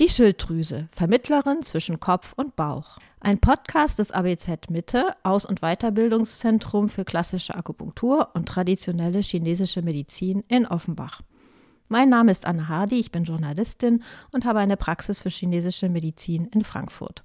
Die 0.00 0.08
Schilddrüse, 0.08 0.88
Vermittlerin 0.90 1.62
zwischen 1.62 2.00
Kopf 2.00 2.32
und 2.34 2.56
Bauch. 2.56 2.98
Ein 3.20 3.38
Podcast 3.38 4.00
des 4.00 4.10
ABZ 4.10 4.68
Mitte, 4.68 5.12
Aus- 5.22 5.46
und 5.46 5.60
Weiterbildungszentrum 5.60 6.88
für 6.88 7.04
klassische 7.04 7.54
Akupunktur 7.54 8.30
und 8.34 8.48
traditionelle 8.48 9.20
chinesische 9.20 9.82
Medizin 9.82 10.42
in 10.48 10.66
Offenbach. 10.66 11.20
Mein 11.86 12.08
Name 12.08 12.32
ist 12.32 12.44
Anne 12.44 12.66
Hardy, 12.66 12.98
ich 12.98 13.12
bin 13.12 13.22
Journalistin 13.22 14.02
und 14.32 14.44
habe 14.44 14.58
eine 14.58 14.76
Praxis 14.76 15.22
für 15.22 15.28
chinesische 15.28 15.88
Medizin 15.88 16.46
in 16.46 16.64
Frankfurt. 16.64 17.22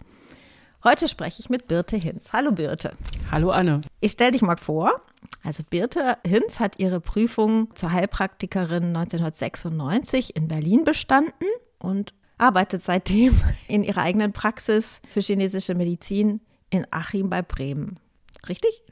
Heute 0.84 1.08
spreche 1.08 1.40
ich 1.40 1.50
mit 1.50 1.68
Birte 1.68 1.98
Hinz. 1.98 2.34
Hallo 2.34 2.52
Birte. 2.52 2.92
Hallo 3.32 3.50
Anne. 3.50 3.82
Ich 4.00 4.12
stelle 4.12 4.34
dich 4.34 4.44
mal 4.44 4.58
vor. 4.58 4.92
Also 5.44 5.64
Birte 5.68 6.20
Hinz 6.24 6.60
hat 6.60 6.78
ihre 6.78 7.00
Prüfung 7.00 7.74
zur 7.74 7.92
Heilpraktikerin 7.92 8.96
1996 8.96 10.36
in 10.36 10.48
Berlin 10.48 10.84
bestanden 10.84 11.48
und 11.80 12.14
arbeitet 12.40 12.84
seitdem 12.84 13.40
in 13.68 13.84
ihrer 13.84 14.02
eigenen 14.02 14.34
Praxis 14.34 15.02
für 15.08 15.22
chinesische 15.22 15.76
Medizin 15.76 16.41
in 16.70 16.88
Achim 16.91 17.30
bei 17.30 17.41
Bremen. 17.41 18.00
Richtig? 18.48 18.84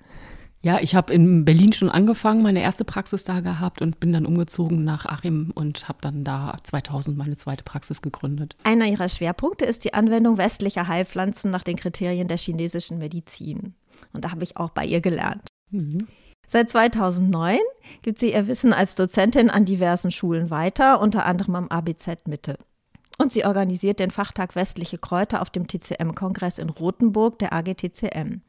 Ja, 0.59 0.80
ich 0.80 0.95
habe 0.95 1.13
in 1.13 1.45
Berlin 1.45 1.71
schon 1.71 1.90
angefangen, 1.90 2.41
meine 2.41 2.62
erste 2.62 2.84
Praxis 2.84 3.23
da 3.23 3.41
gehabt 3.41 3.81
und 3.81 3.99
bin 3.99 4.12
dann 4.12 4.26
umgezogen 4.26 4.84
nach 4.84 5.05
Achim 5.05 5.52
und 5.54 5.88
habe 5.88 5.99
dann 6.02 6.23
da 6.23 6.55
2000 6.63 7.16
meine 7.16 7.38
zweite 7.38 7.63
Praxis 7.63 8.02
gegründet. 8.02 8.55
Einer 8.63 8.85
ihrer 8.85 9.07
Schwerpunkte 9.07 9.66
ist 9.66 9.84
die 9.84 9.93
Anwendung 9.93 10.38
westlicher 10.38 10.88
Heilpflanzen 10.88 11.52
nach 11.52 11.63
den 11.63 11.76
Kriterien 11.76 12.27
der 12.27 12.38
chinesischen 12.38 12.98
Medizin. 12.98 13.76
Und 14.13 14.26
da 14.26 14.32
habe 14.32 14.43
ich 14.43 14.57
auch 14.57 14.71
bei 14.71 14.85
ihr 14.85 14.99
gelernt. 14.99 15.48
Mhm. 15.70 16.07
Seit 16.48 16.71
2009 16.71 17.59
gibt 18.02 18.20
sie 18.20 18.34
ihr 18.34 18.48
Wissen 18.48 18.73
als 18.73 18.95
Dozentin 18.95 19.49
an 19.49 19.66
diversen 19.66 20.12
Schulen 20.12 20.49
weiter, 20.49 21.02
unter 21.02 21.26
anderem 21.26 21.55
am 21.55 21.68
ABZ 21.68 22.26
Mitte. 22.26 22.57
Und 23.20 23.34
sie 23.34 23.45
organisiert 23.45 23.99
den 23.99 24.12
Fachtag 24.12 24.55
Westliche 24.55 24.99
Kräuter 24.99 25.41
auf 25.41 25.49
dem 25.49 25.67
TCM-Kongress 25.67 26.59
in 26.59 26.70
Rothenburg, 26.70 27.40
der 27.40 27.52
AGTCM. 27.52 28.41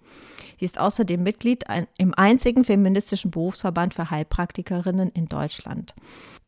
Sie 0.59 0.65
ist 0.65 0.79
außerdem 0.79 1.23
Mitglied 1.23 1.65
im 1.97 2.15
einzigen 2.15 2.65
feministischen 2.65 3.31
Berufsverband 3.31 3.95
für 3.95 4.11
Heilpraktikerinnen 4.11 5.11
in 5.11 5.27
Deutschland. 5.27 5.95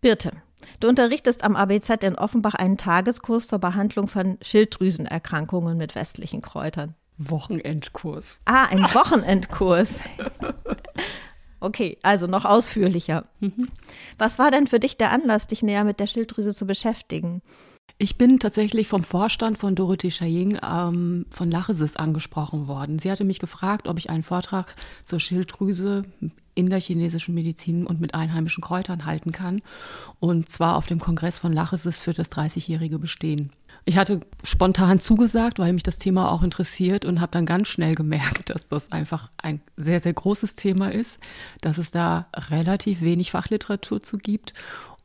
Birte, 0.02 0.32
du 0.80 0.88
unterrichtest 0.88 1.44
am 1.44 1.56
ABZ 1.56 2.04
in 2.04 2.16
Offenbach 2.16 2.54
einen 2.54 2.76
Tageskurs 2.76 3.48
zur 3.48 3.58
Behandlung 3.58 4.06
von 4.06 4.36
Schilddrüsenerkrankungen 4.42 5.78
mit 5.78 5.94
westlichen 5.94 6.42
Kräutern. 6.42 6.94
Wochenendkurs. 7.16 8.40
Ah, 8.44 8.64
ein 8.66 8.82
Wochenendkurs. 8.82 10.00
Okay, 11.62 11.98
also 12.02 12.26
noch 12.26 12.46
ausführlicher. 12.46 13.26
Mhm. 13.40 13.68
Was 14.16 14.38
war 14.38 14.50
denn 14.50 14.66
für 14.66 14.80
dich 14.80 14.96
der 14.96 15.10
Anlass, 15.10 15.46
dich 15.46 15.62
näher 15.62 15.84
mit 15.84 16.00
der 16.00 16.06
Schilddrüse 16.06 16.54
zu 16.54 16.66
beschäftigen? 16.66 17.42
Ich 18.02 18.16
bin 18.16 18.38
tatsächlich 18.38 18.88
vom 18.88 19.04
Vorstand 19.04 19.58
von 19.58 19.74
Dorothee 19.74 20.08
Chaying 20.08 20.58
ähm, 20.62 21.26
von 21.28 21.50
Lachesis 21.50 21.96
angesprochen 21.96 22.66
worden. 22.66 22.98
Sie 22.98 23.10
hatte 23.10 23.24
mich 23.24 23.40
gefragt, 23.40 23.86
ob 23.86 23.98
ich 23.98 24.08
einen 24.08 24.22
Vortrag 24.22 24.74
zur 25.04 25.20
Schilddrüse 25.20 26.04
in 26.54 26.70
der 26.70 26.80
chinesischen 26.80 27.34
Medizin 27.34 27.86
und 27.86 28.00
mit 28.00 28.14
einheimischen 28.14 28.64
Kräutern 28.64 29.04
halten 29.04 29.32
kann. 29.32 29.60
Und 30.18 30.48
zwar 30.48 30.76
auf 30.76 30.86
dem 30.86 30.98
Kongress 30.98 31.38
von 31.38 31.52
Lachesis 31.52 32.00
für 32.00 32.14
das 32.14 32.32
30-jährige 32.32 32.98
Bestehen. 32.98 33.50
Ich 33.84 33.98
hatte 33.98 34.22
spontan 34.44 34.98
zugesagt, 34.98 35.58
weil 35.58 35.74
mich 35.74 35.82
das 35.82 35.98
Thema 35.98 36.32
auch 36.32 36.42
interessiert 36.42 37.04
und 37.04 37.20
habe 37.20 37.32
dann 37.32 37.44
ganz 37.44 37.68
schnell 37.68 37.96
gemerkt, 37.96 38.48
dass 38.54 38.68
das 38.68 38.92
einfach 38.92 39.28
ein 39.36 39.60
sehr, 39.76 40.00
sehr 40.00 40.14
großes 40.14 40.54
Thema 40.54 40.90
ist, 40.90 41.20
dass 41.60 41.76
es 41.76 41.90
da 41.90 42.28
relativ 42.34 43.02
wenig 43.02 43.30
Fachliteratur 43.30 44.02
zu 44.02 44.16
gibt 44.16 44.54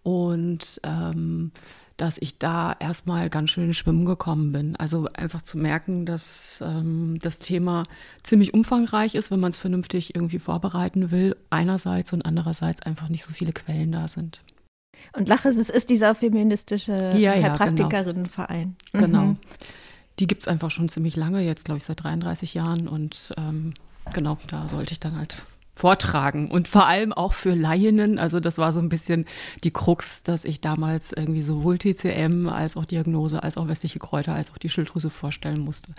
und 0.01 0.79
ähm, 0.83 1.51
dass 1.97 2.17
ich 2.17 2.37
da 2.37 2.75
erstmal 2.79 3.29
ganz 3.29 3.51
schön 3.51 3.73
Schwimmen 3.73 4.05
gekommen 4.05 4.51
bin. 4.51 4.75
Also 4.75 5.07
einfach 5.13 5.41
zu 5.41 5.57
merken, 5.57 6.05
dass 6.05 6.61
ähm, 6.65 7.17
das 7.21 7.39
Thema 7.39 7.83
ziemlich 8.23 8.53
umfangreich 8.53 9.15
ist, 9.15 9.31
wenn 9.31 9.39
man 9.39 9.51
es 9.51 9.57
vernünftig 9.57 10.13
irgendwie 10.15 10.39
vorbereiten 10.39 11.11
will, 11.11 11.35
einerseits 11.49 12.11
und 12.11 12.23
andererseits 12.23 12.81
einfach 12.81 13.09
nicht 13.09 13.23
so 13.23 13.31
viele 13.31 13.53
Quellen 13.53 13.91
da 13.91 14.07
sind. 14.07 14.41
Und 15.13 15.29
Laches, 15.29 15.57
es 15.57 15.69
ist 15.69 15.89
dieser 15.89 16.15
feministische 16.15 16.91
ja, 16.91 17.33
ja, 17.33 17.35
genau. 17.35 17.57
Praktikerinnenverein. 17.57 18.75
Genau. 18.91 19.07
Mhm. 19.07 19.11
genau. 19.11 19.35
Die 20.19 20.27
gibt 20.27 20.43
es 20.43 20.47
einfach 20.47 20.71
schon 20.71 20.87
ziemlich 20.89 21.15
lange, 21.17 21.41
jetzt 21.41 21.65
glaube 21.65 21.79
ich 21.79 21.83
seit 21.83 22.03
33 22.03 22.53
Jahren 22.53 22.87
und 22.87 23.33
ähm, 23.37 23.73
genau, 24.13 24.37
da 24.47 24.67
sollte 24.69 24.93
ich 24.93 25.01
dann 25.01 25.17
halt 25.17 25.35
vortragen 25.75 26.49
und 26.49 26.67
vor 26.67 26.87
allem 26.87 27.13
auch 27.13 27.33
für 27.33 27.53
Laienen. 27.53 28.17
Also 28.17 28.39
das 28.39 28.57
war 28.57 28.73
so 28.73 28.79
ein 28.79 28.89
bisschen 28.89 29.25
die 29.63 29.71
Krux, 29.71 30.23
dass 30.23 30.45
ich 30.45 30.61
damals 30.61 31.11
irgendwie 31.11 31.41
sowohl 31.41 31.77
TCM 31.77 32.47
als 32.47 32.77
auch 32.77 32.85
Diagnose, 32.85 33.43
als 33.43 33.57
auch 33.57 33.67
westliche 33.67 33.99
Kräuter, 33.99 34.33
als 34.33 34.51
auch 34.51 34.57
die 34.57 34.69
Schilddrüse 34.69 35.09
vorstellen 35.09 35.59
musste. 35.59 35.91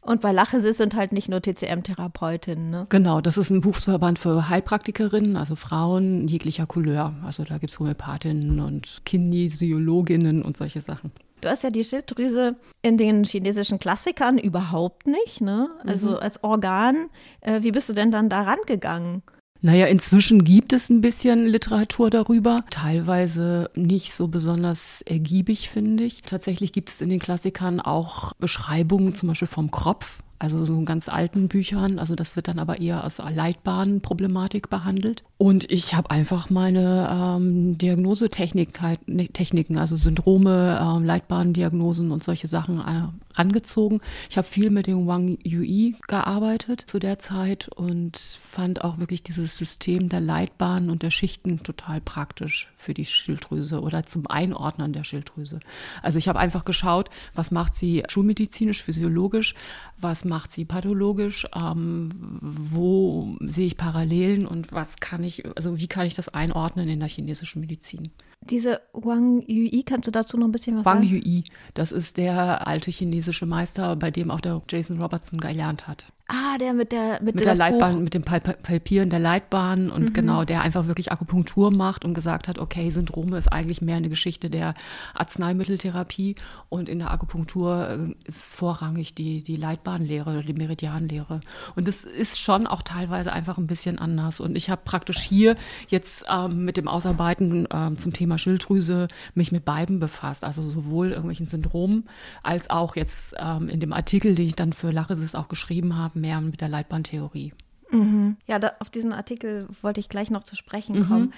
Und 0.00 0.20
bei 0.20 0.32
Lachesis 0.32 0.78
sind 0.78 0.96
halt 0.96 1.12
nicht 1.12 1.28
nur 1.28 1.40
TCM-Therapeutinnen, 1.40 2.70
ne? 2.70 2.86
Genau, 2.88 3.20
das 3.20 3.38
ist 3.38 3.50
ein 3.50 3.60
Berufsverband 3.60 4.18
für 4.18 4.48
Heilpraktikerinnen, 4.48 5.36
also 5.36 5.54
Frauen 5.54 6.26
jeglicher 6.26 6.66
Couleur. 6.66 7.14
Also 7.24 7.44
da 7.44 7.58
gibt 7.58 7.70
es 7.70 7.78
Homöopathinnen 7.78 8.58
und 8.58 9.02
Kinesiologinnen 9.04 10.42
und 10.42 10.56
solche 10.56 10.80
Sachen. 10.80 11.12
Du 11.42 11.48
hast 11.48 11.64
ja 11.64 11.70
die 11.70 11.82
Schilddrüse 11.82 12.54
in 12.82 12.96
den 12.96 13.24
chinesischen 13.24 13.80
Klassikern 13.80 14.38
überhaupt 14.38 15.08
nicht, 15.08 15.40
ne? 15.40 15.70
Also 15.84 16.10
mhm. 16.10 16.16
als 16.16 16.42
Organ. 16.44 17.08
Äh, 17.40 17.62
wie 17.62 17.72
bist 17.72 17.88
du 17.88 17.92
denn 17.92 18.12
dann 18.12 18.28
da 18.28 18.42
rangegangen? 18.42 19.22
Naja, 19.60 19.86
inzwischen 19.86 20.44
gibt 20.44 20.72
es 20.72 20.88
ein 20.88 21.00
bisschen 21.00 21.46
Literatur 21.46 22.10
darüber, 22.10 22.64
teilweise 22.70 23.70
nicht 23.74 24.12
so 24.12 24.26
besonders 24.28 25.02
ergiebig, 25.02 25.68
finde 25.68 26.04
ich. 26.04 26.22
Tatsächlich 26.22 26.72
gibt 26.72 26.90
es 26.90 27.00
in 27.00 27.10
den 27.10 27.20
Klassikern 27.20 27.80
auch 27.80 28.32
Beschreibungen, 28.34 29.14
zum 29.14 29.28
Beispiel 29.28 29.48
vom 29.48 29.70
Kropf, 29.70 30.20
also 30.42 30.64
so 30.64 30.82
ganz 30.82 31.08
alten 31.08 31.46
Büchern. 31.46 32.00
Also 32.00 32.16
das 32.16 32.34
wird 32.34 32.48
dann 32.48 32.58
aber 32.58 32.80
eher 32.80 33.04
als 33.04 33.18
Leitbahnproblematik 33.18 34.70
behandelt. 34.70 35.22
Und 35.38 35.70
ich 35.70 35.94
habe 35.94 36.10
einfach 36.10 36.50
meine 36.50 37.08
ähm, 37.10 37.78
Diagnosetechniken, 37.78 39.78
also 39.78 39.96
Syndrome, 39.96 40.80
ähm, 40.82 41.04
Leitbahndiagnosen 41.04 42.10
und 42.10 42.24
solche 42.24 42.48
Sachen 42.48 42.80
äh, 42.80 43.04
rangezogen. 43.34 44.00
Ich 44.30 44.36
habe 44.36 44.46
viel 44.46 44.70
mit 44.70 44.86
dem 44.86 45.06
Wang 45.06 45.38
Yui 45.42 45.96
gearbeitet 46.08 46.80
zu 46.80 46.98
der 46.98 47.18
Zeit 47.18 47.68
und 47.68 48.16
fand 48.16 48.84
auch 48.84 48.98
wirklich 48.98 49.22
dieses 49.22 49.56
System 49.56 50.08
der 50.08 50.20
Leitbahnen 50.20 50.90
und 50.90 51.02
der 51.02 51.10
Schichten 51.10 51.62
total 51.62 52.00
praktisch 52.00 52.72
für 52.76 52.94
die 52.94 53.04
Schilddrüse 53.04 53.80
oder 53.80 54.04
zum 54.04 54.26
Einordnen 54.26 54.92
der 54.92 55.04
Schilddrüse. 55.04 55.60
Also 56.02 56.18
ich 56.18 56.28
habe 56.28 56.38
einfach 56.38 56.64
geschaut, 56.64 57.10
was 57.34 57.50
macht 57.50 57.74
sie 57.74 58.02
schulmedizinisch, 58.08 58.82
physiologisch, 58.82 59.54
was 59.98 60.24
macht 60.24 60.52
sie 60.52 60.64
pathologisch, 60.64 61.46
ähm, 61.54 62.10
wo 62.40 63.36
sehe 63.40 63.66
ich 63.66 63.76
Parallelen 63.76 64.46
und 64.46 64.72
was 64.72 64.96
kann 64.96 65.22
ich, 65.24 65.44
also 65.56 65.78
wie 65.78 65.86
kann 65.88 66.06
ich 66.06 66.14
das 66.14 66.28
einordnen 66.28 66.88
in 66.88 67.00
der 67.00 67.08
chinesischen 67.08 67.60
Medizin? 67.60 68.10
Diese 68.50 68.80
Wang 68.92 69.42
Yui, 69.46 69.84
kannst 69.84 70.06
du 70.08 70.10
dazu 70.10 70.36
noch 70.36 70.46
ein 70.46 70.52
bisschen 70.52 70.76
was 70.76 70.84
Wang 70.84 71.02
sagen? 71.02 71.10
Wang 71.10 71.22
Yui, 71.22 71.44
das 71.74 71.92
ist 71.92 72.16
der 72.16 72.66
alte 72.66 72.90
chinesische 72.90 73.46
Meister, 73.46 73.94
bei 73.96 74.10
dem 74.10 74.30
auch 74.30 74.40
der 74.40 74.60
Jason 74.68 75.00
Robertson 75.00 75.40
gelernt 75.40 75.86
hat. 75.86 76.12
Ah, 76.28 76.56
der 76.56 76.72
mit 76.72 76.92
der 76.92 77.20
mit, 77.22 77.34
mit 77.34 77.44
der 77.44 77.56
Leitbahn, 77.56 77.94
Buch. 77.94 78.02
mit 78.02 78.14
dem 78.14 78.22
Palpieren 78.22 79.10
der 79.10 79.18
Leitbahn 79.18 79.90
und 79.90 80.10
mhm. 80.10 80.12
genau, 80.12 80.44
der 80.44 80.62
einfach 80.62 80.86
wirklich 80.86 81.12
Akupunktur 81.12 81.70
macht 81.70 82.04
und 82.04 82.14
gesagt 82.14 82.48
hat, 82.48 82.58
okay, 82.58 82.90
Syndrome 82.90 83.36
ist 83.36 83.52
eigentlich 83.52 83.82
mehr 83.82 83.96
eine 83.96 84.08
Geschichte 84.08 84.48
der 84.48 84.74
Arzneimitteltherapie 85.14 86.36
und 86.68 86.88
in 86.88 87.00
der 87.00 87.10
Akupunktur 87.10 87.88
äh, 87.88 88.28
ist 88.28 88.46
es 88.46 88.54
vorrangig 88.54 89.14
die, 89.14 89.42
die 89.42 89.56
Leitbahnlehre 89.56 90.30
oder 90.30 90.42
die 90.42 90.54
Meridianlehre. 90.54 91.40
Und 91.74 91.88
das 91.88 92.04
ist 92.04 92.38
schon 92.38 92.66
auch 92.66 92.82
teilweise 92.82 93.32
einfach 93.32 93.58
ein 93.58 93.66
bisschen 93.66 93.98
anders. 93.98 94.40
Und 94.40 94.56
ich 94.56 94.70
habe 94.70 94.82
praktisch 94.84 95.18
hier 95.18 95.56
jetzt 95.88 96.24
ähm, 96.30 96.64
mit 96.64 96.76
dem 96.76 96.88
Ausarbeiten 96.88 97.68
ähm, 97.70 97.98
zum 97.98 98.12
Thema 98.12 98.38
Schilddrüse 98.38 99.08
mich 99.34 99.52
mit 99.52 99.64
beiden 99.64 100.00
befasst, 100.00 100.44
also 100.44 100.62
sowohl 100.62 101.10
irgendwelchen 101.10 101.48
Syndromen 101.48 102.08
als 102.42 102.70
auch 102.70 102.96
jetzt 102.96 103.34
ähm, 103.38 103.68
in 103.68 103.80
dem 103.80 103.92
Artikel, 103.92 104.34
den 104.34 104.46
ich 104.46 104.56
dann 104.56 104.72
für 104.72 104.92
Lachesis 104.92 105.34
auch 105.34 105.48
geschrieben 105.48 105.96
habe, 105.96 106.21
mehr 106.22 106.40
mit 106.40 106.62
der 106.62 106.68
Leitbahntheorie. 106.68 107.52
Mhm. 107.90 108.38
Ja, 108.46 108.58
da, 108.58 108.72
auf 108.80 108.88
diesen 108.88 109.12
Artikel 109.12 109.68
wollte 109.82 110.00
ich 110.00 110.08
gleich 110.08 110.30
noch 110.30 110.44
zu 110.44 110.56
sprechen 110.56 111.00
mhm. 111.00 111.08
kommen. 111.08 111.34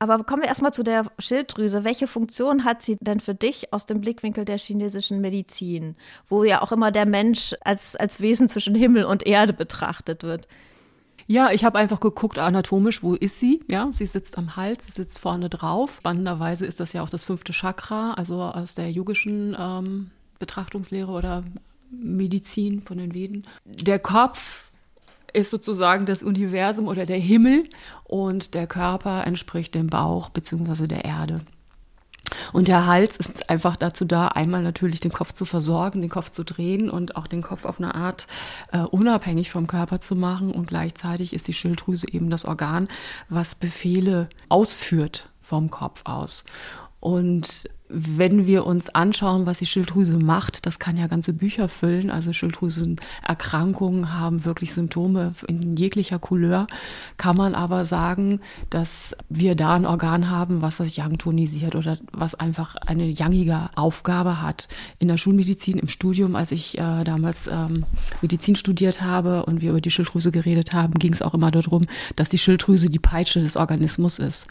Aber 0.00 0.22
kommen 0.22 0.42
wir 0.42 0.48
erstmal 0.48 0.72
zu 0.72 0.84
der 0.84 1.06
Schilddrüse. 1.18 1.82
Welche 1.82 2.06
Funktion 2.06 2.64
hat 2.64 2.82
sie 2.82 2.96
denn 3.00 3.18
für 3.18 3.34
dich 3.34 3.72
aus 3.72 3.84
dem 3.84 4.00
Blickwinkel 4.00 4.44
der 4.44 4.58
chinesischen 4.58 5.20
Medizin, 5.20 5.96
wo 6.28 6.44
ja 6.44 6.62
auch 6.62 6.70
immer 6.70 6.92
der 6.92 7.04
Mensch 7.04 7.56
als, 7.64 7.96
als 7.96 8.20
Wesen 8.20 8.48
zwischen 8.48 8.76
Himmel 8.76 9.04
und 9.04 9.26
Erde 9.26 9.52
betrachtet 9.52 10.22
wird? 10.22 10.46
Ja, 11.26 11.50
ich 11.50 11.64
habe 11.64 11.78
einfach 11.78 12.00
geguckt 12.00 12.38
anatomisch, 12.38 13.02
wo 13.02 13.14
ist 13.14 13.38
sie? 13.38 13.60
Ja, 13.68 13.90
sie 13.92 14.06
sitzt 14.06 14.38
am 14.38 14.56
Hals, 14.56 14.86
sie 14.86 14.92
sitzt 14.92 15.18
vorne 15.18 15.50
drauf. 15.50 15.96
Spannenderweise 15.96 16.64
ist 16.64 16.80
das 16.80 16.92
ja 16.92 17.02
auch 17.02 17.10
das 17.10 17.24
fünfte 17.24 17.52
Chakra, 17.52 18.14
also 18.14 18.40
aus 18.40 18.74
der 18.74 18.90
yogischen 18.90 19.54
ähm, 19.58 20.10
Betrachtungslehre 20.38 21.10
oder 21.10 21.42
Medizin 21.90 22.82
von 22.82 22.98
den 22.98 23.14
Veden. 23.14 23.44
Der 23.64 23.98
Kopf 23.98 24.70
ist 25.32 25.50
sozusagen 25.50 26.06
das 26.06 26.22
Universum 26.22 26.88
oder 26.88 27.06
der 27.06 27.18
Himmel 27.18 27.64
und 28.04 28.54
der 28.54 28.66
Körper 28.66 29.26
entspricht 29.26 29.74
dem 29.74 29.88
Bauch 29.88 30.30
bzw. 30.30 30.86
der 30.86 31.04
Erde. 31.04 31.40
Und 32.52 32.68
der 32.68 32.86
Hals 32.86 33.16
ist 33.16 33.48
einfach 33.50 33.76
dazu 33.76 34.04
da, 34.04 34.28
einmal 34.28 34.62
natürlich 34.62 35.00
den 35.00 35.12
Kopf 35.12 35.32
zu 35.32 35.44
versorgen, 35.44 36.00
den 36.00 36.10
Kopf 36.10 36.30
zu 36.30 36.44
drehen 36.44 36.90
und 36.90 37.16
auch 37.16 37.26
den 37.26 37.42
Kopf 37.42 37.64
auf 37.64 37.78
eine 37.78 37.94
Art 37.94 38.26
äh, 38.72 38.80
unabhängig 38.80 39.50
vom 39.50 39.66
Körper 39.66 40.00
zu 40.00 40.14
machen. 40.14 40.52
Und 40.52 40.68
gleichzeitig 40.68 41.32
ist 41.32 41.48
die 41.48 41.54
Schilddrüse 41.54 42.06
eben 42.10 42.30
das 42.30 42.44
Organ, 42.44 42.88
was 43.28 43.54
Befehle 43.54 44.28
ausführt 44.48 45.28
vom 45.40 45.70
Kopf 45.70 46.02
aus. 46.04 46.44
Und 47.00 47.68
wenn 47.88 48.46
wir 48.46 48.66
uns 48.66 48.90
anschauen, 48.90 49.46
was 49.46 49.58
die 49.58 49.66
Schilddrüse 49.66 50.18
macht, 50.18 50.66
das 50.66 50.78
kann 50.78 50.96
ja 50.96 51.06
ganze 51.06 51.32
Bücher 51.32 51.68
füllen. 51.68 52.10
Also 52.10 52.32
Schilddrüsenerkrankungen 52.32 54.14
haben 54.14 54.44
wirklich 54.44 54.74
Symptome 54.74 55.32
in 55.46 55.76
jeglicher 55.76 56.18
Couleur. 56.18 56.66
Kann 57.16 57.36
man 57.36 57.54
aber 57.54 57.84
sagen, 57.84 58.40
dass 58.70 59.16
wir 59.28 59.54
da 59.54 59.74
ein 59.74 59.86
Organ 59.86 60.30
haben, 60.30 60.60
was 60.60 60.76
das 60.76 60.98
Young 60.98 61.18
tonisiert 61.18 61.74
oder 61.74 61.98
was 62.12 62.34
einfach 62.34 62.76
eine 62.76 63.12
youngige 63.18 63.70
Aufgabe 63.74 64.42
hat. 64.42 64.68
In 64.98 65.08
der 65.08 65.16
Schulmedizin, 65.16 65.78
im 65.78 65.88
Studium, 65.88 66.36
als 66.36 66.52
ich 66.52 66.78
äh, 66.78 67.04
damals 67.04 67.46
ähm, 67.46 67.84
Medizin 68.20 68.56
studiert 68.56 69.00
habe 69.00 69.46
und 69.46 69.62
wir 69.62 69.70
über 69.70 69.80
die 69.80 69.90
Schilddrüse 69.90 70.30
geredet 70.30 70.72
haben, 70.72 70.94
ging 70.94 71.12
es 71.12 71.22
auch 71.22 71.34
immer 71.34 71.50
darum, 71.50 71.86
dass 72.16 72.28
die 72.28 72.38
Schilddrüse 72.38 72.90
die 72.90 72.98
Peitsche 72.98 73.40
des 73.40 73.56
Organismus 73.56 74.18
ist. 74.18 74.46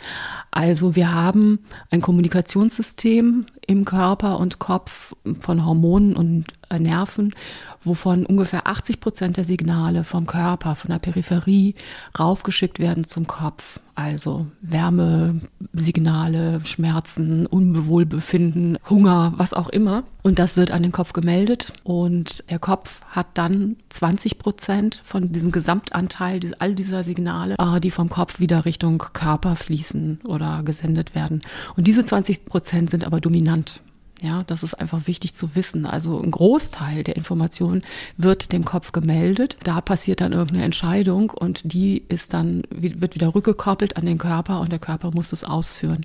Also 0.58 0.96
wir 0.96 1.14
haben 1.14 1.60
ein 1.92 2.02
Kommunikationssystem, 2.02 3.46
System 3.46 3.46
im 3.68 3.86
Körper 3.86 4.40
und 4.40 4.58
Kopf 4.58 5.14
von 5.40 5.64
Hormonen 5.64 6.16
und 6.16 6.46
Nerven, 6.76 7.36
wovon 7.84 8.26
ungefähr 8.26 8.68
80 8.68 9.00
Prozent 9.00 9.38
der 9.38 9.46
Signale 9.46 10.04
vom 10.04 10.26
Körper, 10.26 10.76
von 10.76 10.92
der 10.92 11.00
Peripherie 11.00 11.76
raufgeschickt 12.18 12.80
werden 12.80 13.04
zum 13.04 13.28
Kopf. 13.28 13.80
Also 13.96 14.46
Wärmesignale, 14.62 16.62
Schmerzen, 16.64 17.48
Unbewohlbefinden, 17.48 18.78
Hunger, 18.88 19.34
was 19.38 19.56
auch 19.56 19.70
immer. 19.70 20.04
Und 20.22 20.38
das 20.38 20.56
wird 20.56 20.70
an 20.70 20.84
den 20.84 20.92
Kopf 20.92 21.14
gemeldet. 21.14 21.74
Und 21.84 22.48
der 22.52 22.60
Kopf 22.60 23.02
hat 23.10 23.26
dann 23.34 23.78
20 23.90 24.38
Prozent 24.38 25.02
von 25.04 25.32
diesem 25.32 25.52
Gesamtanteil 25.52 26.40
all 26.60 26.76
dieser 26.76 27.04
Signale, 27.04 27.56
äh, 27.58 27.80
die 27.80 27.90
vom 27.90 28.10
Kopf 28.10 28.40
wieder 28.40 28.66
Richtung 28.66 29.00
Körper 29.00 29.56
fließen 29.56 30.20
oder 30.26 30.62
gesendet 30.64 31.16
werden. 31.16 31.42
Und 31.76 31.88
diese 31.88 32.06
20 32.06 32.46
Prozent 32.46 32.92
sind 32.92 33.04
aber 33.04 33.20
dominant. 33.20 33.82
Ja, 34.22 34.44
das 34.48 34.64
ist 34.64 34.74
einfach 34.74 35.06
wichtig 35.06 35.36
zu 35.36 35.56
wissen. 35.56 35.86
Also 35.86 36.20
ein 36.20 36.32
Großteil 36.32 37.04
der 37.04 37.18
Informationen 37.18 37.84
wird 38.18 38.52
dem 38.52 38.66
Kopf 38.66 38.92
gemeldet. 38.92 39.58
Da 39.64 39.80
passiert 39.80 40.22
dann 40.22 40.34
irgendeine 40.34 40.64
Entscheidung 40.66 41.30
und 41.30 41.72
die 41.72 42.04
ist 42.10 42.34
dann, 42.34 42.64
wird 42.72 43.14
wieder 43.14 43.36
rückgekoppelt 43.36 43.96
an 43.96 44.08
den 44.08 44.18
Körper 44.18 44.60
und 44.62 44.72
der 44.72 44.80
Körper 44.80 45.12
muss 45.12 45.34
es 45.34 45.44
ausführen. 45.44 46.04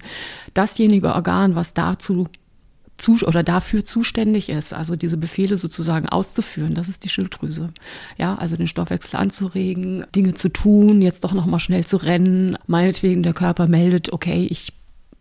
Dasjenige 0.53 1.15
Organ, 1.15 1.55
was 1.55 1.73
dazu 1.73 2.29
zu, 2.99 3.17
oder 3.27 3.43
dafür 3.43 3.85
zuständig 3.85 4.51
ist, 4.51 4.75
also 4.75 4.95
diese 4.95 5.17
Befehle 5.17 5.57
sozusagen 5.57 6.09
auszuführen, 6.09 6.75
das 6.75 6.89
ist 6.89 7.05
die 7.05 7.09
Schilddrüse. 7.09 7.73
Ja, 8.19 8.35
also 8.37 8.57
den 8.57 8.69
Stoffwechsel 8.69 9.19
anzuregen, 9.19 10.05
Dinge 10.15 10.35
zu 10.35 10.51
tun, 10.51 11.03
jetzt 11.03 11.25
doch 11.25 11.33
nochmal 11.33 11.61
schnell 11.61 11.85
zu 11.87 11.97
rennen. 11.97 12.57
Meinetwegen 12.67 13.23
der 13.23 13.33
Körper 13.33 13.67
meldet, 13.67 14.13
okay, 14.13 14.47
ich 14.49 14.75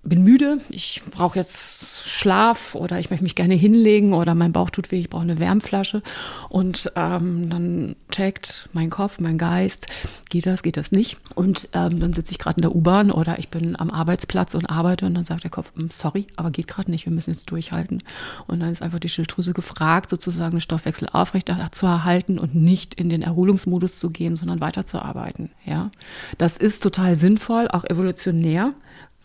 bin 0.03 0.23
müde, 0.23 0.59
ich 0.69 1.03
brauche 1.11 1.37
jetzt 1.37 2.07
Schlaf 2.09 2.73
oder 2.73 2.97
ich 2.97 3.11
möchte 3.11 3.23
mich 3.23 3.35
gerne 3.35 3.53
hinlegen 3.53 4.13
oder 4.13 4.33
mein 4.33 4.51
Bauch 4.51 4.71
tut 4.71 4.91
weh, 4.91 4.99
ich 4.99 5.09
brauche 5.09 5.21
eine 5.21 5.39
Wärmflasche. 5.39 6.01
Und 6.49 6.91
ähm, 6.95 7.49
dann 7.51 7.95
checkt 8.09 8.67
mein 8.73 8.89
Kopf, 8.89 9.19
mein 9.19 9.37
Geist, 9.37 9.87
geht 10.29 10.47
das, 10.47 10.63
geht 10.63 10.77
das 10.77 10.91
nicht. 10.91 11.17
Und 11.35 11.69
ähm, 11.73 11.99
dann 11.99 12.13
sitze 12.13 12.31
ich 12.31 12.39
gerade 12.39 12.57
in 12.57 12.63
der 12.63 12.75
U-Bahn 12.75 13.11
oder 13.11 13.37
ich 13.37 13.49
bin 13.49 13.79
am 13.79 13.91
Arbeitsplatz 13.91 14.55
und 14.55 14.65
arbeite 14.65 15.05
und 15.05 15.13
dann 15.13 15.23
sagt 15.23 15.43
der 15.43 15.51
Kopf, 15.51 15.71
hm, 15.75 15.91
sorry, 15.91 16.25
aber 16.35 16.49
geht 16.49 16.67
gerade 16.67 16.89
nicht, 16.89 17.05
wir 17.05 17.13
müssen 17.13 17.31
jetzt 17.31 17.51
durchhalten. 17.51 18.01
Und 18.47 18.59
dann 18.59 18.71
ist 18.71 18.81
einfach 18.81 18.99
die 18.99 19.09
Schilddrüse 19.09 19.53
gefragt, 19.53 20.09
sozusagen 20.09 20.55
den 20.55 20.61
Stoffwechsel 20.61 21.09
aufrecht 21.11 21.51
zu 21.71 21.85
erhalten 21.85 22.39
und 22.39 22.55
nicht 22.55 22.95
in 22.95 23.09
den 23.09 23.21
Erholungsmodus 23.21 23.99
zu 23.99 24.09
gehen, 24.09 24.35
sondern 24.35 24.61
weiterzuarbeiten. 24.61 25.51
Ja, 25.63 25.91
das 26.39 26.57
ist 26.57 26.81
total 26.81 27.15
sinnvoll, 27.15 27.67
auch 27.67 27.83
evolutionär 27.83 28.73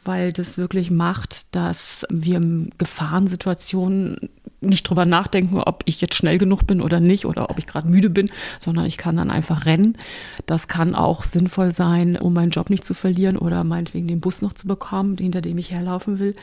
weil 0.07 0.33
das 0.33 0.59
wirklich 0.59 0.91
macht, 0.91 1.55
dass 1.55 2.07
wir 2.11 2.37
in 2.37 2.71
Gefahrensituationen 2.79 4.31
nicht 4.63 4.89
drüber 4.89 5.05
nachdenken, 5.05 5.59
ob 5.59 5.83
ich 5.85 6.01
jetzt 6.01 6.15
schnell 6.15 6.39
genug 6.39 6.67
bin 6.67 6.81
oder 6.81 6.99
nicht 6.99 7.27
oder 7.27 7.51
ob 7.51 7.59
ich 7.59 7.67
gerade 7.67 7.89
müde 7.89 8.09
bin, 8.11 8.31
sondern 8.59 8.87
ich 8.87 8.97
kann 8.97 9.17
dann 9.17 9.31
einfach 9.31 9.67
rennen. 9.67 9.99
Das 10.47 10.67
kann 10.67 10.95
auch 10.95 11.23
sinnvoll 11.23 11.73
sein, 11.73 12.17
um 12.17 12.33
meinen 12.33 12.51
Job 12.51 12.71
nicht 12.71 12.85
zu 12.85 12.95
verlieren 12.95 13.37
oder 13.37 13.65
meinetwegen 13.65 14.09
den 14.09 14.21
Bus 14.21 14.43
noch 14.43 14.55
zu 14.55 14.67
bekommen, 14.67 15.19
hinter 15.19 15.43
dem 15.43 15.59
ich 15.59 15.71
herlaufen 15.71 16.19
will. 16.19 16.35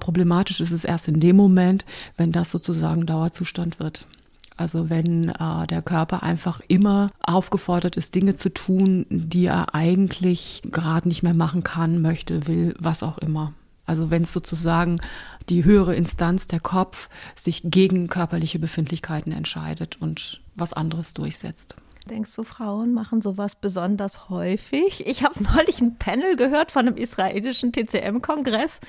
Problematisch 0.00 0.60
ist 0.60 0.72
es 0.72 0.84
erst 0.84 1.08
in 1.08 1.18
dem 1.20 1.36
Moment, 1.36 1.86
wenn 2.18 2.30
das 2.30 2.50
sozusagen 2.50 3.06
Dauerzustand 3.06 3.80
wird. 3.80 4.06
Also 4.60 4.90
wenn 4.90 5.30
äh, 5.30 5.66
der 5.68 5.80
Körper 5.80 6.22
einfach 6.22 6.60
immer 6.68 7.10
aufgefordert 7.22 7.96
ist, 7.96 8.14
Dinge 8.14 8.34
zu 8.34 8.52
tun, 8.52 9.06
die 9.08 9.46
er 9.46 9.74
eigentlich 9.74 10.60
gerade 10.70 11.08
nicht 11.08 11.22
mehr 11.22 11.32
machen 11.32 11.64
kann, 11.64 12.02
möchte, 12.02 12.46
will, 12.46 12.74
was 12.78 13.02
auch 13.02 13.16
immer. 13.16 13.54
Also 13.86 14.10
wenn 14.10 14.22
es 14.22 14.34
sozusagen 14.34 15.00
die 15.48 15.64
höhere 15.64 15.94
Instanz, 15.94 16.46
der 16.46 16.60
Kopf, 16.60 17.08
sich 17.34 17.62
gegen 17.64 18.08
körperliche 18.08 18.58
Befindlichkeiten 18.58 19.32
entscheidet 19.32 19.96
und 19.98 20.42
was 20.56 20.74
anderes 20.74 21.14
durchsetzt. 21.14 21.76
Denkst 22.10 22.36
du, 22.36 22.42
Frauen 22.42 22.92
machen 22.92 23.22
sowas 23.22 23.56
besonders 23.56 24.28
häufig? 24.28 25.06
Ich 25.06 25.24
habe 25.24 25.42
neulich 25.42 25.80
ein 25.80 25.96
Panel 25.96 26.36
gehört 26.36 26.70
von 26.70 26.86
einem 26.86 26.98
israelischen 26.98 27.72
TCM-Kongress. 27.72 28.80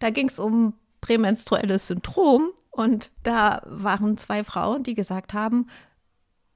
Da 0.00 0.10
ging 0.10 0.26
es 0.26 0.40
um 0.40 0.74
prämenstruelles 1.00 1.88
Syndrom 1.88 2.50
und 2.70 3.10
da 3.22 3.62
waren 3.66 4.16
zwei 4.18 4.44
Frauen, 4.44 4.82
die 4.82 4.94
gesagt 4.94 5.34
haben, 5.34 5.66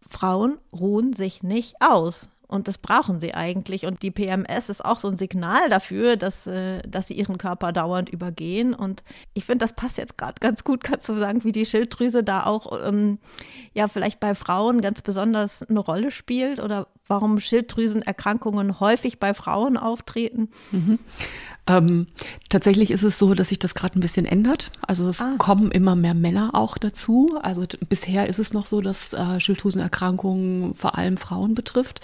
Frauen 0.09 0.59
ruhen 0.73 1.13
sich 1.13 1.43
nicht 1.43 1.75
aus. 1.81 2.31
Und 2.47 2.69
das 2.69 2.79
brauchen 2.79 3.21
sie 3.21 3.35
eigentlich. 3.35 3.85
Und 3.87 4.03
die 4.03 4.11
PMS 4.11 4.69
ist 4.69 4.85
auch 4.85 4.99
so 4.99 5.09
ein 5.09 5.17
Signal 5.17 5.69
dafür, 5.71 6.17
dass, 6.17 6.47
äh, 6.47 6.83
dass 6.87 7.09
sie 7.09 7.15
ihren 7.15 7.39
Körper 7.39 7.73
dauernd 7.73 8.11
übergehen. 8.11 8.75
Und 8.75 9.03
ich 9.33 9.45
finde, 9.45 9.65
das 9.65 9.73
passt 9.73 9.97
jetzt 9.97 10.19
gerade 10.19 10.35
ganz 10.41 10.63
gut, 10.63 10.85
kannst 10.85 11.09
du 11.09 11.17
sagen, 11.17 11.43
wie 11.43 11.53
die 11.53 11.65
Schilddrüse 11.65 12.23
da 12.23 12.45
auch 12.45 12.87
ähm, 12.87 13.19
ja 13.73 13.89
vielleicht 13.89 14.21
bei 14.21 14.35
Frauen 14.35 14.83
ganz 14.83 15.03
besonders 15.03 15.63
eine 15.63 15.81
Rolle 15.81 16.11
spielt 16.11 16.61
oder 16.61 16.87
warum 17.07 17.39
Schilddrüsenerkrankungen 17.39 18.81
häufig 18.81 19.19
bei 19.19 19.35
Frauen 19.35 19.77
auftreten. 19.77 20.49
Mhm. 20.73 20.99
Ähm, 21.67 22.09
tatsächlich 22.51 22.91
ist 22.91 23.03
es 23.03 23.19
so, 23.19 23.33
dass 23.33 23.49
sich 23.49 23.59
das 23.59 23.75
gerade 23.75 23.99
ein 23.99 24.01
bisschen 24.01 24.27
ändert. 24.27 24.71
Also 24.83 25.09
es 25.09 25.21
ah. 25.23 25.37
kommen 25.39 25.71
immer 25.71 25.97
mehr 25.97 26.13
Männer 26.13 26.51
auch 26.53 26.77
dazu. 26.77 27.39
Also 27.43 27.65
bisher 27.89 28.29
ist 28.29 28.39
es 28.39 28.53
noch 28.53 28.67
so, 28.67 28.83
dass 28.83 29.15
äh, 29.15 29.41
Schilddrüsenerkrankungen 29.41 30.75
vor 30.75 30.99
allem 30.99 31.17
Frauen 31.17 31.55
betrifft. 31.55 32.01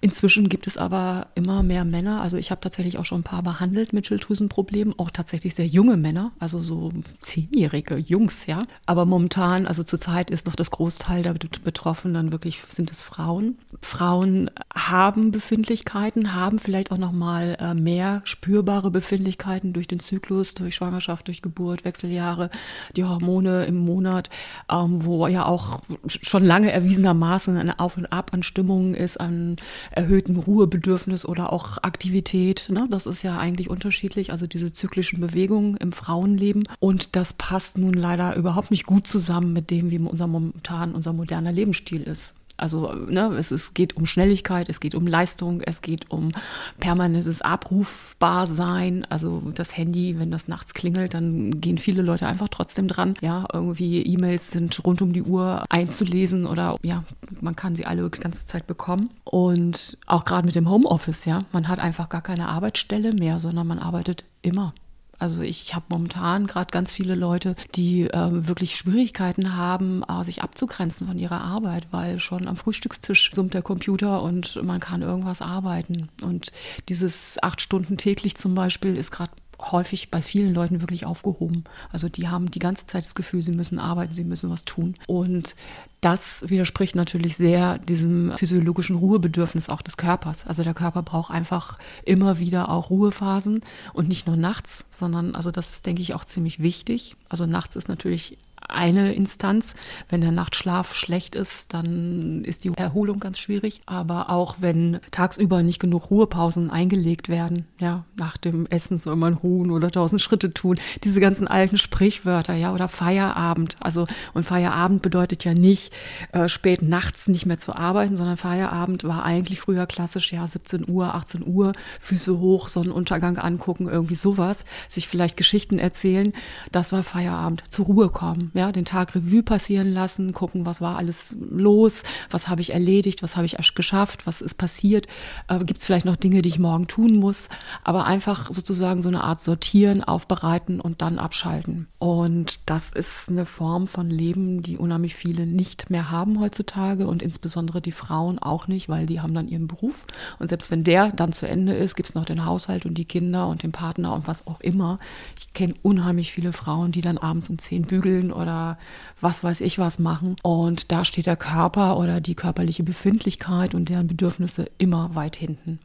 Inzwischen 0.00 0.50
gibt 0.50 0.66
es 0.66 0.76
aber 0.76 1.28
immer 1.34 1.62
mehr 1.62 1.84
Männer. 1.84 2.20
Also 2.20 2.36
ich 2.36 2.50
habe 2.50 2.60
tatsächlich 2.60 2.98
auch 2.98 3.06
schon 3.06 3.20
ein 3.20 3.24
paar 3.24 3.42
behandelt 3.42 3.94
mit 3.94 4.06
Schilddrüsenproblemen, 4.06 4.98
auch 4.98 5.10
tatsächlich 5.10 5.54
sehr 5.54 5.66
junge 5.66 5.96
Männer, 5.96 6.32
also 6.38 6.58
so 6.58 6.92
zehnjährige 7.20 7.96
Jungs, 7.96 8.46
ja. 8.46 8.64
Aber 8.84 9.06
momentan, 9.06 9.66
also 9.66 9.82
zurzeit 9.84 10.30
ist 10.30 10.46
noch 10.46 10.54
das 10.54 10.70
Großteil 10.70 11.22
der 11.22 11.32
Betroffenen 11.32 12.30
wirklich 12.30 12.60
sind 12.68 12.92
es 12.92 13.02
Frauen. 13.02 13.56
Frauen 13.80 14.37
haben 14.74 15.30
Befindlichkeiten, 15.30 16.34
haben 16.34 16.58
vielleicht 16.58 16.92
auch 16.92 16.98
noch 16.98 17.12
mal 17.12 17.56
äh, 17.60 17.74
mehr 17.74 18.20
spürbare 18.24 18.90
Befindlichkeiten 18.90 19.72
durch 19.72 19.86
den 19.86 20.00
Zyklus, 20.00 20.54
durch 20.54 20.74
Schwangerschaft, 20.74 21.26
durch 21.26 21.42
Geburt, 21.42 21.84
Wechseljahre, 21.84 22.50
die 22.96 23.04
Hormone 23.04 23.64
im 23.64 23.76
Monat, 23.76 24.30
ähm, 24.70 25.04
wo 25.04 25.26
ja 25.26 25.44
auch 25.46 25.80
schon 26.06 26.44
lange 26.44 26.72
erwiesenermaßen 26.72 27.56
ein 27.56 27.78
Auf 27.78 27.96
und 27.96 28.06
Ab 28.06 28.30
an 28.32 28.42
Stimmungen 28.42 28.94
ist, 28.94 29.18
an 29.18 29.56
erhöhten 29.90 30.36
Ruhebedürfnis 30.36 31.26
oder 31.26 31.52
auch 31.52 31.78
Aktivität. 31.82 32.68
Ne? 32.70 32.86
Das 32.90 33.06
ist 33.06 33.22
ja 33.22 33.38
eigentlich 33.38 33.68
unterschiedlich, 33.68 34.32
also 34.32 34.46
diese 34.46 34.72
zyklischen 34.72 35.20
Bewegungen 35.20 35.76
im 35.76 35.92
Frauenleben. 35.92 36.68
Und 36.78 37.16
das 37.16 37.32
passt 37.32 37.78
nun 37.78 37.94
leider 37.94 38.36
überhaupt 38.36 38.70
nicht 38.70 38.86
gut 38.86 39.06
zusammen 39.06 39.52
mit 39.52 39.70
dem, 39.70 39.90
wie 39.90 39.98
unser 39.98 40.26
momentan 40.26 40.94
unser 40.94 41.12
moderner 41.12 41.52
Lebensstil 41.52 42.02
ist. 42.02 42.34
Also 42.58 42.92
ne, 42.92 43.34
es, 43.38 43.50
es 43.50 43.72
geht 43.72 43.96
um 43.96 44.04
Schnelligkeit, 44.04 44.68
es 44.68 44.80
geht 44.80 44.94
um 44.94 45.06
Leistung, 45.06 45.62
es 45.62 45.80
geht 45.80 46.10
um 46.10 46.32
permanentes 46.78 47.40
Abrufbarsein. 47.40 49.06
Also 49.08 49.40
das 49.54 49.76
Handy, 49.76 50.18
wenn 50.18 50.30
das 50.30 50.48
nachts 50.48 50.74
klingelt, 50.74 51.14
dann 51.14 51.60
gehen 51.60 51.78
viele 51.78 52.02
Leute 52.02 52.26
einfach 52.26 52.48
trotzdem 52.48 52.88
dran. 52.88 53.14
Ja, 53.20 53.46
irgendwie 53.52 54.02
E-Mails 54.02 54.50
sind 54.50 54.84
rund 54.84 55.00
um 55.00 55.12
die 55.12 55.22
Uhr 55.22 55.64
einzulesen 55.70 56.46
oder 56.46 56.76
ja, 56.82 57.04
man 57.40 57.56
kann 57.56 57.74
sie 57.74 57.86
alle 57.86 58.10
die 58.10 58.20
ganze 58.20 58.44
Zeit 58.44 58.66
bekommen. 58.66 59.10
Und 59.24 59.96
auch 60.06 60.24
gerade 60.24 60.46
mit 60.46 60.54
dem 60.54 60.68
Homeoffice, 60.68 61.24
ja, 61.24 61.44
man 61.52 61.68
hat 61.68 61.78
einfach 61.78 62.08
gar 62.08 62.22
keine 62.22 62.48
Arbeitsstelle 62.48 63.12
mehr, 63.12 63.38
sondern 63.38 63.66
man 63.66 63.78
arbeitet 63.78 64.24
immer. 64.42 64.74
Also 65.18 65.42
ich 65.42 65.74
habe 65.74 65.86
momentan 65.88 66.46
gerade 66.46 66.70
ganz 66.70 66.92
viele 66.92 67.14
Leute, 67.14 67.56
die 67.74 68.02
äh, 68.04 68.28
wirklich 68.30 68.76
Schwierigkeiten 68.76 69.56
haben, 69.56 70.02
äh, 70.08 70.24
sich 70.24 70.42
abzugrenzen 70.42 71.06
von 71.06 71.18
ihrer 71.18 71.40
Arbeit, 71.40 71.88
weil 71.90 72.20
schon 72.20 72.48
am 72.48 72.56
Frühstückstisch 72.56 73.30
summt 73.32 73.54
der 73.54 73.62
Computer 73.62 74.22
und 74.22 74.62
man 74.64 74.80
kann 74.80 75.02
irgendwas 75.02 75.42
arbeiten. 75.42 76.08
Und 76.22 76.52
dieses 76.88 77.42
acht 77.42 77.60
Stunden 77.60 77.96
täglich 77.96 78.36
zum 78.36 78.54
Beispiel 78.54 78.96
ist 78.96 79.10
gerade 79.10 79.32
häufig 79.60 80.10
bei 80.10 80.20
vielen 80.20 80.54
Leuten 80.54 80.80
wirklich 80.80 81.04
aufgehoben. 81.04 81.64
Also 81.92 82.08
die 82.08 82.28
haben 82.28 82.50
die 82.50 82.58
ganze 82.58 82.86
Zeit 82.86 83.04
das 83.04 83.14
Gefühl, 83.14 83.42
sie 83.42 83.52
müssen 83.52 83.78
arbeiten, 83.78 84.14
sie 84.14 84.24
müssen 84.24 84.50
was 84.50 84.64
tun. 84.64 84.94
Und 85.06 85.54
das 86.00 86.48
widerspricht 86.48 86.94
natürlich 86.94 87.36
sehr 87.36 87.78
diesem 87.78 88.36
physiologischen 88.36 88.96
Ruhebedürfnis 88.96 89.68
auch 89.68 89.82
des 89.82 89.96
Körpers. 89.96 90.46
Also 90.46 90.62
der 90.62 90.74
Körper 90.74 91.02
braucht 91.02 91.32
einfach 91.32 91.78
immer 92.04 92.38
wieder 92.38 92.68
auch 92.68 92.90
Ruhephasen 92.90 93.62
und 93.92 94.08
nicht 94.08 94.26
nur 94.26 94.36
nachts, 94.36 94.84
sondern 94.90 95.34
also 95.34 95.50
das 95.50 95.72
ist, 95.72 95.86
denke 95.86 96.02
ich, 96.02 96.14
auch 96.14 96.24
ziemlich 96.24 96.60
wichtig. 96.60 97.16
Also 97.28 97.46
nachts 97.46 97.74
ist 97.74 97.88
natürlich 97.88 98.38
eine 98.68 99.14
Instanz. 99.14 99.74
Wenn 100.08 100.20
der 100.20 100.32
Nachtschlaf 100.32 100.94
schlecht 100.94 101.34
ist, 101.34 101.74
dann 101.74 102.44
ist 102.44 102.64
die 102.64 102.72
Erholung 102.76 103.20
ganz 103.20 103.38
schwierig. 103.38 103.80
Aber 103.86 104.30
auch 104.30 104.56
wenn 104.60 105.00
tagsüber 105.10 105.62
nicht 105.62 105.78
genug 105.78 106.10
Ruhepausen 106.10 106.70
eingelegt 106.70 107.28
werden, 107.28 107.66
ja, 107.78 108.04
nach 108.16 108.36
dem 108.36 108.66
Essen 108.66 108.98
soll 108.98 109.16
man 109.16 109.34
ruhen 109.34 109.70
oder 109.70 109.90
tausend 109.90 110.20
Schritte 110.20 110.52
tun, 110.52 110.78
diese 111.04 111.20
ganzen 111.20 111.48
alten 111.48 111.78
Sprichwörter, 111.78 112.54
ja, 112.54 112.72
oder 112.72 112.88
Feierabend. 112.88 113.76
Also, 113.80 114.06
und 114.34 114.44
Feierabend 114.44 115.02
bedeutet 115.02 115.44
ja 115.44 115.54
nicht 115.54 115.92
äh, 116.32 116.48
spät 116.48 116.82
nachts 116.82 117.28
nicht 117.28 117.46
mehr 117.46 117.58
zu 117.58 117.74
arbeiten, 117.74 118.16
sondern 118.16 118.36
Feierabend 118.36 119.04
war 119.04 119.24
eigentlich 119.24 119.60
früher 119.60 119.86
klassisch, 119.86 120.32
ja, 120.32 120.46
17 120.46 120.88
Uhr, 120.88 121.14
18 121.14 121.46
Uhr, 121.46 121.72
Füße 122.00 122.38
hoch, 122.38 122.68
Sonnenuntergang 122.68 123.38
angucken, 123.38 123.88
irgendwie 123.88 124.14
sowas, 124.14 124.64
sich 124.88 125.08
vielleicht 125.08 125.36
Geschichten 125.36 125.78
erzählen. 125.78 126.32
Das 126.72 126.92
war 126.92 127.02
Feierabend, 127.02 127.62
zur 127.70 127.86
Ruhe 127.86 128.08
kommen 128.08 128.47
ja, 128.54 128.72
den 128.72 128.84
Tag 128.84 129.14
Revue 129.14 129.42
passieren 129.42 129.92
lassen, 129.92 130.32
gucken, 130.32 130.66
was 130.66 130.80
war 130.80 130.98
alles 130.98 131.36
los, 131.40 132.02
was 132.30 132.48
habe 132.48 132.60
ich 132.60 132.72
erledigt, 132.72 133.22
was 133.22 133.36
habe 133.36 133.46
ich 133.46 133.56
geschafft, 133.74 134.26
was 134.26 134.40
ist 134.40 134.54
passiert, 134.54 135.06
äh, 135.48 135.58
gibt 135.64 135.80
es 135.80 135.86
vielleicht 135.86 136.06
noch 136.06 136.16
Dinge, 136.16 136.42
die 136.42 136.48
ich 136.48 136.58
morgen 136.58 136.86
tun 136.86 137.16
muss, 137.16 137.48
aber 137.84 138.04
einfach 138.04 138.50
sozusagen 138.50 139.02
so 139.02 139.08
eine 139.08 139.22
Art 139.22 139.40
sortieren, 139.40 140.02
aufbereiten 140.02 140.80
und 140.80 141.02
dann 141.02 141.18
abschalten. 141.18 141.88
Und 141.98 142.60
das 142.66 142.92
ist 142.92 143.28
eine 143.28 143.46
Form 143.46 143.86
von 143.86 144.10
Leben, 144.10 144.62
die 144.62 144.78
unheimlich 144.78 145.14
viele 145.14 145.46
nicht 145.46 145.90
mehr 145.90 146.10
haben 146.10 146.40
heutzutage 146.40 147.06
und 147.06 147.22
insbesondere 147.22 147.80
die 147.80 147.92
Frauen 147.92 148.38
auch 148.38 148.68
nicht, 148.68 148.88
weil 148.88 149.06
die 149.06 149.20
haben 149.20 149.34
dann 149.34 149.48
ihren 149.48 149.68
Beruf 149.68 150.06
und 150.38 150.48
selbst 150.48 150.70
wenn 150.70 150.84
der 150.84 151.12
dann 151.12 151.32
zu 151.32 151.46
Ende 151.46 151.74
ist, 151.74 151.96
gibt 151.96 152.08
es 152.08 152.14
noch 152.14 152.24
den 152.24 152.44
Haushalt 152.44 152.86
und 152.86 152.94
die 152.94 153.04
Kinder 153.04 153.46
und 153.48 153.62
den 153.62 153.72
Partner 153.72 154.14
und 154.14 154.26
was 154.26 154.46
auch 154.46 154.60
immer. 154.60 154.98
Ich 155.38 155.52
kenne 155.52 155.74
unheimlich 155.82 156.32
viele 156.32 156.52
Frauen, 156.52 156.92
die 156.92 157.00
dann 157.00 157.18
abends 157.18 157.50
um 157.50 157.58
zehn 157.58 157.82
bügeln 157.82 158.32
oder 158.38 158.78
was 159.20 159.44
weiß 159.44 159.60
ich 159.60 159.78
was 159.78 159.98
machen. 159.98 160.36
Und 160.42 160.92
da 160.92 161.04
steht 161.04 161.26
der 161.26 161.36
Körper 161.36 161.98
oder 161.98 162.20
die 162.20 162.34
körperliche 162.34 162.82
Befindlichkeit 162.82 163.74
und 163.74 163.88
deren 163.88 164.06
Bedürfnisse 164.06 164.70
immer 164.78 165.14
weit 165.14 165.36
hinten. 165.36 165.80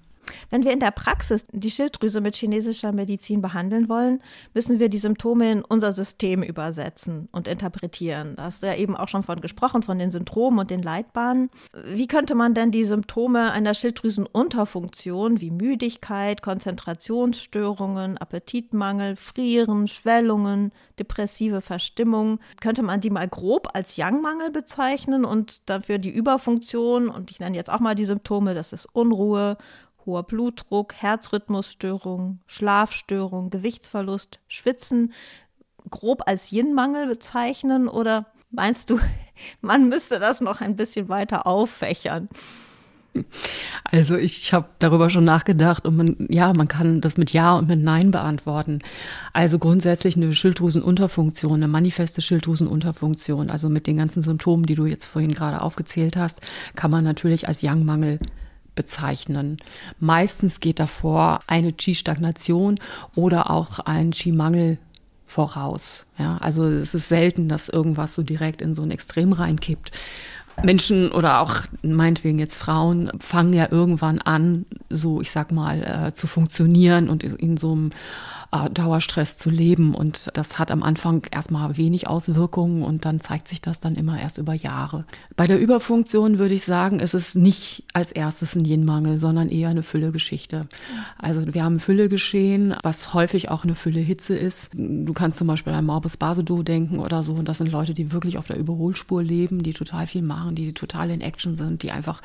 Wenn 0.50 0.64
wir 0.64 0.72
in 0.72 0.80
der 0.80 0.92
Praxis 0.92 1.46
die 1.52 1.72
Schilddrüse 1.72 2.22
mit 2.22 2.36
chinesischer 2.36 2.92
Medizin 2.92 3.42
behandeln 3.42 3.90
wollen, 3.90 4.22
müssen 4.54 4.80
wir 4.80 4.90
die 4.90 4.98
Symptome 4.98 5.52
in 5.52 5.62
unser 5.62 5.92
System 5.92 6.44
übersetzen 6.44 7.28
und 7.32 7.48
interpretieren. 7.48 8.36
Da 8.36 8.44
hast 8.44 8.64
du 8.64 8.68
ja 8.68 8.76
eben 8.76 8.96
auch 8.96 9.08
schon 9.08 9.24
von 9.24 9.42
gesprochen, 9.42 9.84
von 9.84 10.00
den 10.00 10.12
Syndromen 10.12 10.60
und 10.60 10.70
den 10.70 10.82
Leitbahnen. 10.82 11.50
Wie 11.86 12.08
könnte 12.08 12.36
man 12.36 12.54
denn 12.54 12.72
die 12.72 12.86
Symptome 12.86 13.52
einer 13.52 13.74
Schilddrüsenunterfunktion 13.74 15.42
wie 15.42 15.52
Müdigkeit, 15.52 16.42
Konzentrationsstörungen, 16.42 18.18
Appetitmangel, 18.18 19.16
Frieren, 19.16 19.88
Schwellungen, 19.88 20.72
depressive 21.00 21.62
Verstimmung, 21.62 22.40
könnte 22.62 22.84
man 22.84 23.02
die 23.02 23.10
mal 23.10 23.28
grob 23.28 23.70
als 23.74 23.98
Yang-Mangel 23.98 24.52
bezeichnen 24.52 25.26
und 25.26 25.70
dafür 25.70 25.98
die 25.98 26.10
Überfunktion, 26.10 27.10
und 27.10 27.32
ich 27.32 27.40
nenne 27.40 27.58
jetzt 27.58 27.72
auch 27.72 27.80
mal 27.80 27.96
die 27.96 28.06
Symptome, 28.06 28.54
das 28.54 28.74
ist 28.74 28.88
Unruhe, 28.94 29.58
hoher 30.06 30.24
Blutdruck, 30.24 30.94
Herzrhythmusstörung, 30.94 32.40
Schlafstörung, 32.46 33.50
Gewichtsverlust, 33.50 34.40
Schwitzen 34.48 35.14
grob 35.90 36.24
als 36.26 36.52
Yin-Mangel 36.52 37.08
bezeichnen 37.08 37.88
oder 37.88 38.28
meinst 38.52 38.90
du, 38.90 39.00
man 39.62 39.90
müsste 39.90 40.20
das 40.20 40.42
noch 40.42 40.62
ein 40.62 40.76
bisschen 40.76 41.10
weiter 41.10 41.46
auffächern? 41.48 42.30
Also 43.84 44.16
ich 44.16 44.54
habe 44.54 44.70
darüber 44.80 45.10
schon 45.10 45.24
nachgedacht 45.24 45.86
und 45.86 45.96
man, 45.96 46.28
ja, 46.30 46.52
man 46.54 46.68
kann 46.68 47.00
das 47.00 47.18
mit 47.18 47.32
Ja 47.32 47.56
und 47.56 47.68
mit 47.68 47.80
Nein 47.80 48.10
beantworten. 48.10 48.80
Also 49.34 49.60
grundsätzlich 49.60 50.16
eine 50.16 50.34
Schilddrüsenunterfunktion, 50.34 51.54
eine 51.54 51.68
manifeste 51.68 52.22
Schilddrüsenunterfunktion, 52.24 53.52
also 53.52 53.70
mit 53.70 53.86
den 53.86 53.98
ganzen 53.98 54.24
Symptomen, 54.24 54.66
die 54.66 54.76
du 54.76 54.86
jetzt 54.86 55.06
vorhin 55.06 55.34
gerade 55.34 55.62
aufgezählt 55.62 56.18
hast, 56.18 56.42
kann 56.76 56.90
man 56.90 57.04
natürlich 57.04 57.48
als 57.48 57.62
Yang-Mangel 57.62 58.20
bezeichnen. 58.76 59.58
Meistens 60.00 60.60
geht 60.60 60.80
davor 60.80 61.40
eine 61.48 61.74
Qi-Stagnation 61.74 62.80
oder 63.16 63.50
auch 63.50 63.80
ein 63.80 64.12
Qi-Mangel 64.12 64.78
voraus. 65.26 66.06
Ja, 66.18 66.38
also 66.38 66.66
es 66.66 66.94
ist 66.94 67.10
selten, 67.10 67.50
dass 67.50 67.70
irgendwas 67.70 68.14
so 68.14 68.24
direkt 68.24 68.62
in 68.62 68.76
so 68.76 68.84
ein 68.84 68.92
Extrem 68.92 69.34
reinkippt. 69.34 69.92
Menschen 70.62 71.12
oder 71.12 71.40
auch 71.42 71.62
meinetwegen 71.82 72.38
jetzt 72.38 72.58
Frauen 72.58 73.12
fangen 73.20 73.54
ja 73.54 73.72
irgendwann 73.72 74.22
an, 74.22 74.66
so 74.90 75.20
ich 75.20 75.32
sag 75.32 75.52
mal, 75.52 75.82
äh, 75.84 76.14
zu 76.14 76.28
funktionieren 76.28 77.10
und 77.10 77.24
in 77.24 77.58
so 77.58 77.72
einem 77.72 77.90
Dauerstress 78.72 79.38
zu 79.38 79.50
leben. 79.50 79.96
Und 79.96 80.30
das 80.34 80.60
hat 80.60 80.72
am 80.72 80.84
Anfang 80.84 81.26
erstmal 81.32 81.78
wenig 81.78 82.08
Auswirkungen 82.08 82.84
und 82.84 83.06
dann 83.06 83.20
zeigt 83.20 83.48
sich 83.48 83.62
das 83.62 83.80
dann 83.80 83.96
immer 83.96 84.20
erst 84.20 84.38
über 84.38 84.54
Jahre. 84.54 85.06
Bei 85.36 85.48
der 85.48 85.60
Überfunktion 85.60 86.40
würde 86.40 86.54
ich 86.54 86.64
sagen, 86.64 87.00
ist 87.00 87.14
es 87.14 87.36
nicht 87.36 87.86
als 87.94 88.12
erstes 88.12 88.56
ein 88.56 88.66
Yin-Mangel, 88.66 89.18
sondern 89.18 89.50
eher 89.50 89.70
eine 89.70 89.84
Füllegeschichte. 89.84 90.68
Also 91.18 91.54
wir 91.54 91.64
haben 91.64 91.80
Füllegeschehen, 91.80 92.76
was 92.84 93.14
häufig 93.14 93.50
auch 93.50 93.64
eine 93.64 93.76
Fülle-Hitze 93.76 94.36
ist. 94.36 94.72
Du 94.74 95.14
kannst 95.14 95.40
zum 95.40 95.48
Beispiel 95.48 95.74
an 95.74 95.86
Morbus 95.86 96.18
Basedow 96.18 96.64
denken 96.64 97.00
oder 97.00 97.24
so. 97.24 97.34
Und 97.34 97.50
das 97.50 97.58
sind 97.58 97.72
Leute, 97.72 97.94
die 97.94 98.12
wirklich 98.12 98.38
auf 98.38 98.48
der 98.48 98.58
Überholspur 98.58 99.24
leben, 99.24 99.64
die 99.64 99.74
total 99.74 100.08
viel 100.08 100.22
machen, 100.22 100.56
die 100.56 100.74
total 100.74 101.10
in 101.10 101.22
Action 101.22 101.56
sind, 101.56 101.84
die 101.84 101.92
einfach 101.92 102.22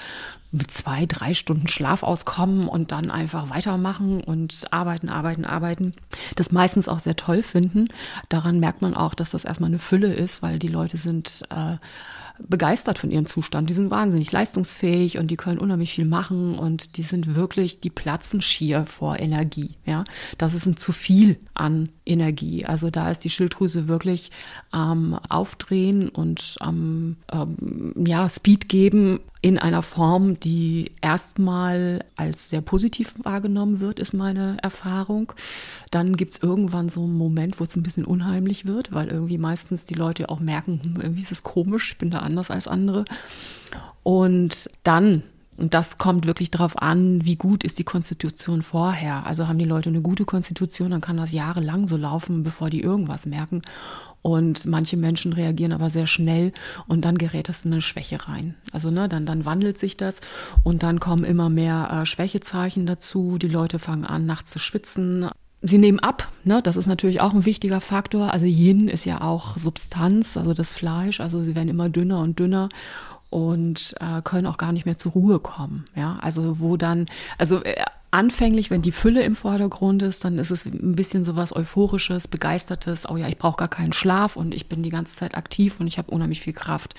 mit 0.50 0.70
zwei, 0.70 1.04
drei 1.06 1.34
Stunden 1.34 1.68
Schlaf 1.68 2.02
auskommen 2.02 2.68
und 2.68 2.90
dann 2.90 3.10
einfach 3.10 3.50
weitermachen 3.50 4.22
und 4.22 4.66
arbeiten, 4.70 5.08
arbeiten, 5.08 5.44
arbeiten. 5.44 5.92
Das 6.36 6.52
meistens 6.52 6.88
auch 6.88 6.98
sehr 6.98 7.16
toll 7.16 7.42
finden. 7.42 7.88
Daran 8.28 8.60
merkt 8.60 8.82
man 8.82 8.94
auch, 8.94 9.14
dass 9.14 9.30
das 9.30 9.44
erstmal 9.44 9.68
eine 9.68 9.78
Fülle 9.78 10.12
ist, 10.12 10.42
weil 10.42 10.58
die 10.58 10.68
Leute 10.68 10.96
sind 10.96 11.42
äh, 11.50 11.76
begeistert 12.38 12.98
von 12.98 13.10
ihrem 13.10 13.26
Zustand. 13.26 13.68
Die 13.68 13.74
sind 13.74 13.90
wahnsinnig 13.90 14.30
leistungsfähig 14.30 15.18
und 15.18 15.30
die 15.30 15.36
können 15.36 15.58
unheimlich 15.58 15.92
viel 15.92 16.04
machen 16.04 16.58
und 16.58 16.96
die 16.96 17.02
sind 17.02 17.34
wirklich, 17.34 17.80
die 17.80 17.90
platzen 17.90 18.40
schier 18.40 18.86
vor 18.86 19.18
Energie. 19.18 19.76
Ja, 19.84 20.04
das 20.38 20.54
ist 20.54 20.66
ein 20.66 20.76
zu 20.76 20.92
viel 20.92 21.38
an 21.54 21.88
Energie. 22.06 22.64
Also 22.64 22.90
da 22.90 23.10
ist 23.10 23.24
die 23.24 23.30
Schilddrüse 23.30 23.88
wirklich 23.88 24.30
am 24.70 25.14
ähm, 25.14 25.20
Aufdrehen 25.28 26.08
und 26.08 26.56
am 26.60 27.16
ähm, 27.32 27.94
ja, 28.06 28.28
Speed 28.28 28.68
geben 28.68 29.20
in 29.40 29.58
einer 29.58 29.82
Form, 29.82 30.40
die 30.40 30.92
erstmal 31.00 32.04
als 32.16 32.50
sehr 32.50 32.60
positiv 32.60 33.14
wahrgenommen 33.22 33.80
wird, 33.80 34.00
ist 34.00 34.12
meine 34.12 34.56
Erfahrung. 34.62 35.32
Dann 35.90 36.16
gibt 36.16 36.34
es 36.34 36.42
irgendwann 36.42 36.88
so 36.88 37.04
einen 37.04 37.16
Moment, 37.16 37.60
wo 37.60 37.64
es 37.64 37.76
ein 37.76 37.82
bisschen 37.82 38.04
unheimlich 38.04 38.66
wird, 38.66 38.92
weil 38.92 39.08
irgendwie 39.08 39.38
meistens 39.38 39.86
die 39.86 39.94
Leute 39.94 40.28
auch 40.28 40.40
merken, 40.40 40.80
hm, 40.82 41.00
irgendwie 41.00 41.22
ist 41.22 41.32
es 41.32 41.44
komisch, 41.44 41.92
ich 41.92 41.98
bin 41.98 42.10
da 42.10 42.18
anders 42.18 42.50
als 42.50 42.66
andere. 42.66 43.04
Und 44.02 44.70
dann 44.82 45.22
und 45.58 45.74
das 45.74 45.98
kommt 45.98 46.24
wirklich 46.24 46.52
darauf 46.52 46.80
an, 46.80 47.24
wie 47.24 47.34
gut 47.34 47.64
ist 47.64 47.80
die 47.80 47.84
Konstitution 47.84 48.62
vorher. 48.62 49.26
Also 49.26 49.48
haben 49.48 49.58
die 49.58 49.64
Leute 49.64 49.88
eine 49.88 50.00
gute 50.00 50.24
Konstitution, 50.24 50.92
dann 50.92 51.00
kann 51.00 51.16
das 51.16 51.32
jahrelang 51.32 51.88
so 51.88 51.96
laufen, 51.96 52.44
bevor 52.44 52.70
die 52.70 52.80
irgendwas 52.80 53.26
merken. 53.26 53.62
Und 54.22 54.66
manche 54.66 54.96
Menschen 54.96 55.32
reagieren 55.32 55.72
aber 55.72 55.90
sehr 55.90 56.06
schnell 56.06 56.52
und 56.86 57.04
dann 57.04 57.18
gerät 57.18 57.48
das 57.48 57.64
in 57.64 57.72
eine 57.72 57.82
Schwäche 57.82 58.28
rein. 58.28 58.54
Also 58.72 58.90
ne, 58.90 59.08
dann, 59.08 59.26
dann 59.26 59.44
wandelt 59.44 59.78
sich 59.78 59.96
das 59.96 60.20
und 60.64 60.82
dann 60.82 61.00
kommen 61.00 61.24
immer 61.24 61.48
mehr 61.48 61.88
äh, 61.90 62.06
Schwächezeichen 62.06 62.86
dazu. 62.86 63.38
Die 63.38 63.48
Leute 63.48 63.78
fangen 63.78 64.04
an, 64.04 64.26
nachts 64.26 64.50
zu 64.50 64.58
schwitzen. 64.58 65.28
Sie 65.60 65.78
nehmen 65.78 65.98
ab, 65.98 66.28
ne? 66.44 66.62
das 66.62 66.76
ist 66.76 66.86
natürlich 66.86 67.20
auch 67.20 67.34
ein 67.34 67.44
wichtiger 67.44 67.80
Faktor. 67.80 68.32
Also 68.32 68.46
Yin 68.46 68.88
ist 68.88 69.04
ja 69.04 69.22
auch 69.22 69.56
Substanz, 69.56 70.36
also 70.36 70.54
das 70.54 70.72
Fleisch. 70.72 71.20
Also 71.20 71.40
sie 71.40 71.56
werden 71.56 71.68
immer 71.68 71.88
dünner 71.88 72.20
und 72.20 72.38
dünner 72.38 72.68
und 73.30 73.94
äh, 74.00 74.22
können 74.22 74.46
auch 74.46 74.56
gar 74.56 74.72
nicht 74.72 74.86
mehr 74.86 74.96
zur 74.96 75.12
Ruhe 75.12 75.40
kommen. 75.40 75.84
Ja, 75.96 76.18
also 76.22 76.60
wo 76.60 76.76
dann, 76.76 77.06
also 77.38 77.62
äh, 77.64 77.82
anfänglich, 78.10 78.70
wenn 78.70 78.82
die 78.82 78.92
Fülle 78.92 79.22
im 79.22 79.36
Vordergrund 79.36 80.02
ist, 80.02 80.24
dann 80.24 80.38
ist 80.38 80.50
es 80.50 80.64
ein 80.64 80.96
bisschen 80.96 81.24
so 81.24 81.36
was 81.36 81.54
Euphorisches, 81.54 82.28
Begeistertes. 82.28 83.08
Oh 83.08 83.16
ja, 83.16 83.28
ich 83.28 83.38
brauche 83.38 83.58
gar 83.58 83.68
keinen 83.68 83.92
Schlaf 83.92 84.36
und 84.36 84.54
ich 84.54 84.68
bin 84.68 84.82
die 84.82 84.90
ganze 84.90 85.16
Zeit 85.16 85.34
aktiv 85.34 85.80
und 85.80 85.86
ich 85.86 85.98
habe 85.98 86.10
unheimlich 86.10 86.40
viel 86.40 86.52
Kraft. 86.52 86.94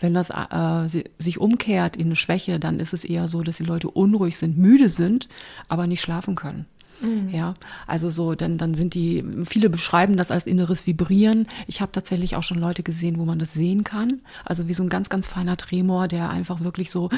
Wenn 0.00 0.14
das 0.14 0.30
äh, 0.30 1.02
sich 1.18 1.38
umkehrt 1.38 1.96
in 1.96 2.06
eine 2.06 2.16
Schwäche, 2.16 2.60
dann 2.60 2.80
ist 2.80 2.92
es 2.92 3.04
eher 3.04 3.28
so, 3.28 3.42
dass 3.42 3.56
die 3.56 3.64
Leute 3.64 3.90
unruhig 3.90 4.36
sind, 4.36 4.56
müde 4.56 4.88
sind, 4.88 5.28
aber 5.68 5.86
nicht 5.86 6.00
schlafen 6.00 6.36
können. 6.36 6.66
Mhm. 7.02 7.28
Ja, 7.30 7.54
also 7.86 8.10
so, 8.10 8.34
dann, 8.34 8.58
dann 8.58 8.74
sind 8.74 8.94
die, 8.94 9.24
viele 9.44 9.70
beschreiben 9.70 10.16
das 10.16 10.30
als 10.30 10.46
inneres 10.46 10.86
Vibrieren. 10.86 11.46
Ich 11.66 11.80
habe 11.80 11.92
tatsächlich 11.92 12.36
auch 12.36 12.42
schon 12.42 12.58
Leute 12.58 12.82
gesehen, 12.82 13.18
wo 13.18 13.24
man 13.24 13.38
das 13.38 13.52
sehen 13.52 13.82
kann. 13.82 14.20
Also 14.44 14.68
wie 14.68 14.74
so 14.74 14.82
ein 14.82 14.88
ganz, 14.88 15.08
ganz 15.08 15.26
feiner 15.26 15.56
Tremor, 15.56 16.08
der 16.08 16.30
einfach 16.30 16.60
wirklich 16.60 16.90
so 16.90 17.10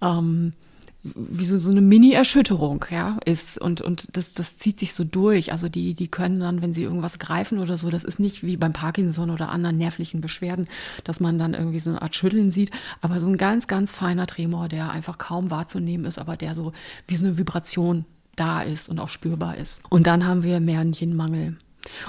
ähm, 0.00 0.52
wie 1.02 1.44
so, 1.44 1.58
so 1.58 1.70
eine 1.70 1.80
Mini-Erschütterung, 1.80 2.84
ja, 2.90 3.18
ist. 3.24 3.58
Und, 3.58 3.80
und 3.80 4.16
das, 4.16 4.34
das 4.34 4.58
zieht 4.58 4.78
sich 4.78 4.94
so 4.94 5.04
durch. 5.04 5.52
Also 5.52 5.68
die, 5.68 5.94
die 5.94 6.08
können 6.08 6.40
dann, 6.40 6.60
wenn 6.60 6.72
sie 6.72 6.82
irgendwas 6.82 7.18
greifen 7.18 7.58
oder 7.58 7.76
so, 7.76 7.90
das 7.90 8.04
ist 8.04 8.18
nicht 8.18 8.42
wie 8.42 8.56
beim 8.56 8.72
Parkinson 8.72 9.30
oder 9.30 9.50
anderen 9.50 9.76
nervlichen 9.78 10.20
Beschwerden, 10.20 10.68
dass 11.04 11.20
man 11.20 11.38
dann 11.38 11.54
irgendwie 11.54 11.78
so 11.78 11.90
eine 11.90 12.02
Art 12.02 12.14
Schütteln 12.14 12.50
sieht, 12.50 12.70
aber 13.00 13.20
so 13.20 13.26
ein 13.26 13.36
ganz, 13.36 13.66
ganz 13.66 13.92
feiner 13.92 14.26
Tremor, 14.26 14.68
der 14.68 14.90
einfach 14.90 15.18
kaum 15.18 15.50
wahrzunehmen 15.50 16.04
ist, 16.04 16.18
aber 16.18 16.36
der 16.36 16.54
so 16.54 16.72
wie 17.06 17.16
so 17.16 17.26
eine 17.26 17.38
Vibration 17.38 18.04
da 18.34 18.62
ist 18.62 18.88
und 18.88 18.98
auch 18.98 19.08
spürbar 19.08 19.56
ist. 19.56 19.80
Und 19.88 20.06
dann 20.06 20.26
haben 20.26 20.42
wir 20.42 20.60
Märchenmangel. 20.60 21.56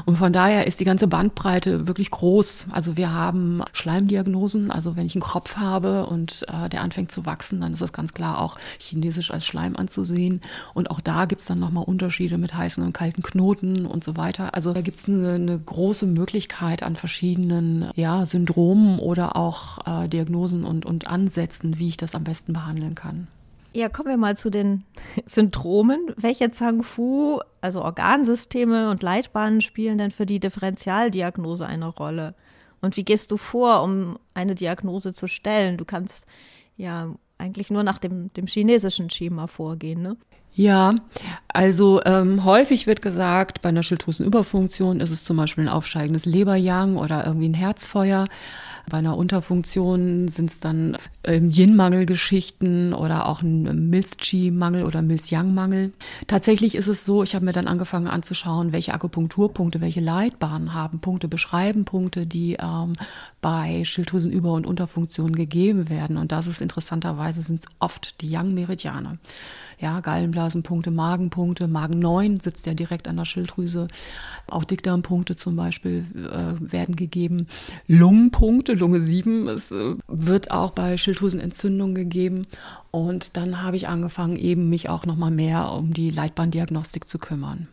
Und 0.06 0.18
von 0.18 0.34
daher 0.34 0.68
ist 0.68 0.80
die 0.80 0.86
ganze 0.86 1.08
Bandbreite 1.08 1.88
wirklich 1.88 2.12
groß. 2.12 2.68
Also 2.72 2.98
wir 2.98 3.14
haben 3.14 3.64
Schleimdiagnosen, 3.74 4.72
also 4.72 4.96
wenn 4.96 5.06
ich 5.06 5.16
einen 5.16 5.22
Kropf 5.22 5.58
habe 5.58 6.06
und 6.06 6.46
äh, 6.48 6.70
der 6.70 6.82
anfängt 6.82 7.12
zu 7.12 7.26
wachsen, 7.26 7.62
dann 7.62 7.74
ist 7.74 7.82
das 7.82 7.94
ganz 7.94 8.14
klar 8.14 8.40
auch 8.40 8.58
chinesisch 8.80 9.32
als 9.32 9.46
Schleim 9.46 9.76
anzusehen. 9.76 10.42
Und 10.74 10.92
auch 10.92 11.02
da 11.02 11.26
gibt 11.26 11.42
es 11.42 11.48
dann 11.48 11.60
nochmal 11.60 11.84
Unterschiede 11.86 12.38
mit 12.38 12.54
heißen 12.54 12.84
und 12.84 12.94
kalten 12.94 13.22
Knoten 13.22 13.86
und 13.86 14.04
so 14.04 14.18
weiter. 14.18 14.54
Also 14.54 14.74
da 14.74 14.82
gibt 14.82 14.98
es 14.98 15.08
eine, 15.08 15.34
eine, 15.34 15.60
große 15.60 16.06
Möglichkeit 16.06 16.84
an 16.84 16.96
verschiedenen 16.96 17.92
ja, 17.96 18.26
Syndromen 18.26 19.00
oder 19.00 19.36
auch 19.36 20.04
äh, 20.04 20.08
Diagnosen 20.08 20.64
und, 20.64 20.86
und 20.86 21.08
Ansätzen, 21.08 21.80
wie 21.80 21.88
ich 21.88 21.98
das 21.98 22.16
am 22.16 22.24
besten 22.24 22.54
behandeln 22.54 22.96
kann. 22.96 23.28
Ja, 23.72 23.88
kommen 23.88 24.10
wir 24.10 24.18
mal 24.18 24.36
zu 24.36 24.50
den 24.50 24.84
Syndromen. 25.26 26.14
Welche 26.18 26.52
Zhang-Fu, 26.52 27.40
also 27.62 27.84
Organsysteme 27.84 28.90
und 28.90 29.04
Leitbahnen 29.04 29.62
spielen 29.62 29.98
denn 29.98 30.12
für 30.12 30.26
die 30.26 30.40
Differentialdiagnose 30.40 31.66
eine 31.66 31.88
Rolle? 31.88 32.34
Und 32.82 32.98
wie 32.98 33.04
gehst 33.04 33.32
du 33.32 33.38
vor, 33.38 33.84
um 33.84 34.18
eine 34.34 34.56
Diagnose 34.56 35.14
zu 35.14 35.28
stellen? 35.28 35.78
Du 35.78 35.86
kannst 35.86 36.26
ja 36.78 37.14
eigentlich 37.38 37.70
nur 37.70 37.84
nach 37.84 38.00
dem, 38.00 38.32
dem 38.34 38.48
chinesischen 38.48 39.10
Schema 39.10 39.48
vorgehen, 39.48 40.02
ne? 40.02 40.18
Ja, 40.52 40.96
also 41.48 42.02
ähm, 42.06 42.44
häufig 42.44 42.88
wird 42.88 43.02
gesagt, 43.02 43.62
bei 43.62 43.70
einer 43.70 43.84
Schilddrüsenüberfunktion 43.84 45.00
ist 45.00 45.12
es 45.12 45.24
zum 45.24 45.38
Beispiel 45.38 45.66
ein 45.66 45.70
aufsteigendes 45.70 46.26
Leberjang 46.26 46.98
oder 46.98 47.26
irgendwie 47.26 47.50
ein 47.50 47.54
Herzfeuer. 47.54 48.26
Bei 48.90 48.98
einer 48.98 49.16
Unterfunktion 49.16 50.28
sind 50.28 50.50
es 50.50 50.60
dann 50.60 50.98
ähm, 51.24 51.50
Yin-Mangel-Geschichten 51.52 52.94
oder 52.94 53.28
auch 53.28 53.42
ein 53.42 53.90
Milz-Chi-Mangel 53.90 54.84
oder 54.84 55.02
Milz-Yang-Mangel. 55.02 55.94
Tatsächlich 56.28 56.76
ist 56.76 56.88
es 56.88 57.06
so, 57.06 57.24
ich 57.24 57.36
habe 57.36 57.46
mir 57.46 57.54
dann 57.54 57.68
angefangen 57.68 58.08
anzuschauen, 58.08 58.72
welche 58.72 58.94
Akupunkturpunkte, 58.94 59.80
welche 59.80 60.02
Leitbahnen 60.02 60.74
haben 60.74 61.00
Punkte, 61.00 61.28
beschreiben 61.28 61.86
Punkte, 61.86 62.26
die 62.26 62.58
ähm, 62.60 62.94
bei 63.42 63.84
Schilddrüsenüber- 63.86 64.54
und 64.54 64.68
Unterfunktion 64.68 65.36
gegeben 65.36 65.90
werden. 65.90 66.18
Und 66.18 66.32
das 66.32 66.48
ist 66.48 66.62
interessanterweise 66.62 67.42
sind 67.42 67.62
es 67.62 67.68
oft 67.80 68.22
die 68.22 68.30
Yang-Meridiane 68.30 69.20
ja, 69.80 70.02
Gallenblasenpunkte, 70.02 70.92
Magenpunkte, 70.92 71.68
Magen 71.68 72.00
9 72.00 72.42
sitzt 72.42 72.66
ja 72.66 72.74
direkt 72.74 73.08
an 73.08 73.16
der 73.16 73.26
Schilddrüse. 73.26 73.88
Auch 74.48 74.66
Dickdarmpunkte 74.66 75.38
zum 75.38 75.56
Beispiel 75.56 76.06
äh, 76.16 76.72
werden 76.72 76.96
gegeben. 76.96 77.48
Lungenpunkte, 77.88 78.74
Lunge 78.74 79.00
7, 79.00 79.48
es 79.48 79.72
äh, 79.72 79.96
wird 80.08 80.52
auch 80.52 80.72
bei 80.72 80.98
Schilddrüsenentzündung 80.98 81.96
gegeben. 81.96 82.46
Und 82.92 83.38
dann 83.38 83.62
habe 83.62 83.78
ich 83.78 83.88
angefangen, 83.88 84.36
eben 84.36 84.70
mich 84.70 84.90
auch 84.90 85.06
nochmal 85.06 85.32
mehr 85.32 85.72
um 85.72 85.94
die 85.94 86.10
Leitbahndiagnostik 86.10 87.08
zu 87.08 87.18
kümmern. 87.18 87.70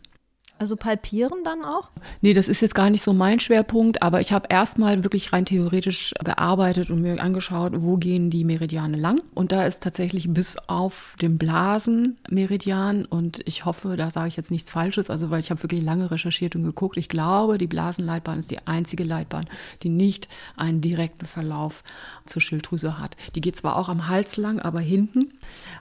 Also 0.59 0.75
palpieren 0.77 1.45
dann 1.45 1.63
auch? 1.63 1.91
Nee, 2.23 2.33
das 2.33 2.49
ist 2.49 2.63
jetzt 2.63 2.75
gar 2.75 2.89
nicht 2.89 3.05
so 3.05 3.13
mein 3.13 3.41
Schwerpunkt, 3.41 4.01
aber 4.01 4.21
ich 4.21 4.33
habe 4.33 4.47
erstmal 4.49 5.05
wirklich 5.05 5.35
rein 5.35 5.45
theoretisch 5.45 6.15
gearbeitet 6.25 6.89
und 6.89 7.03
mir 7.03 7.21
angeschaut, 7.21 7.73
wo 7.77 7.99
gehen 7.99 8.31
die 8.31 8.43
Meridiane 8.43 8.97
lang. 8.97 9.21
Und 9.35 9.53
da 9.53 9.67
ist 9.67 9.83
tatsächlich 9.83 10.33
bis 10.33 10.57
auf 10.67 11.15
den 11.21 11.37
Blasenmeridian 11.37 13.05
und 13.05 13.41
ich 13.45 13.67
hoffe, 13.67 13.97
da 13.99 14.09
sage 14.09 14.29
ich 14.29 14.37
jetzt 14.37 14.51
nichts 14.51 14.71
Falsches, 14.71 15.11
also 15.11 15.29
weil 15.29 15.41
ich 15.41 15.51
habe 15.51 15.63
wirklich 15.63 15.83
lange 15.83 16.11
recherchiert 16.11 16.57
und 16.57 16.63
geguckt. 16.63 16.97
Ich 16.97 17.11
glaube, 17.11 17.59
die 17.59 17.67
Blasenleitbahn 17.67 18.39
ist 18.39 18.51
die 18.51 18.67
einzige 18.67 19.05
Leitbahn, 19.05 19.45
die 19.83 19.91
nicht 19.91 20.27
einen 20.57 20.81
direkten 20.81 21.27
Verlauf 21.27 21.85
zur 22.25 22.41
Schilddrüse 22.41 22.99
hat. 22.99 23.15
Die 23.35 23.43
geht 23.43 23.57
zwar 23.57 23.77
auch 23.77 23.91
am 23.91 24.09
Hals 24.09 24.39
lang, 24.39 24.59
aber 24.61 24.81
hinten 24.81 25.35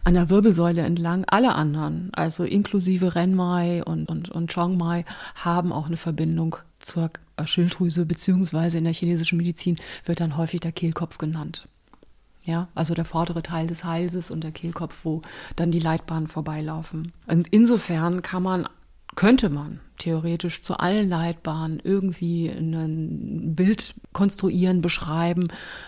an 0.04 0.16
der 0.16 0.30
Wirbelsäule 0.30 0.82
entlang. 0.82 1.24
Alle 1.28 1.56
anderen, 1.56 2.10
also 2.14 2.44
inklusive 2.44 3.16
Renmai 3.16 3.82
und, 3.82 4.10
und, 4.10 4.30
und 4.30 4.54
Chong 4.54 4.65
Mai 4.74 5.06
haben 5.36 5.72
auch 5.72 5.86
eine 5.86 5.98
Verbindung 5.98 6.58
zur 6.80 7.10
Schilddrüse, 7.44 8.06
beziehungsweise 8.06 8.78
in 8.78 8.84
der 8.84 8.94
chinesischen 8.94 9.38
Medizin 9.38 9.78
wird 10.06 10.20
dann 10.20 10.38
häufig 10.38 10.62
der 10.62 10.72
Kehlkopf 10.72 11.18
genannt. 11.18 11.68
Ja, 12.44 12.68
also 12.76 12.94
der 12.94 13.06
vordere 13.06 13.42
Teil 13.42 13.66
des 13.66 13.84
Halses 13.84 14.30
und 14.30 14.44
der 14.44 14.52
Kehlkopf, 14.52 15.04
wo 15.04 15.22
dann 15.56 15.72
die 15.72 15.80
Leitbahnen 15.80 16.28
vorbeilaufen. 16.28 17.12
Und 17.26 17.48
insofern 17.48 18.22
kann 18.22 18.44
man, 18.44 18.70
könnte 19.16 19.50
man 19.50 19.80
theoretisch 19.98 20.62
zu 20.62 20.78
allen 20.78 21.10
Leitbahnen 21.10 21.82
irgendwie 21.84 22.48
ein 22.48 23.56
Bild 23.56 23.96
konstruieren, 24.14 24.82
beschreiben, 24.82 25.48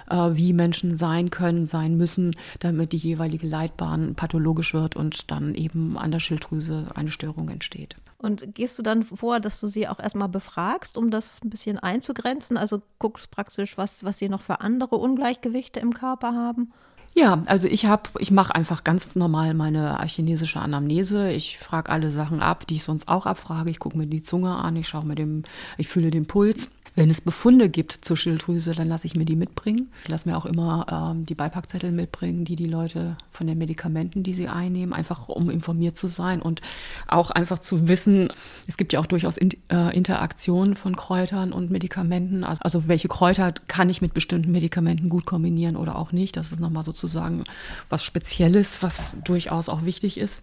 äh, 0.10 0.30
wie 0.32 0.54
Menschen 0.54 0.96
sein 0.96 1.30
können, 1.30 1.68
sein 1.68 1.96
müssen, 1.96 2.32
damit 2.60 2.92
die 2.92 2.98
jeweilige 2.98 3.48
Leitbahn 3.48 4.16
pathologisch 4.16 4.74
wird 4.74 4.96
und 4.96 5.30
dann 5.30 5.54
eben 5.54 5.98
an 5.98 6.12
der 6.12 6.20
Schilddrüse 6.20 6.88
eine 6.96 7.12
Störung 7.12 7.50
entsteht. 7.50 7.98
Und 8.20 8.56
gehst 8.56 8.80
du 8.80 8.84
dann 8.84 9.04
vor, 9.04 9.40
dass 9.40 9.60
du 9.60 9.68
sie 9.68 9.88
auch 9.88 10.00
erstmal 10.00 10.30
befragst, 10.30 10.98
um 10.98 11.12
das 11.12 11.40
ein 11.44 11.52
bisschen 11.52 11.78
einzugrenzen? 11.78 12.58
Also 12.58 12.82
guckst 12.98 13.30
praktisch, 13.30 13.78
was, 13.78 14.04
was 14.04 14.18
sie 14.18 14.28
noch 14.28 14.42
für 14.42 14.62
andere 14.62 14.96
Ungleichgewichte 14.96 15.80
im 15.80 15.94
Körper 15.94 16.34
haben? 16.34 16.74
Ja, 17.14 17.42
also 17.46 17.68
ich 17.68 17.86
habe, 17.86 18.10
ich 18.20 18.30
mache 18.30 18.54
einfach 18.54 18.84
ganz 18.84 19.16
normal 19.16 19.56
meine 19.56 20.00
chinesische 20.06 20.60
Anamnese. 20.60 21.32
Ich 21.32 21.58
frage 21.58 21.92
alle 21.92 22.12
Sachen 22.12 22.42
ab, 22.42 22.68
die 22.68 22.76
ich 22.76 22.84
sonst 22.84 23.08
auch 23.08 23.26
abfrage. 23.26 23.72
Ich 23.72 23.80
gucke 23.80 23.98
mir 23.98 24.06
die 24.06 24.22
Zunge 24.22 24.56
an, 24.56 24.76
ich 24.76 24.88
schaue 24.88 25.06
mir 25.06 25.16
dem, 25.16 25.44
ich 25.80 25.88
fühle 25.88 26.12
den 26.12 26.28
Puls. 26.28 26.72
Wenn 26.98 27.12
es 27.12 27.22
Befunde 27.22 27.70
gibt 27.70 27.92
zur 27.92 28.18
Schilddrüse, 28.18 28.74
dann 28.74 28.88
lasse 28.88 29.06
ich 29.06 29.16
mir 29.16 29.24
die 29.26 29.36
mitbringen. 29.36 29.92
Ich 30.02 30.10
lasse 30.10 30.28
mir 30.28 30.36
auch 30.36 30.48
immer 30.48 31.14
ähm, 31.14 31.28
die 31.28 31.36
Beipackzettel 31.36 31.92
mitbringen, 31.92 32.44
die 32.44 32.56
die 32.56 32.66
Leute 32.66 33.20
von 33.30 33.46
den 33.46 33.60
Medikamenten, 33.60 34.24
die 34.24 34.34
sie 34.34 34.48
einnehmen, 34.48 34.94
einfach 34.94 35.30
um 35.30 35.52
informiert 35.52 35.96
zu 35.96 36.08
sein 36.08 36.42
und 36.42 36.62
auch 37.08 37.30
einfach 37.30 37.60
zu 37.60 37.88
wissen, 37.88 38.30
es 38.66 38.78
gibt 38.78 38.94
ja 38.94 39.00
auch 39.00 39.06
durchaus 39.06 39.38
in, 39.38 39.52
äh, 39.70 39.96
Interaktionen 39.96 40.76
von 40.76 40.96
Kräutern 40.96 41.54
und 41.54 41.70
Medikamenten. 41.70 42.44
Also, 42.44 42.62
also 42.64 42.88
welche 42.88 43.10
Kräuter 43.10 43.54
kann 43.68 43.92
ich 43.92 44.02
mit 44.02 44.16
bestimmten 44.16 44.52
Medikamenten 44.52 45.08
gut 45.08 45.28
kombinieren 45.28 45.76
oder 45.76 46.00
auch 46.00 46.12
nicht. 46.12 46.36
Das 46.36 46.52
ist 46.52 46.60
nochmal 46.60 46.84
sozusagen 46.84 47.44
was 47.90 48.04
Spezielles, 48.04 48.82
was 48.82 49.18
durchaus 49.24 49.70
auch 49.70 49.86
wichtig 49.86 50.18
ist. 50.18 50.42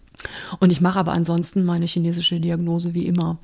Und 0.60 0.70
ich 0.70 0.80
mache 0.80 1.00
aber 1.00 1.12
ansonsten 1.12 1.64
meine 1.64 1.86
chinesische 1.86 2.38
Diagnose 2.38 2.94
wie 2.94 3.06
immer. 3.06 3.38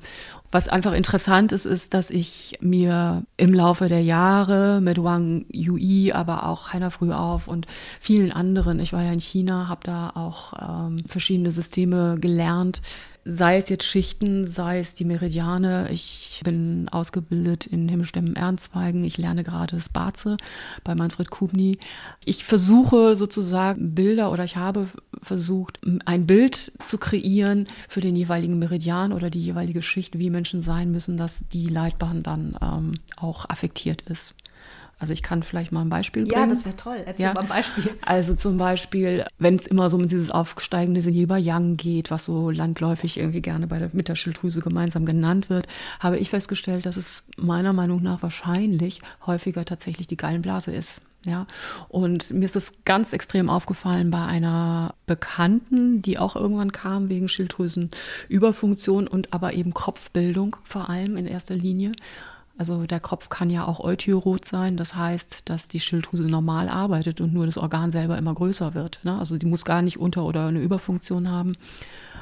Was 0.51 0.69
einfach 0.69 0.93
interessant 0.93 1.51
ist, 1.51 1.65
ist, 1.65 1.93
dass 1.93 2.09
ich 2.09 2.57
mir 2.61 3.00
im 3.37 3.53
Laufe 3.53 3.89
der 3.89 4.01
Jahre 4.01 4.81
mit 4.81 5.01
Wang 5.03 5.45
Yui, 5.51 6.11
aber 6.11 6.47
auch 6.47 6.73
Heiner 6.73 6.91
Frühauf 6.91 7.47
und 7.47 7.67
vielen 7.99 8.31
anderen, 8.31 8.79
ich 8.79 8.93
war 8.93 9.03
ja 9.03 9.11
in 9.11 9.19
China, 9.19 9.67
habe 9.67 9.81
da 9.83 10.11
auch 10.15 10.53
ähm, 10.59 11.03
verschiedene 11.07 11.51
Systeme 11.51 12.17
gelernt, 12.19 12.81
sei 13.23 13.57
es 13.57 13.69
jetzt 13.69 13.83
Schichten, 13.83 14.47
sei 14.47 14.79
es 14.79 14.95
die 14.95 15.05
Meridiane. 15.05 15.89
Ich 15.91 16.41
bin 16.43 16.89
ausgebildet 16.89 17.65
in 17.65 17.87
Himmelstämmen 17.87 18.35
Ernzweigen. 18.35 19.03
Ich 19.03 19.17
lerne 19.17 19.43
gerade 19.43 19.75
das 19.75 19.89
Barze 19.89 20.37
bei 20.83 20.95
Manfred 20.95 21.29
Kubni. 21.29 21.77
Ich 22.25 22.43
versuche 22.43 23.15
sozusagen 23.15 23.93
Bilder 23.93 24.31
oder 24.31 24.43
ich 24.43 24.55
habe 24.55 24.87
versucht, 25.21 25.79
ein 26.05 26.25
Bild 26.25 26.71
zu 26.85 26.97
kreieren 26.97 27.67
für 27.87 28.01
den 28.01 28.15
jeweiligen 28.15 28.57
Meridian 28.57 29.13
oder 29.13 29.29
die 29.29 29.41
jeweilige 29.41 29.81
Schicht, 29.81 30.17
wie 30.17 30.29
Menschen 30.29 30.63
sein 30.63 30.91
müssen, 30.91 31.17
dass 31.17 31.47
die 31.47 31.67
Leitbahn 31.67 32.23
dann 32.23 32.57
ähm, 32.61 32.93
auch 33.17 33.47
affektiert 33.49 34.01
ist. 34.03 34.33
Also 35.01 35.13
ich 35.13 35.23
kann 35.23 35.41
vielleicht 35.41 35.71
mal 35.71 35.81
ein 35.81 35.89
Beispiel 35.89 36.25
bringen. 36.25 36.39
Ja, 36.39 36.45
das 36.45 36.63
wäre 36.63 36.75
toll. 36.75 36.97
Erzähl 37.03 37.23
ja. 37.23 37.33
mal 37.33 37.41
ein 37.41 37.47
Beispiel. 37.47 37.89
Also 38.01 38.35
zum 38.35 38.57
Beispiel, 38.59 39.25
wenn 39.39 39.55
es 39.55 39.65
immer 39.65 39.89
so 39.89 39.97
um 39.97 40.07
dieses 40.07 40.29
aufsteigende 40.29 41.01
Silber-Yang 41.01 41.77
geht, 41.77 42.11
was 42.11 42.25
so 42.25 42.51
landläufig 42.51 43.17
irgendwie 43.17 43.41
gerne 43.41 43.65
bei 43.65 43.79
der, 43.79 43.89
mit 43.93 44.09
der 44.09 44.15
Schilddrüse 44.15 44.61
gemeinsam 44.61 45.05
genannt 45.05 45.49
wird, 45.49 45.67
habe 45.99 46.19
ich 46.19 46.29
festgestellt, 46.29 46.85
dass 46.85 46.97
es 46.97 47.23
meiner 47.35 47.73
Meinung 47.73 48.03
nach 48.03 48.21
wahrscheinlich 48.21 49.01
häufiger 49.25 49.65
tatsächlich 49.65 50.05
die 50.05 50.17
Gallenblase 50.17 50.71
ist. 50.71 51.01
Ja, 51.25 51.45
und 51.87 52.31
mir 52.31 52.45
ist 52.45 52.55
es 52.55 52.73
ganz 52.85 53.13
extrem 53.13 53.49
aufgefallen 53.49 54.11
bei 54.11 54.23
einer 54.23 54.95
Bekannten, 55.07 56.01
die 56.01 56.17
auch 56.17 56.35
irgendwann 56.35 56.71
kam 56.71 57.09
wegen 57.09 57.27
Schilddrüsenüberfunktion 57.27 59.07
und 59.07 59.33
aber 59.33 59.53
eben 59.53 59.73
Kopfbildung 59.73 60.57
vor 60.63 60.89
allem 60.89 61.17
in 61.17 61.27
erster 61.27 61.55
Linie. 61.55 61.91
Also 62.61 62.85
der 62.85 62.99
Kopf 62.99 63.29
kann 63.29 63.49
ja 63.49 63.65
auch 63.65 63.79
Euthyroid 63.79 64.45
sein, 64.45 64.77
das 64.77 64.93
heißt, 64.93 65.49
dass 65.49 65.67
die 65.67 65.79
Schilddrüse 65.79 66.29
normal 66.29 66.69
arbeitet 66.69 67.19
und 67.19 67.33
nur 67.33 67.47
das 67.47 67.57
Organ 67.57 67.89
selber 67.89 68.19
immer 68.19 68.35
größer 68.35 68.75
wird. 68.75 68.99
Ne? 69.01 69.17
Also 69.17 69.39
die 69.39 69.47
muss 69.47 69.65
gar 69.65 69.81
nicht 69.81 69.97
Unter- 69.97 70.25
oder 70.25 70.45
eine 70.45 70.61
Überfunktion 70.61 71.31
haben, 71.31 71.55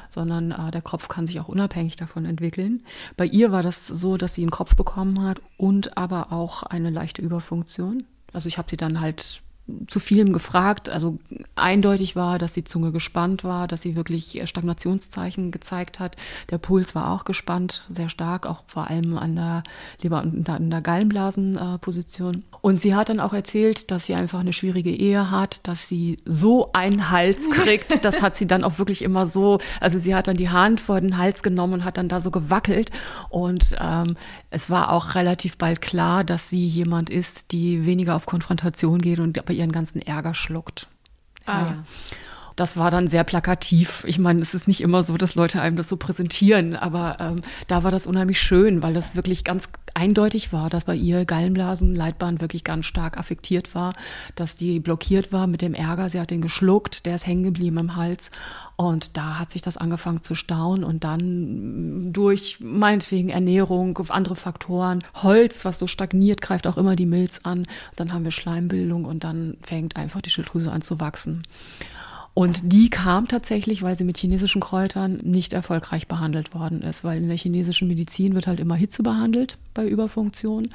sondern 0.08 0.52
äh, 0.52 0.70
der 0.70 0.80
Kopf 0.80 1.08
kann 1.08 1.26
sich 1.26 1.40
auch 1.40 1.48
unabhängig 1.48 1.96
davon 1.96 2.24
entwickeln. 2.24 2.82
Bei 3.18 3.26
ihr 3.26 3.52
war 3.52 3.62
das 3.62 3.86
so, 3.86 4.16
dass 4.16 4.34
sie 4.34 4.40
einen 4.40 4.50
Kopf 4.50 4.76
bekommen 4.76 5.22
hat 5.22 5.42
und 5.58 5.98
aber 5.98 6.32
auch 6.32 6.62
eine 6.62 6.88
leichte 6.88 7.20
Überfunktion. 7.20 8.04
Also 8.32 8.48
ich 8.48 8.56
habe 8.56 8.70
sie 8.70 8.78
dann 8.78 9.02
halt 9.02 9.42
zu 9.86 10.00
vielem 10.00 10.32
gefragt. 10.32 10.88
Also 10.88 11.18
eindeutig 11.54 12.16
war, 12.16 12.38
dass 12.38 12.52
die 12.52 12.64
Zunge 12.64 12.92
gespannt 12.92 13.44
war, 13.44 13.66
dass 13.66 13.82
sie 13.82 13.96
wirklich 13.96 14.40
Stagnationszeichen 14.44 15.50
gezeigt 15.50 15.98
hat. 15.98 16.16
Der 16.50 16.58
Puls 16.58 16.94
war 16.94 17.12
auch 17.12 17.24
gespannt, 17.24 17.84
sehr 17.88 18.08
stark, 18.08 18.46
auch 18.46 18.64
vor 18.66 18.88
allem 18.88 19.16
an 19.18 19.36
der 19.36 19.62
Leber- 20.02 20.22
und 20.22 20.48
an 20.48 20.70
der 20.70 20.80
Gallenblasenposition. 20.80 22.44
Und 22.60 22.80
sie 22.80 22.94
hat 22.94 23.08
dann 23.08 23.20
auch 23.20 23.32
erzählt, 23.32 23.90
dass 23.90 24.06
sie 24.06 24.14
einfach 24.14 24.40
eine 24.40 24.52
schwierige 24.52 24.90
Ehe 24.90 25.30
hat, 25.30 25.66
dass 25.66 25.88
sie 25.88 26.18
so 26.24 26.70
einen 26.72 27.10
Hals 27.10 27.50
kriegt. 27.50 28.04
Das 28.04 28.22
hat 28.22 28.36
sie 28.36 28.46
dann 28.46 28.64
auch 28.64 28.78
wirklich 28.78 29.02
immer 29.02 29.26
so, 29.26 29.58
also 29.80 29.98
sie 29.98 30.14
hat 30.14 30.28
dann 30.28 30.36
die 30.36 30.50
Hand 30.50 30.80
vor 30.80 31.00
den 31.00 31.16
Hals 31.16 31.42
genommen 31.42 31.74
und 31.74 31.84
hat 31.84 31.96
dann 31.96 32.08
da 32.08 32.20
so 32.20 32.30
gewackelt. 32.30 32.90
Und 33.28 33.76
ähm, 33.80 34.16
es 34.50 34.68
war 34.68 34.92
auch 34.92 35.14
relativ 35.14 35.56
bald 35.56 35.80
klar, 35.80 36.24
dass 36.24 36.50
sie 36.50 36.66
jemand 36.66 37.10
ist, 37.10 37.52
die 37.52 37.86
weniger 37.86 38.16
auf 38.16 38.26
Konfrontation 38.26 39.00
geht 39.00 39.20
und 39.20 39.38
aber 39.38 39.52
ihren 39.60 39.72
ganzen 39.72 40.02
Ärger 40.02 40.34
schluckt. 40.34 40.88
Ah, 41.46 41.60
ja. 41.60 41.74
Das 42.60 42.76
war 42.76 42.90
dann 42.90 43.08
sehr 43.08 43.24
plakativ. 43.24 44.04
Ich 44.06 44.18
meine, 44.18 44.42
es 44.42 44.52
ist 44.52 44.68
nicht 44.68 44.82
immer 44.82 45.02
so, 45.02 45.16
dass 45.16 45.34
Leute 45.34 45.62
einem 45.62 45.76
das 45.76 45.88
so 45.88 45.96
präsentieren, 45.96 46.76
aber 46.76 47.16
ähm, 47.18 47.40
da 47.68 47.84
war 47.84 47.90
das 47.90 48.06
unheimlich 48.06 48.38
schön, 48.38 48.82
weil 48.82 48.92
das 48.92 49.16
wirklich 49.16 49.44
ganz 49.44 49.70
eindeutig 49.94 50.52
war, 50.52 50.68
dass 50.68 50.84
bei 50.84 50.94
ihr 50.94 51.24
Gallenblasen, 51.24 51.94
Leitbahn 51.94 52.42
wirklich 52.42 52.62
ganz 52.62 52.84
stark 52.84 53.16
affektiert 53.16 53.74
war, 53.74 53.94
dass 54.34 54.58
die 54.58 54.78
blockiert 54.78 55.32
war 55.32 55.46
mit 55.46 55.62
dem 55.62 55.72
Ärger. 55.72 56.10
Sie 56.10 56.20
hat 56.20 56.30
den 56.30 56.42
geschluckt, 56.42 57.06
der 57.06 57.14
ist 57.14 57.26
hängen 57.26 57.44
geblieben 57.44 57.78
im 57.78 57.96
Hals. 57.96 58.30
Und 58.76 59.16
da 59.16 59.38
hat 59.38 59.50
sich 59.50 59.62
das 59.62 59.78
angefangen 59.78 60.22
zu 60.22 60.34
stauen 60.34 60.84
und 60.84 61.02
dann 61.02 62.12
durch 62.12 62.58
meinetwegen 62.60 63.30
Ernährung, 63.30 63.98
andere 64.10 64.36
Faktoren, 64.36 65.02
Holz, 65.14 65.64
was 65.64 65.78
so 65.78 65.86
stagniert, 65.86 66.42
greift 66.42 66.66
auch 66.66 66.76
immer 66.76 66.94
die 66.94 67.06
Milz 67.06 67.40
an. 67.42 67.66
Dann 67.96 68.12
haben 68.12 68.24
wir 68.24 68.32
Schleimbildung 68.32 69.06
und 69.06 69.24
dann 69.24 69.56
fängt 69.62 69.96
einfach 69.96 70.20
die 70.20 70.28
Schilddrüse 70.28 70.70
an 70.70 70.82
zu 70.82 71.00
wachsen. 71.00 71.44
Und 72.32 72.72
die 72.72 72.90
kam 72.90 73.28
tatsächlich, 73.28 73.82
weil 73.82 73.96
sie 73.96 74.04
mit 74.04 74.16
chinesischen 74.16 74.60
Kräutern 74.60 75.20
nicht 75.22 75.52
erfolgreich 75.52 76.06
behandelt 76.06 76.54
worden 76.54 76.82
ist, 76.82 77.02
weil 77.02 77.18
in 77.18 77.28
der 77.28 77.36
chinesischen 77.36 77.88
Medizin 77.88 78.34
wird 78.34 78.46
halt 78.46 78.60
immer 78.60 78.76
Hitze 78.76 79.02
behandelt 79.02 79.58
bei 79.74 79.86
Überfunktion. 79.86 80.68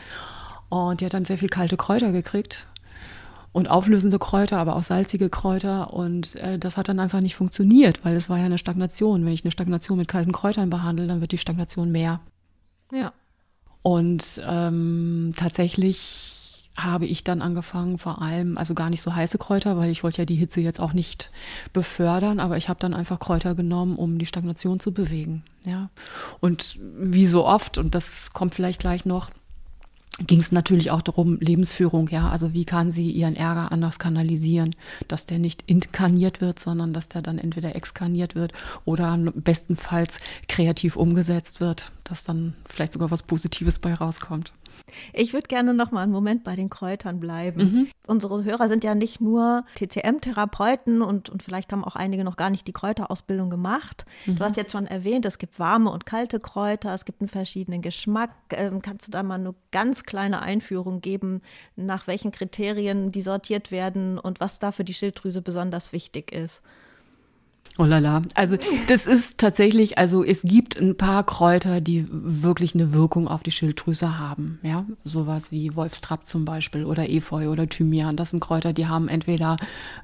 Und 0.70 1.00
die 1.00 1.06
hat 1.06 1.14
dann 1.14 1.26
sehr 1.26 1.38
viel 1.38 1.50
kalte 1.50 1.78
Kräuter 1.78 2.12
gekriegt 2.12 2.68
und 3.56 3.70
auflösende 3.70 4.20
Kräuter, 4.20 4.58
aber 4.58 4.76
auch 4.76 4.84
salzige 4.84 5.30
Kräuter. 5.30 5.94
Und 5.94 6.36
äh, 6.36 6.60
das 6.60 6.76
hat 6.76 6.90
dann 6.90 7.00
einfach 7.00 7.22
nicht 7.22 7.36
funktioniert, 7.36 8.04
weil 8.04 8.18
es 8.18 8.30
war 8.30 8.38
ja 8.38 8.46
eine 8.46 8.58
Stagnation. 8.58 9.24
Wenn 9.24 9.32
ich 9.32 9.46
eine 9.46 9.52
Stagnation 9.52 9.98
mit 9.98 10.10
kalten 10.10 10.34
Kräutern 10.34 10.70
behandle, 10.70 11.08
dann 11.08 11.22
wird 11.22 11.32
die 11.32 11.38
Stagnation 11.38 11.90
mehr. 11.90 12.20
Ja. 12.92 13.14
Und 13.82 14.42
ähm, 14.46 15.34
tatsächlich 15.38 16.35
habe 16.78 17.06
ich 17.06 17.24
dann 17.24 17.42
angefangen, 17.42 17.98
vor 17.98 18.22
allem, 18.22 18.58
also 18.58 18.74
gar 18.74 18.90
nicht 18.90 19.02
so 19.02 19.16
heiße 19.16 19.38
Kräuter, 19.38 19.78
weil 19.78 19.90
ich 19.90 20.04
wollte 20.04 20.22
ja 20.22 20.26
die 20.26 20.36
Hitze 20.36 20.62
jetzt 20.62 20.80
auch 20.80 20.94
nicht 20.94 21.32
befördern, 21.74 22.40
aber 22.40 22.58
ich 22.58 22.68
habe 22.70 22.80
dann 22.80 22.94
einfach 22.94 23.20
Kräuter 23.20 23.56
genommen, 23.56 23.96
um 23.96 24.18
die 24.18 24.26
Stagnation 24.26 24.80
zu 24.80 24.94
bewegen. 24.94 25.44
Ja. 25.64 25.90
Und 26.42 26.78
wie 26.82 27.28
so 27.28 27.46
oft, 27.46 27.78
und 27.78 27.96
das 27.96 28.34
kommt 28.34 28.56
vielleicht 28.56 28.82
gleich 28.82 29.06
noch, 29.06 29.32
ging 30.20 30.40
es 30.40 30.52
natürlich 30.52 30.92
auch 30.92 31.02
darum, 31.02 31.38
Lebensführung, 31.40 32.08
ja, 32.10 32.30
also 32.30 32.54
wie 32.54 32.64
kann 32.66 32.92
sie 32.92 33.12
ihren 33.12 33.36
Ärger 33.36 33.72
anders 33.72 34.00
kanalisieren, 34.00 34.76
dass 35.08 35.26
der 35.26 35.40
nicht 35.40 35.64
inkarniert 35.68 36.40
wird, 36.40 36.60
sondern 36.60 36.94
dass 36.94 37.10
der 37.10 37.22
dann 37.22 37.38
entweder 37.38 37.76
exkarniert 37.76 38.36
wird 38.36 38.54
oder 38.86 39.18
bestenfalls 39.36 40.20
kreativ 40.48 40.96
umgesetzt 40.96 41.60
wird, 41.60 41.92
dass 42.06 42.24
dann 42.24 42.54
vielleicht 42.68 42.94
sogar 42.94 43.12
was 43.12 43.24
Positives 43.24 43.80
bei 43.80 43.94
rauskommt. 43.94 44.54
Ich 45.14 45.34
würde 45.34 45.48
gerne 45.48 45.74
noch 45.74 45.92
mal 45.92 46.04
einen 46.04 46.12
Moment 46.12 46.44
bei 46.44 46.56
den 46.56 46.70
Kräutern 46.70 47.20
bleiben. 47.20 47.62
Mhm. 47.62 47.88
Unsere 48.08 48.44
Hörer 48.44 48.68
sind 48.68 48.84
ja 48.84 48.94
nicht 48.94 49.20
nur 49.20 49.66
TCM-Therapeuten 49.76 51.02
und, 51.02 51.30
und 51.30 51.42
vielleicht 51.42 51.72
haben 51.72 51.84
auch 51.84 51.96
einige 51.96 52.24
noch 52.24 52.38
gar 52.38 52.50
nicht 52.50 52.68
die 52.68 52.74
Kräuterausbildung 52.74 53.50
gemacht. 53.50 54.06
Mhm. 54.26 54.36
Du 54.36 54.44
hast 54.44 54.58
jetzt 54.58 54.72
schon 54.72 54.86
erwähnt, 54.86 55.26
es 55.26 55.40
gibt 55.40 55.60
warme 55.60 55.90
und 55.90 56.06
kalte 56.06 56.40
Kräuter, 56.40 56.94
es 56.94 57.06
gibt 57.06 57.22
einen 57.22 57.30
verschiedenen 57.30 57.82
Geschmack. 57.82 58.32
Ähm, 58.52 58.82
kannst 58.82 59.08
du 59.08 59.12
da 59.12 59.24
mal 59.24 59.36
eine 59.36 59.56
ganz 59.72 60.04
kleine 60.04 60.44
Einführung 60.44 61.02
geben, 61.02 61.42
nach 61.76 62.06
welchen 62.06 62.32
Kriterien 62.32 63.12
die 63.12 63.22
sortiert 63.22 63.72
werden 63.72 64.20
und 64.20 64.40
was 64.40 64.60
da 64.60 64.72
für 64.72 64.84
die 64.84 64.94
Schilddrüse 64.94 65.42
besonders 65.42 65.92
wichtig 65.92 66.32
ist? 66.32 66.62
Oh 67.78 67.84
lala. 67.84 68.22
Also 68.36 68.56
das 68.88 69.06
ist 69.06 69.38
tatsächlich, 69.38 69.98
also 69.98 70.24
es 70.24 70.44
gibt 70.44 70.80
ein 70.80 70.96
paar 70.96 71.26
Kräuter, 71.26 71.82
die 71.82 72.08
wirklich 72.10 72.74
eine 72.74 72.94
Wirkung 72.94 73.28
auf 73.28 73.44
die 73.44 73.52
Schilddrüse 73.52 74.18
haben. 74.18 74.60
Ja, 74.64 74.86
sowas 75.04 75.52
wie 75.52 75.76
Wolfstrapp 75.76 76.26
zum 76.26 76.46
Beispiel 76.46 76.86
oder 76.86 77.10
Efeu 77.10 77.50
oder 77.50 77.68
Thymian. 77.68 78.16
Das 78.16 78.32
sind 78.32 78.40
Kräuter, 78.40 78.72
die 78.72 78.88
haben 78.88 79.10
entweder, 79.10 79.58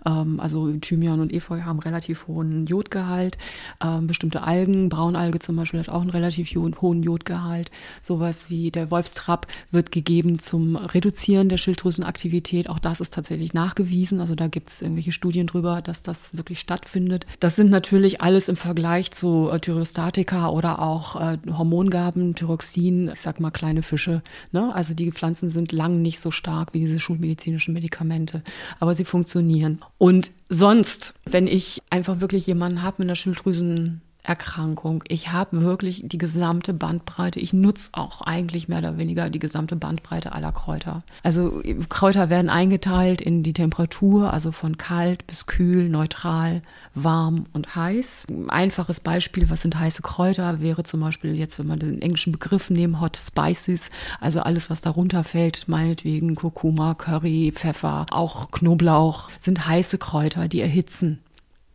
ähm, 0.06 0.42
also 0.42 0.70
Thymian 0.74 1.22
und 1.22 1.32
Efeu 1.32 1.62
haben 1.62 1.80
relativ 1.80 2.28
hohen 2.28 2.66
Jodgehalt. 2.66 3.38
Ähm, 3.82 4.06
bestimmte 4.06 4.44
Algen, 4.44 4.90
Braunalge 4.90 5.40
zum 5.40 5.56
Beispiel 5.56 5.80
hat 5.80 5.88
auch 5.88 6.02
einen 6.02 6.10
relativ 6.10 6.54
hohen 6.54 7.04
Jodgehalt. 7.04 7.72
Sowas 8.02 8.50
wie 8.50 8.72
der 8.72 8.92
Wolfstrapp 8.92 9.48
wird 9.72 9.94
gegeben 9.94 10.40
zum 10.40 10.76
Reduzieren 10.76 11.48
der 11.48 11.58
Schilddrüsenaktivität. 11.58 12.70
Auch 12.70 12.80
das 12.80 13.00
ist 13.00 13.14
tatsächlich 13.14 13.54
nachgewiesen. 13.54 14.20
Also 14.20 14.36
da 14.36 14.50
gibt 14.50 14.72
es 14.72 14.82
irgendwelche 14.82 15.14
Studien 15.14 15.48
drüber, 15.48 15.82
dass 15.82 16.04
das 16.04 16.36
wirklich 16.36 16.60
stattfindet. 16.60 17.26
Das 17.40 17.61
sind 17.62 17.70
natürlich 17.70 18.22
alles 18.22 18.50
im 18.50 18.56
Vergleich 18.56 19.12
zu 19.12 19.52
äh, 19.52 19.60
Thyrostatika 19.60 20.50
oder 20.50 20.82
auch 20.82 21.16
äh, 21.22 21.38
Hormongaben, 21.48 22.34
Thyroxin, 22.34 23.12
ich 23.14 23.20
sag 23.20 23.40
mal 23.40 23.52
kleine 23.52 23.84
Fische. 23.84 24.24
Ne? 24.52 24.74
Also 24.74 24.96
die 24.96 25.12
Pflanzen 25.12 25.48
sind 25.48 25.72
lang 25.72 26.02
nicht 26.02 26.20
so 26.20 26.32
stark 26.32 26.74
wie 26.74 26.80
diese 26.80 27.00
schulmedizinischen 27.00 27.76
Medikamente, 27.76 28.42
aber 28.80 28.96
sie 28.96 29.06
funktionieren. 29.06 29.80
Und 30.00 30.32
sonst, 30.50 31.14
wenn 31.24 31.46
ich 31.46 31.84
einfach 31.92 32.20
wirklich 32.20 32.48
jemanden 32.48 32.82
habe 32.82 32.96
mit 32.98 33.10
einer 33.10 33.16
Schilddrüsen 33.16 34.02
Erkrankung. 34.24 35.04
Ich 35.08 35.32
habe 35.32 35.62
wirklich 35.62 36.04
die 36.06 36.18
gesamte 36.18 36.74
Bandbreite. 36.74 37.40
Ich 37.40 37.54
nutze 37.54 37.90
auch 37.94 38.22
eigentlich 38.22 38.68
mehr 38.68 38.80
oder 38.80 38.98
weniger 38.98 39.30
die 39.30 39.40
gesamte 39.40 39.76
Bandbreite 39.76 40.34
aller 40.34 40.52
Kräuter. 40.52 41.04
Also 41.24 41.62
Kräuter 41.90 42.30
werden 42.30 42.50
eingeteilt 42.50 43.22
in 43.22 43.42
die 43.42 43.54
Temperatur, 43.54 44.32
also 44.32 44.52
von 44.52 44.78
kalt 44.78 45.26
bis 45.26 45.48
kühl, 45.48 45.90
neutral, 45.90 46.62
warm 46.94 47.46
und 47.54 47.76
heiß. 47.76 48.28
Ein 48.30 48.50
einfaches 48.50 49.00
Beispiel, 49.00 49.50
was 49.50 49.62
sind 49.62 49.80
heiße 49.80 50.04
Kräuter, 50.04 50.62
wäre 50.62 50.84
zum 50.84 51.00
Beispiel 51.00 51.38
jetzt, 51.38 51.58
wenn 51.58 51.68
man 51.68 51.80
den 51.80 52.02
englischen 52.02 52.32
Begriff 52.32 52.70
nehmen, 52.70 53.02
Hot 53.02 53.18
Spices, 53.18 53.90
also 54.20 54.42
alles, 54.42 54.70
was 54.70 54.82
darunter 54.82 55.24
fällt, 55.24 55.68
meinetwegen 55.68 56.36
Kurkuma, 56.36 56.94
Curry, 56.94 57.52
Pfeffer, 57.56 58.06
auch 58.12 58.52
Knoblauch, 58.52 59.30
sind 59.40 59.68
heiße 59.68 59.98
Kräuter, 59.98 60.48
die 60.48 60.62
erhitzen. 60.62 61.20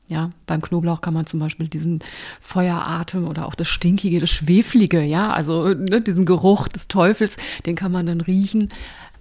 Ja, 0.09 0.31
beim 0.47 0.63
Knoblauch 0.63 1.01
kann 1.01 1.15
man 1.15 1.27
zum 1.27 1.41
Beispiel 1.41 1.67
diesen 1.67 1.99
Feueratem 2.41 3.27
oder 3.27 3.47
auch 3.47 3.57
das 3.57 3.67
Stinkige, 3.67 4.21
das 4.21 4.31
Schweflige, 4.31 5.03
ja, 5.03 5.33
also 5.33 5.75
ne, 5.75 6.01
diesen 6.01 6.25
Geruch 6.27 6.69
des 6.69 6.87
Teufels, 6.87 7.37
den 7.67 7.75
kann 7.75 7.91
man 7.91 8.07
dann 8.07 8.21
riechen. 8.21 8.69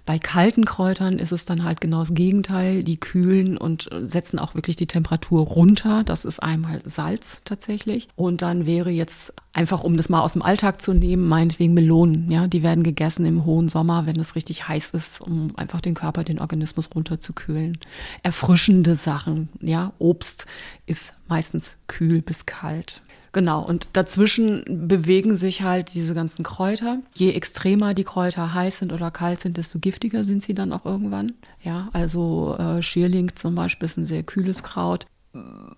Bei 0.06 0.20
kalten 0.20 0.64
Kräutern 0.64 1.18
ist 1.18 1.32
es 1.32 1.44
dann 1.46 1.64
halt 1.64 1.80
genau 1.80 1.98
das 1.98 2.14
Gegenteil. 2.14 2.84
Die 2.84 2.96
kühlen 2.96 3.58
und 3.58 3.90
setzen 4.04 4.38
auch 4.38 4.54
wirklich 4.54 4.76
die 4.76 4.86
Temperatur 4.86 5.44
runter. 5.44 6.04
Das 6.04 6.24
ist 6.24 6.40
einmal 6.40 6.80
Salz 6.84 7.42
tatsächlich. 7.44 8.08
Und 8.14 8.40
dann 8.40 8.66
wäre 8.66 8.90
jetzt 8.90 9.34
einfach, 9.52 9.82
um 9.82 9.96
das 9.96 10.08
mal 10.08 10.20
aus 10.20 10.34
dem 10.34 10.42
Alltag 10.42 10.80
zu 10.80 10.94
nehmen, 10.94 11.26
meinetwegen 11.26 11.74
Melonen. 11.74 12.30
Ja, 12.30 12.46
die 12.46 12.62
werden 12.62 12.84
gegessen 12.84 13.26
im 13.26 13.44
hohen 13.44 13.68
Sommer, 13.68 14.06
wenn 14.06 14.20
es 14.20 14.36
richtig 14.36 14.68
heiß 14.68 14.90
ist, 14.90 15.20
um 15.20 15.48
einfach 15.56 15.80
den 15.80 15.94
Körper, 15.94 16.22
den 16.22 16.38
Organismus 16.38 16.88
runterzukühlen. 16.94 17.76
Erfrischende 18.22 18.94
Sachen. 18.94 19.48
Ja, 19.60 19.92
Obst 19.98 20.46
ist 20.86 21.14
meistens 21.26 21.78
kühl 21.88 22.22
bis 22.22 22.46
kalt. 22.46 23.02
Genau, 23.36 23.62
und 23.62 23.90
dazwischen 23.92 24.64
bewegen 24.66 25.34
sich 25.34 25.60
halt 25.60 25.92
diese 25.92 26.14
ganzen 26.14 26.42
Kräuter. 26.42 27.00
Je 27.16 27.32
extremer 27.32 27.92
die 27.92 28.02
Kräuter 28.02 28.54
heiß 28.54 28.78
sind 28.78 28.94
oder 28.94 29.10
kalt 29.10 29.40
sind, 29.40 29.58
desto 29.58 29.78
giftiger 29.78 30.24
sind 30.24 30.42
sie 30.42 30.54
dann 30.54 30.72
auch 30.72 30.86
irgendwann. 30.86 31.32
Ja, 31.62 31.90
also 31.92 32.56
äh, 32.58 32.80
Schierling 32.80 33.36
zum 33.36 33.54
Beispiel 33.54 33.84
ist 33.84 33.98
ein 33.98 34.06
sehr 34.06 34.22
kühles 34.22 34.62
Kraut. 34.62 35.04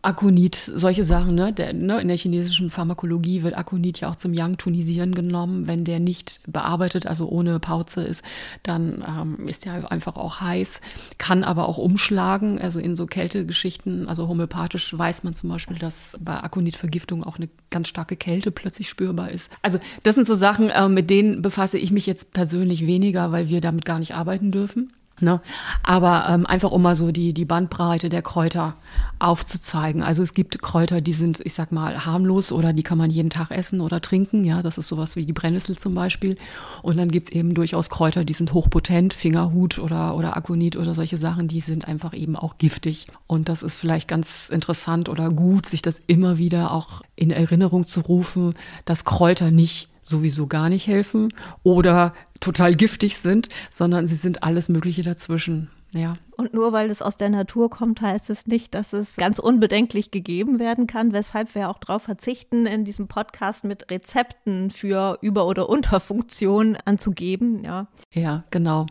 Akonit, 0.02 0.54
solche 0.54 1.04
Sachen, 1.04 1.34
ne? 1.34 1.52
Der, 1.52 1.72
ne? 1.72 2.00
In 2.00 2.08
der 2.08 2.16
chinesischen 2.16 2.70
Pharmakologie 2.70 3.42
wird 3.42 3.56
Akonit 3.56 4.00
ja 4.00 4.10
auch 4.10 4.16
zum 4.16 4.32
Yang-Tunisieren 4.32 5.14
genommen. 5.14 5.66
Wenn 5.66 5.84
der 5.84 6.00
nicht 6.00 6.40
bearbeitet, 6.46 7.06
also 7.06 7.28
ohne 7.28 7.58
Pauze 7.58 8.02
ist, 8.02 8.24
dann 8.62 9.04
ähm, 9.06 9.48
ist 9.48 9.64
der 9.64 9.90
einfach 9.90 10.16
auch 10.16 10.40
heiß, 10.40 10.80
kann 11.18 11.44
aber 11.44 11.68
auch 11.68 11.78
umschlagen. 11.78 12.60
Also 12.60 12.80
in 12.80 12.96
so 12.96 13.06
Kältegeschichten, 13.06 14.08
also 14.08 14.28
homöopathisch 14.28 14.96
weiß 14.96 15.24
man 15.24 15.34
zum 15.34 15.50
Beispiel, 15.50 15.78
dass 15.78 16.16
bei 16.20 16.34
Akonitvergiftung 16.40 17.24
auch 17.24 17.36
eine 17.36 17.48
ganz 17.70 17.88
starke 17.88 18.16
Kälte 18.16 18.50
plötzlich 18.50 18.88
spürbar 18.88 19.30
ist. 19.30 19.50
Also 19.62 19.78
das 20.02 20.14
sind 20.14 20.26
so 20.26 20.34
Sachen, 20.34 20.70
äh, 20.70 20.88
mit 20.88 21.10
denen 21.10 21.42
befasse 21.42 21.78
ich 21.78 21.90
mich 21.90 22.06
jetzt 22.06 22.32
persönlich 22.32 22.86
weniger, 22.86 23.32
weil 23.32 23.48
wir 23.48 23.60
damit 23.60 23.84
gar 23.84 23.98
nicht 23.98 24.14
arbeiten 24.14 24.52
dürfen. 24.52 24.92
Ne? 25.20 25.40
Aber 25.82 26.26
ähm, 26.28 26.46
einfach 26.46 26.70
um 26.70 26.82
mal 26.82 26.96
so 26.96 27.12
die, 27.12 27.32
die 27.32 27.44
Bandbreite 27.44 28.08
der 28.08 28.22
Kräuter 28.22 28.74
aufzuzeigen. 29.18 30.02
Also 30.02 30.22
es 30.22 30.34
gibt 30.34 30.60
Kräuter, 30.62 31.00
die 31.00 31.12
sind, 31.12 31.40
ich 31.44 31.54
sag 31.54 31.72
mal, 31.72 32.06
harmlos 32.06 32.52
oder 32.52 32.72
die 32.72 32.82
kann 32.82 32.98
man 32.98 33.10
jeden 33.10 33.30
Tag 33.30 33.50
essen 33.50 33.80
oder 33.80 34.00
trinken. 34.00 34.44
Ja, 34.44 34.62
das 34.62 34.78
ist 34.78 34.88
sowas 34.88 35.16
wie 35.16 35.26
die 35.26 35.32
Brennnessel 35.32 35.76
zum 35.76 35.94
Beispiel. 35.94 36.36
Und 36.82 36.96
dann 36.98 37.08
gibt's 37.08 37.30
eben 37.30 37.54
durchaus 37.54 37.90
Kräuter, 37.90 38.24
die 38.24 38.32
sind 38.32 38.52
hochpotent, 38.52 39.12
Fingerhut 39.12 39.78
oder, 39.78 40.16
oder 40.16 40.36
Akonit 40.36 40.76
oder 40.76 40.94
solche 40.94 41.18
Sachen, 41.18 41.48
die 41.48 41.60
sind 41.60 41.88
einfach 41.88 42.14
eben 42.14 42.36
auch 42.36 42.58
giftig. 42.58 43.06
Und 43.26 43.48
das 43.48 43.62
ist 43.62 43.76
vielleicht 43.76 44.08
ganz 44.08 44.48
interessant 44.50 45.08
oder 45.08 45.30
gut, 45.30 45.66
sich 45.66 45.82
das 45.82 46.00
immer 46.06 46.38
wieder 46.38 46.72
auch 46.72 47.02
in 47.16 47.30
Erinnerung 47.30 47.86
zu 47.86 48.00
rufen, 48.00 48.54
dass 48.84 49.04
Kräuter 49.04 49.50
nicht 49.50 49.88
sowieso 50.08 50.46
gar 50.46 50.68
nicht 50.68 50.86
helfen 50.86 51.32
oder 51.62 52.14
total 52.40 52.74
giftig 52.74 53.16
sind, 53.16 53.48
sondern 53.70 54.06
sie 54.06 54.16
sind 54.16 54.42
alles 54.42 54.68
Mögliche 54.68 55.02
dazwischen. 55.02 55.70
Ja. 55.92 56.14
Und 56.36 56.52
nur 56.52 56.72
weil 56.72 56.90
es 56.90 57.00
aus 57.00 57.16
der 57.16 57.30
Natur 57.30 57.70
kommt, 57.70 58.02
heißt 58.02 58.28
es 58.30 58.46
nicht, 58.46 58.74
dass 58.74 58.92
es 58.92 59.16
ganz 59.16 59.38
unbedenklich 59.38 60.10
gegeben 60.10 60.58
werden 60.58 60.86
kann, 60.86 61.12
weshalb 61.12 61.54
wir 61.54 61.70
auch 61.70 61.78
darauf 61.78 62.02
verzichten, 62.02 62.66
in 62.66 62.84
diesem 62.84 63.08
Podcast 63.08 63.64
mit 63.64 63.90
Rezepten 63.90 64.70
für 64.70 65.18
Über- 65.22 65.46
oder 65.46 65.68
Unterfunktion 65.68 66.76
anzugeben. 66.84 67.64
Ja, 67.64 67.88
ja 68.12 68.44
genau. 68.50 68.86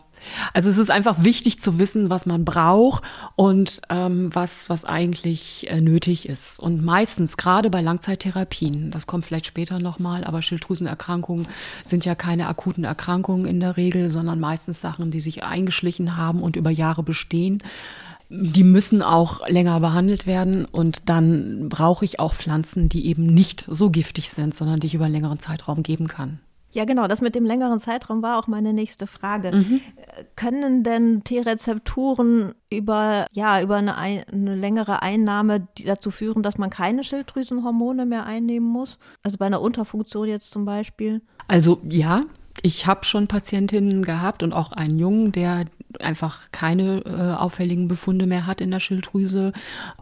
Also 0.52 0.70
es 0.70 0.78
ist 0.78 0.90
einfach 0.90 1.22
wichtig 1.24 1.60
zu 1.60 1.78
wissen, 1.78 2.10
was 2.10 2.26
man 2.26 2.44
braucht 2.44 3.04
und 3.36 3.80
ähm, 3.90 4.34
was, 4.34 4.68
was 4.68 4.84
eigentlich 4.84 5.70
äh, 5.70 5.80
nötig 5.80 6.28
ist. 6.28 6.60
Und 6.60 6.84
meistens, 6.84 7.36
gerade 7.36 7.70
bei 7.70 7.80
Langzeittherapien, 7.80 8.90
das 8.90 9.06
kommt 9.06 9.26
vielleicht 9.26 9.46
später 9.46 9.78
nochmal, 9.78 10.24
aber 10.24 10.42
Schilddrüsenerkrankungen 10.42 11.46
sind 11.84 12.04
ja 12.04 12.14
keine 12.14 12.48
akuten 12.48 12.84
Erkrankungen 12.84 13.46
in 13.46 13.60
der 13.60 13.76
Regel, 13.76 14.10
sondern 14.10 14.40
meistens 14.40 14.80
Sachen, 14.80 15.10
die 15.10 15.20
sich 15.20 15.42
eingeschlichen 15.44 16.16
haben 16.16 16.42
und 16.42 16.56
über 16.56 16.70
Jahre 16.70 17.02
bestehen. 17.02 17.62
Die 18.30 18.64
müssen 18.64 19.00
auch 19.00 19.48
länger 19.48 19.80
behandelt 19.80 20.26
werden 20.26 20.66
und 20.66 21.08
dann 21.08 21.70
brauche 21.70 22.04
ich 22.04 22.20
auch 22.20 22.34
Pflanzen, 22.34 22.90
die 22.90 23.06
eben 23.06 23.26
nicht 23.26 23.66
so 23.70 23.88
giftig 23.88 24.28
sind, 24.30 24.54
sondern 24.54 24.80
die 24.80 24.86
ich 24.88 24.94
über 24.94 25.06
einen 25.06 25.14
längeren 25.14 25.38
Zeitraum 25.38 25.82
geben 25.82 26.08
kann. 26.08 26.40
Ja, 26.72 26.84
genau, 26.84 27.08
das 27.08 27.22
mit 27.22 27.34
dem 27.34 27.46
längeren 27.46 27.80
Zeitraum 27.80 28.22
war 28.22 28.38
auch 28.38 28.46
meine 28.46 28.72
nächste 28.72 29.06
Frage. 29.06 29.52
Mhm. 29.52 29.80
Können 30.36 30.84
denn 30.84 31.24
T-Rezepturen 31.24 32.54
über, 32.70 33.26
ja, 33.32 33.62
über 33.62 33.76
eine, 33.76 33.96
eine, 33.96 34.54
längere 34.54 35.00
Einnahme 35.02 35.66
dazu 35.84 36.10
führen, 36.10 36.42
dass 36.42 36.58
man 36.58 36.68
keine 36.68 37.04
Schilddrüsenhormone 37.04 38.04
mehr 38.04 38.26
einnehmen 38.26 38.68
muss? 38.68 38.98
Also 39.22 39.38
bei 39.38 39.46
einer 39.46 39.62
Unterfunktion 39.62 40.28
jetzt 40.28 40.50
zum 40.50 40.66
Beispiel? 40.66 41.22
Also 41.46 41.80
ja, 41.88 42.22
ich 42.62 42.86
habe 42.86 43.04
schon 43.04 43.28
Patientinnen 43.28 44.04
gehabt 44.04 44.42
und 44.42 44.52
auch 44.52 44.72
einen 44.72 44.98
Jungen, 44.98 45.32
der 45.32 45.64
einfach 46.00 46.50
keine 46.52 47.02
äh, 47.04 47.34
auffälligen 47.34 47.88
Befunde 47.88 48.26
mehr 48.26 48.46
hat 48.46 48.60
in 48.60 48.70
der 48.70 48.80
Schilddrüse. 48.80 49.52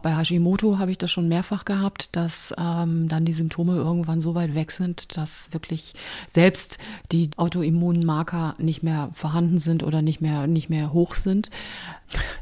Bei 0.01 0.15
Hashimoto 0.15 0.79
habe 0.79 0.91
ich 0.91 0.97
das 0.97 1.11
schon 1.11 1.27
mehrfach 1.27 1.65
gehabt, 1.65 2.15
dass 2.15 2.53
ähm, 2.57 3.07
dann 3.07 3.25
die 3.25 3.33
Symptome 3.33 3.75
irgendwann 3.75 4.21
so 4.21 4.35
weit 4.35 4.55
weg 4.55 4.71
sind, 4.71 5.17
dass 5.17 5.53
wirklich 5.53 5.93
selbst 6.27 6.77
die 7.11 7.29
Autoimmunmarker 7.37 8.55
nicht 8.57 8.83
mehr 8.83 9.09
vorhanden 9.13 9.59
sind 9.59 9.83
oder 9.83 10.01
nicht 10.01 10.21
mehr, 10.21 10.47
nicht 10.47 10.69
mehr 10.69 10.93
hoch 10.93 11.15
sind. 11.15 11.49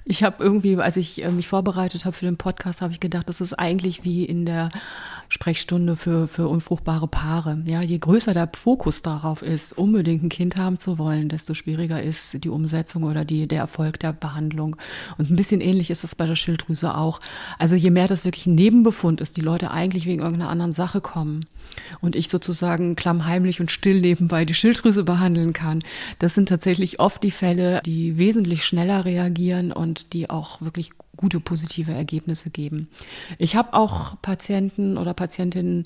Ich 0.04 0.24
habe 0.24 0.44
irgendwie, 0.44 0.78
als 0.78 0.98
ich 0.98 1.24
äh, 1.24 1.32
mich 1.32 1.48
vorbereitet 1.48 2.06
habe 2.06 2.16
für 2.16 2.26
den 2.26 2.38
Podcast, 2.38 2.82
habe 2.82 2.94
ich 2.94 3.00
gedacht, 3.00 3.28
das 3.30 3.42
ist 3.42 3.54
eigentlich 3.54 4.04
wie 4.04 4.24
in 4.24 4.46
der 4.46 4.70
Sprechstunde 5.28 5.96
für, 5.96 6.28
für 6.28 6.48
unfruchtbare 6.48 7.08
Paare. 7.08 7.62
Ja, 7.66 7.82
je 7.82 7.98
größer 7.98 8.34
der 8.34 8.50
Fokus 8.54 9.02
darauf 9.02 9.42
ist, 9.42 9.74
unbedingt 9.74 10.24
ein 10.24 10.30
Kind 10.30 10.56
haben 10.56 10.78
zu 10.78 11.00
wollen, 11.00 11.30
desto 11.30 11.56
schwieriger 11.56 12.02
ist 12.02 12.44
die 12.44 12.50
Umsetzung 12.50 13.04
oder 13.04 13.26
die, 13.26 13.35
der 13.48 13.60
Erfolg 13.60 14.00
der 14.00 14.14
Behandlung. 14.14 14.76
Und 15.18 15.30
ein 15.30 15.36
bisschen 15.36 15.62
ähnlich 15.62 15.90
ist 15.90 16.04
das 16.04 16.16
bei 16.16 16.26
der 16.26 16.36
Schilddrüse 16.36 16.96
auch. 16.96 17.20
Also 17.60 17.76
je 17.76 17.92
mehr 17.92 18.08
das 18.08 18.26
wirklich 18.26 18.48
ein 18.48 18.56
Nebenbefund 18.56 19.22
ist, 19.22 19.38
die 19.38 19.42
Leute 19.42 19.72
eigentlich 19.72 20.06
wegen 20.06 20.22
irgendeiner 20.22 20.50
anderen 20.50 20.74
Sache 20.74 21.02
kommen 21.02 21.46
und 22.02 22.16
ich 22.16 22.30
sozusagen 22.30 22.96
klammheimlich 22.96 23.62
und 23.62 23.72
still 23.72 24.02
nebenbei 24.02 24.46
die 24.46 24.54
Schilddrüse 24.54 25.04
behandeln 25.04 25.54
kann, 25.54 25.84
das 26.20 26.36
sind 26.36 26.50
tatsächlich 26.50 27.00
oft 27.00 27.24
die 27.24 27.32
Fälle, 27.32 27.82
die 27.86 28.18
wesentlich 28.18 28.66
schneller 28.66 29.06
reagieren 29.06 29.72
und 29.72 30.14
die 30.14 30.30
auch 30.30 30.62
wirklich 30.62 30.92
gute 31.16 31.40
positive 31.40 31.94
Ergebnisse 31.94 32.50
geben. 32.50 32.90
Ich 33.38 33.56
habe 33.56 33.74
auch 33.74 34.22
Patienten 34.22 34.98
oder 34.98 35.14
Patientinnen, 35.14 35.84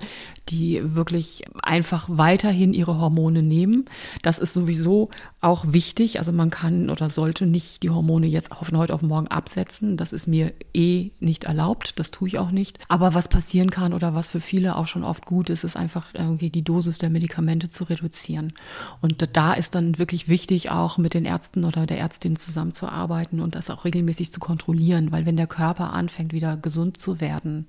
die 0.50 0.82
wirklich 0.96 1.44
einfach 1.62 2.08
weiterhin 2.10 2.74
ihre 2.74 2.98
Hormone 3.00 3.44
nehmen. 3.44 3.86
Das 4.22 4.39
ist 4.39 4.54
sowieso 4.54 5.10
auch 5.42 5.65
wichtig. 5.70 6.20
Also 6.20 6.32
man 6.32 6.50
kann 6.50 6.89
oder 6.89 7.10
sollte 7.10 7.46
nicht 7.46 7.84
die 7.84 7.89
Hormone 7.89 8.28
jetzt 8.28 8.54
von 8.54 8.78
heute 8.78 8.94
auf 8.94 9.02
morgen 9.02 9.28
absetzen. 9.28 9.98
Das 9.98 10.13
ist 10.13 10.28
mir 10.28 10.54
eh 10.74 11.12
nicht 11.20 11.46
erlaubt. 11.46 12.00
Das 12.00 12.12
tue 12.12 12.28
ich 12.28 12.39
auch 12.39 12.52
nicht. 12.52 12.80
Aber 12.88 13.13
was 13.13 13.28
passieren 13.28 13.70
kann 13.70 13.94
oder 13.94 14.15
was 14.15 14.28
für 14.28 14.42
viele 14.42 14.76
auch 14.76 14.88
schon 14.88 15.04
oft 15.04 15.26
gut 15.26 15.50
ist, 15.50 15.63
ist 15.69 15.77
einfach 15.77 16.08
irgendwie 16.13 16.49
die 16.49 16.63
Dosis 16.63 16.97
der 16.97 17.10
Medikamente 17.10 17.69
zu 17.69 17.84
reduzieren. 17.84 18.53
Und 19.01 19.38
da 19.38 19.53
ist 19.53 19.75
dann 19.75 19.99
wirklich 19.99 20.27
wichtig, 20.27 20.71
auch 20.71 20.97
mit 20.97 21.13
den 21.13 21.25
Ärzten 21.25 21.63
oder 21.63 21.86
der 21.86 21.99
Ärztin 21.99 22.36
zusammenzuarbeiten 22.36 23.39
und 23.39 23.53
das 23.53 23.69
auch 23.69 23.86
regelmäßig 23.86 24.32
zu 24.32 24.39
kontrollieren, 24.39 25.12
weil 25.12 25.25
wenn 25.25 25.38
der 25.38 25.47
Körper 25.47 25.93
anfängt, 25.93 26.34
wieder 26.34 26.58
gesund 26.58 26.99
zu 26.99 27.21
werden, 27.21 27.67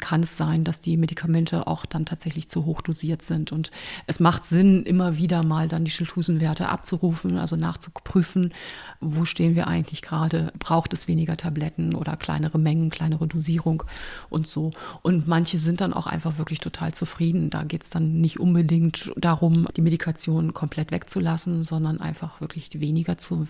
kann 0.00 0.22
es 0.22 0.36
sein, 0.36 0.64
dass 0.64 0.80
die 0.80 0.96
Medikamente 0.96 1.66
auch 1.66 1.84
dann 1.84 2.06
tatsächlich 2.06 2.48
zu 2.48 2.64
hoch 2.64 2.80
dosiert 2.80 3.22
sind. 3.22 3.52
Und 3.52 3.70
es 4.06 4.18
macht 4.18 4.44
Sinn, 4.44 4.84
immer 4.84 5.18
wieder 5.18 5.44
mal 5.44 5.68
dann 5.68 5.84
die 5.84 5.90
Schilddrüsenwerte 5.90 6.68
abzurufen, 6.68 7.38
also 7.38 7.56
nachzuprüfen, 7.56 8.52
wo 9.00 9.24
stehen 9.26 9.54
wir 9.54 9.66
eigentlich 9.66 10.00
gerade, 10.00 10.52
braucht 10.58 10.94
es 10.94 11.06
weniger 11.06 11.36
Tabletten 11.36 11.94
oder 11.94 12.16
kleinere 12.16 12.58
Mengen, 12.58 12.88
kleinere 12.88 13.26
Dosierung 13.26 13.82
und 14.30 14.46
so. 14.46 14.70
Und 15.02 15.28
manche 15.28 15.58
sind 15.58 15.82
dann 15.82 15.92
auch 15.92 16.06
einfach 16.06 16.38
wirklich 16.38 16.60
total 16.60 16.94
zufrieden. 16.94 17.25
Da 17.32 17.64
geht 17.64 17.84
es 17.84 17.90
dann 17.90 18.20
nicht 18.20 18.40
unbedingt 18.40 19.12
darum, 19.16 19.66
die 19.76 19.82
Medikation 19.82 20.54
komplett 20.54 20.90
wegzulassen, 20.90 21.62
sondern 21.62 22.00
einfach 22.00 22.40
wirklich 22.40 22.80
weniger 22.80 23.18
zu 23.18 23.46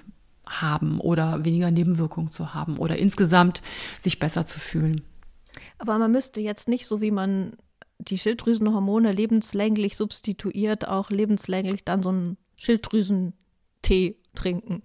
haben 0.46 1.00
oder 1.00 1.44
weniger 1.44 1.70
Nebenwirkungen 1.70 2.30
zu 2.30 2.54
haben 2.54 2.78
oder 2.78 2.96
insgesamt 2.96 3.62
sich 3.98 4.18
besser 4.18 4.46
zu 4.46 4.60
fühlen. 4.60 5.02
Aber 5.78 5.98
man 5.98 6.12
müsste 6.12 6.40
jetzt 6.40 6.68
nicht, 6.68 6.86
so 6.86 7.00
wie 7.00 7.10
man 7.10 7.56
die 7.98 8.18
Schilddrüsenhormone 8.18 9.12
lebenslänglich 9.12 9.96
substituiert, 9.96 10.86
auch 10.86 11.10
lebenslänglich 11.10 11.84
dann 11.84 12.02
so 12.02 12.10
einen 12.10 12.36
Schilddrüsentee 12.56 14.16
trinken. 14.34 14.82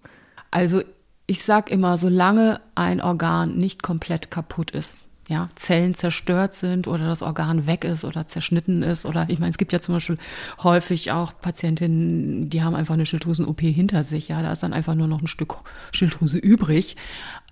Also 0.50 0.82
ich 1.28 1.44
sage 1.44 1.72
immer, 1.72 1.98
solange 1.98 2.62
ein 2.76 3.02
Organ 3.02 3.58
nicht 3.58 3.84
komplett 3.84 4.32
kaputt 4.32 4.72
ist, 4.72 5.06
ja, 5.32 5.48
Zellen 5.56 5.94
zerstört 5.96 6.54
sind 6.54 6.88
oder 6.88 7.08
das 7.08 7.22
Organ 7.22 7.66
weg 7.66 7.86
ist 7.86 8.04
oder 8.04 8.28
zerschnitten 8.28 8.84
ist. 8.84 9.06
Oder 9.06 9.28
ich 9.30 9.40
meine, 9.40 9.52
es 9.52 9.58
gibt 9.58 9.72
ja 9.72 9.80
zum 9.80 9.96
Beispiel 9.96 10.18
häufig 10.62 11.12
auch 11.12 11.32
Patientinnen, 11.42 12.50
die 12.50 12.62
haben 12.62 12.76
einfach 12.76 12.96
eine 12.96 13.06
Schilddrüsen-OP 13.06 13.62
hinter 13.62 14.04
sich. 14.04 14.28
Ja, 14.28 14.42
da 14.42 14.52
ist 14.52 14.62
dann 14.62 14.74
einfach 14.74 14.94
nur 14.94 15.08
noch 15.08 15.22
ein 15.22 15.28
Stück 15.28 15.56
Schilddrüse 15.94 16.38
übrig. 16.38 16.98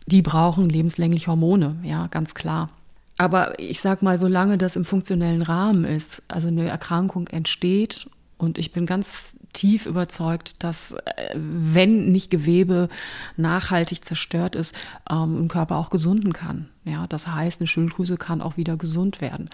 Die 0.08 0.22
brauchen 0.22 0.68
lebenslänglich 0.68 1.30
Hormone, 1.30 1.78
ja, 1.84 2.08
ganz 2.08 2.34
klar. 2.34 2.70
Aber 3.18 3.58
ich 3.60 3.80
sag 3.80 4.02
mal, 4.02 4.20
solange 4.20 4.58
das 4.58 4.76
im 4.76 4.84
funktionellen 4.84 5.42
Rahmen 5.42 5.86
ist, 5.86 6.22
also 6.28 6.50
eine 6.50 6.68
Erkrankung 6.68 7.30
entsteht 7.30 8.08
und 8.40 8.58
ich 8.58 8.72
bin 8.72 8.86
ganz 8.86 9.36
tief 9.52 9.86
überzeugt, 9.86 10.64
dass 10.64 10.94
äh, 10.94 11.36
wenn 11.36 12.10
nicht 12.12 12.32
Gewebe 12.32 12.88
nachhaltig 13.36 14.06
zerstört 14.06 14.56
ist, 14.56 14.74
ähm, 15.10 15.44
ein 15.44 15.48
Körper 15.50 15.76
auch 15.76 15.90
gesunden 15.90 16.32
kann. 16.32 16.70
Ja, 16.86 17.06
das 17.08 17.28
heißt, 17.28 17.60
eine 17.60 17.68
Schilddrüse 17.68 18.16
kann 18.16 18.42
auch 18.42 18.56
wieder 18.56 18.78
gesund 18.78 19.20
werden. 19.20 19.50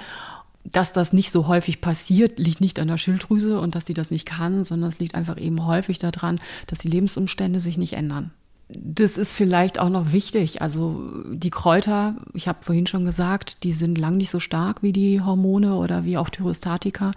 Dass 0.63 0.93
das 0.93 1.13
nicht 1.13 1.31
so 1.31 1.47
häufig 1.47 1.81
passiert, 1.81 2.37
liegt 2.37 2.61
nicht 2.61 2.79
an 2.79 2.87
der 2.87 2.99
Schilddrüse 2.99 3.59
und 3.59 3.73
dass 3.73 3.87
sie 3.87 3.95
das 3.95 4.11
nicht 4.11 4.27
kann, 4.27 4.63
sondern 4.63 4.89
es 4.89 4.99
liegt 4.99 5.15
einfach 5.15 5.37
eben 5.37 5.65
häufig 5.65 5.97
daran, 5.97 6.39
dass 6.67 6.79
die 6.79 6.89
Lebensumstände 6.89 7.59
sich 7.59 7.77
nicht 7.79 7.93
ändern. 7.93 8.31
Das 8.69 9.17
ist 9.17 9.33
vielleicht 9.33 9.79
auch 9.79 9.89
noch 9.89 10.11
wichtig. 10.11 10.61
Also 10.61 11.23
die 11.27 11.51
Kräuter, 11.51 12.15
ich 12.33 12.47
habe 12.47 12.63
vorhin 12.63 12.87
schon 12.87 13.05
gesagt, 13.05 13.63
die 13.63 13.73
sind 13.73 13.97
lang 13.97 14.17
nicht 14.17 14.29
so 14.29 14.39
stark 14.39 14.83
wie 14.83 14.93
die 14.93 15.21
Hormone 15.21 15.75
oder 15.75 16.03
wie 16.03 16.17
auch 16.17 16.29
Thyrostatika. 16.29 17.11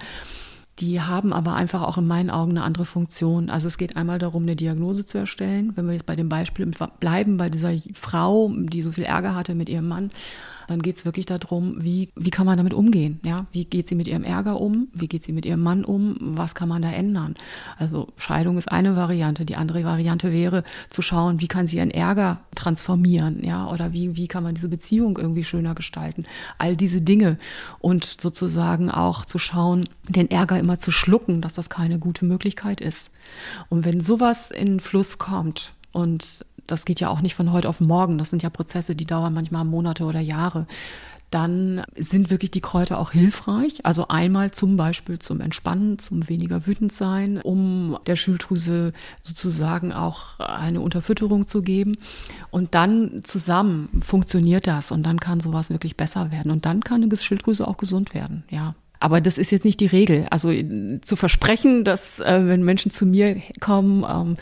Die 0.78 1.00
haben 1.00 1.32
aber 1.32 1.54
einfach 1.54 1.82
auch 1.82 1.98
in 1.98 2.06
meinen 2.06 2.30
Augen 2.30 2.52
eine 2.52 2.62
andere 2.62 2.84
Funktion. 2.84 3.50
Also 3.50 3.66
es 3.66 3.78
geht 3.78 3.96
einmal 3.96 4.18
darum, 4.18 4.44
eine 4.44 4.54
Diagnose 4.54 5.04
zu 5.04 5.18
erstellen. 5.18 5.76
Wenn 5.76 5.86
wir 5.86 5.94
jetzt 5.94 6.06
bei 6.06 6.14
dem 6.14 6.28
Beispiel 6.28 6.70
bleiben, 7.00 7.36
bei 7.36 7.50
dieser 7.50 7.72
Frau, 7.94 8.52
die 8.54 8.82
so 8.82 8.92
viel 8.92 9.04
Ärger 9.04 9.34
hatte 9.34 9.54
mit 9.54 9.68
ihrem 9.68 9.88
Mann, 9.88 10.10
dann 10.68 10.82
geht 10.82 10.96
es 10.96 11.04
wirklich 11.04 11.26
darum, 11.26 11.82
wie, 11.82 12.10
wie 12.14 12.30
kann 12.30 12.46
man 12.46 12.58
damit 12.58 12.74
umgehen? 12.74 13.20
Ja? 13.24 13.46
Wie 13.52 13.64
geht 13.64 13.88
sie 13.88 13.94
mit 13.94 14.06
ihrem 14.06 14.22
Ärger 14.22 14.60
um? 14.60 14.88
Wie 14.92 15.08
geht 15.08 15.24
sie 15.24 15.32
mit 15.32 15.46
ihrem 15.46 15.62
Mann 15.62 15.84
um? 15.84 16.16
Was 16.20 16.54
kann 16.54 16.68
man 16.68 16.82
da 16.82 16.90
ändern? 16.90 17.34
Also 17.78 18.08
Scheidung 18.16 18.58
ist 18.58 18.70
eine 18.70 18.94
Variante. 18.94 19.44
Die 19.44 19.56
andere 19.56 19.82
Variante 19.84 20.30
wäre 20.30 20.64
zu 20.90 21.02
schauen, 21.02 21.40
wie 21.40 21.48
kann 21.48 21.66
sie 21.66 21.78
ihren 21.78 21.90
Ärger 21.90 22.40
transformieren? 22.54 23.42
Ja? 23.42 23.68
Oder 23.68 23.92
wie, 23.92 24.16
wie 24.16 24.28
kann 24.28 24.42
man 24.42 24.54
diese 24.54 24.68
Beziehung 24.68 25.18
irgendwie 25.18 25.44
schöner 25.44 25.74
gestalten? 25.74 26.26
All 26.58 26.76
diese 26.76 27.00
Dinge. 27.00 27.38
Und 27.80 28.04
sozusagen 28.04 28.90
auch 28.90 29.24
zu 29.24 29.38
schauen, 29.38 29.88
den 30.08 30.30
Ärger 30.30 30.58
immer 30.58 30.78
zu 30.78 30.90
schlucken, 30.90 31.40
dass 31.40 31.54
das 31.54 31.70
keine 31.70 31.98
gute 31.98 32.26
Möglichkeit 32.26 32.80
ist. 32.80 33.10
Und 33.70 33.84
wenn 33.84 34.00
sowas 34.00 34.50
in 34.50 34.80
Fluss 34.80 35.18
kommt, 35.18 35.72
und 35.92 36.44
Das 36.68 36.84
geht 36.84 37.00
ja 37.00 37.08
auch 37.08 37.20
nicht 37.20 37.34
von 37.34 37.52
heute 37.52 37.68
auf 37.68 37.80
morgen. 37.80 38.18
Das 38.18 38.30
sind 38.30 38.42
ja 38.42 38.50
Prozesse, 38.50 38.94
die 38.94 39.06
dauern 39.06 39.34
manchmal 39.34 39.64
Monate 39.64 40.04
oder 40.04 40.20
Jahre 40.20 40.66
dann 41.30 41.82
sind 41.96 42.30
wirklich 42.30 42.50
die 42.50 42.60
Kräuter 42.60 42.98
auch 42.98 43.12
hilfreich. 43.12 43.84
Also 43.84 44.08
einmal 44.08 44.50
zum 44.50 44.76
Beispiel 44.76 45.18
zum 45.18 45.40
Entspannen, 45.40 45.98
zum 45.98 46.28
weniger 46.28 46.66
wütend 46.66 46.92
sein, 46.92 47.38
um 47.42 47.98
der 48.06 48.16
Schilddrüse 48.16 48.92
sozusagen 49.22 49.92
auch 49.92 50.40
eine 50.40 50.80
Unterfütterung 50.80 51.46
zu 51.46 51.62
geben. 51.62 51.96
Und 52.50 52.74
dann 52.74 53.22
zusammen 53.24 53.88
funktioniert 54.00 54.66
das 54.66 54.90
und 54.90 55.02
dann 55.02 55.20
kann 55.20 55.40
sowas 55.40 55.70
wirklich 55.70 55.96
besser 55.96 56.30
werden. 56.32 56.50
Und 56.50 56.64
dann 56.64 56.80
kann 56.80 57.02
eine 57.02 57.14
Schilddrüse 57.16 57.66
auch 57.66 57.76
gesund 57.76 58.14
werden, 58.14 58.44
ja. 58.50 58.74
Aber 59.00 59.20
das 59.20 59.38
ist 59.38 59.52
jetzt 59.52 59.64
nicht 59.64 59.78
die 59.78 59.86
Regel. 59.86 60.26
Also 60.30 60.50
zu 61.02 61.14
versprechen, 61.14 61.84
dass 61.84 62.18
äh, 62.18 62.48
wenn 62.48 62.64
Menschen 62.64 62.90
zu 62.90 63.06
mir 63.06 63.40
kommen, 63.60 64.04
ähm, 64.08 64.36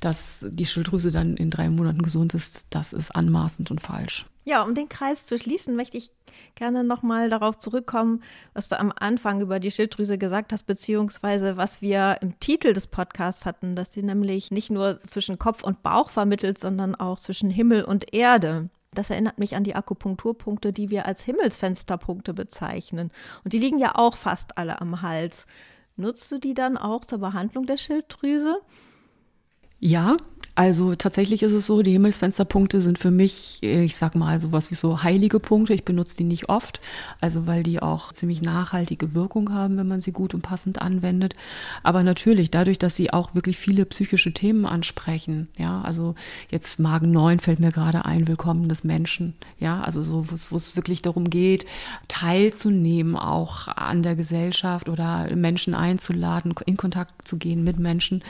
dass 0.00 0.38
die 0.42 0.66
Schilddrüse 0.66 1.10
dann 1.10 1.36
in 1.36 1.50
drei 1.50 1.68
Monaten 1.68 2.02
gesund 2.02 2.34
ist, 2.34 2.66
das 2.70 2.92
ist 2.92 3.14
anmaßend 3.14 3.70
und 3.70 3.80
falsch. 3.80 4.26
Ja, 4.44 4.62
um 4.62 4.74
den 4.74 4.88
Kreis 4.88 5.26
zu 5.26 5.38
schließen, 5.38 5.76
möchte 5.76 5.98
ich 5.98 6.10
gerne 6.54 6.84
nochmal 6.84 7.28
darauf 7.28 7.58
zurückkommen, 7.58 8.22
was 8.54 8.68
du 8.68 8.78
am 8.78 8.92
Anfang 8.96 9.40
über 9.40 9.60
die 9.60 9.70
Schilddrüse 9.70 10.18
gesagt 10.18 10.52
hast, 10.52 10.66
beziehungsweise 10.66 11.56
was 11.56 11.82
wir 11.82 12.16
im 12.22 12.38
Titel 12.40 12.72
des 12.72 12.86
Podcasts 12.86 13.44
hatten, 13.44 13.76
dass 13.76 13.92
sie 13.92 14.02
nämlich 14.02 14.50
nicht 14.50 14.70
nur 14.70 15.00
zwischen 15.00 15.38
Kopf 15.38 15.62
und 15.62 15.82
Bauch 15.82 16.10
vermittelt, 16.10 16.58
sondern 16.58 16.94
auch 16.94 17.18
zwischen 17.18 17.50
Himmel 17.50 17.84
und 17.84 18.14
Erde. 18.14 18.70
Das 18.94 19.10
erinnert 19.10 19.38
mich 19.38 19.54
an 19.54 19.64
die 19.64 19.74
Akupunkturpunkte, 19.74 20.72
die 20.72 20.90
wir 20.90 21.06
als 21.06 21.22
Himmelsfensterpunkte 21.24 22.32
bezeichnen. 22.32 23.10
Und 23.44 23.52
die 23.52 23.58
liegen 23.58 23.78
ja 23.78 23.96
auch 23.96 24.16
fast 24.16 24.56
alle 24.56 24.80
am 24.80 25.02
Hals. 25.02 25.46
Nutzt 25.96 26.30
du 26.32 26.38
die 26.38 26.54
dann 26.54 26.76
auch 26.78 27.04
zur 27.04 27.18
Behandlung 27.18 27.66
der 27.66 27.76
Schilddrüse? 27.76 28.60
Ja, 29.80 30.16
also 30.56 30.96
tatsächlich 30.96 31.44
ist 31.44 31.52
es 31.52 31.66
so, 31.66 31.82
die 31.82 31.92
Himmelsfensterpunkte 31.92 32.82
sind 32.82 32.98
für 32.98 33.12
mich, 33.12 33.62
ich 33.62 33.94
sag 33.94 34.16
mal, 34.16 34.40
sowas 34.40 34.72
wie 34.72 34.74
so 34.74 35.04
heilige 35.04 35.38
Punkte. 35.38 35.72
Ich 35.72 35.84
benutze 35.84 36.16
die 36.16 36.24
nicht 36.24 36.48
oft, 36.48 36.80
also 37.20 37.46
weil 37.46 37.62
die 37.62 37.80
auch 37.80 38.12
ziemlich 38.12 38.42
nachhaltige 38.42 39.14
Wirkung 39.14 39.52
haben, 39.52 39.76
wenn 39.76 39.86
man 39.86 40.00
sie 40.00 40.10
gut 40.10 40.34
und 40.34 40.42
passend 40.42 40.82
anwendet. 40.82 41.34
Aber 41.84 42.02
natürlich, 42.02 42.50
dadurch, 42.50 42.76
dass 42.76 42.96
sie 42.96 43.12
auch 43.12 43.36
wirklich 43.36 43.56
viele 43.56 43.86
psychische 43.86 44.32
Themen 44.32 44.66
ansprechen, 44.66 45.46
ja, 45.56 45.80
also 45.82 46.16
jetzt 46.50 46.80
Magen 46.80 47.12
9 47.12 47.38
fällt 47.38 47.60
mir 47.60 47.70
gerade 47.70 48.04
ein, 48.04 48.26
Willkommen 48.26 48.68
des 48.68 48.82
Menschen, 48.82 49.34
ja, 49.60 49.80
also 49.82 50.02
so, 50.02 50.26
wo 50.28 50.56
es 50.56 50.74
wirklich 50.74 51.02
darum 51.02 51.30
geht, 51.30 51.66
teilzunehmen 52.08 53.14
auch 53.14 53.68
an 53.68 54.02
der 54.02 54.16
Gesellschaft 54.16 54.88
oder 54.88 55.32
Menschen 55.36 55.74
einzuladen, 55.74 56.52
in 56.66 56.76
Kontakt 56.76 57.28
zu 57.28 57.36
gehen 57.36 57.62
mit 57.62 57.78
Menschen. 57.78 58.24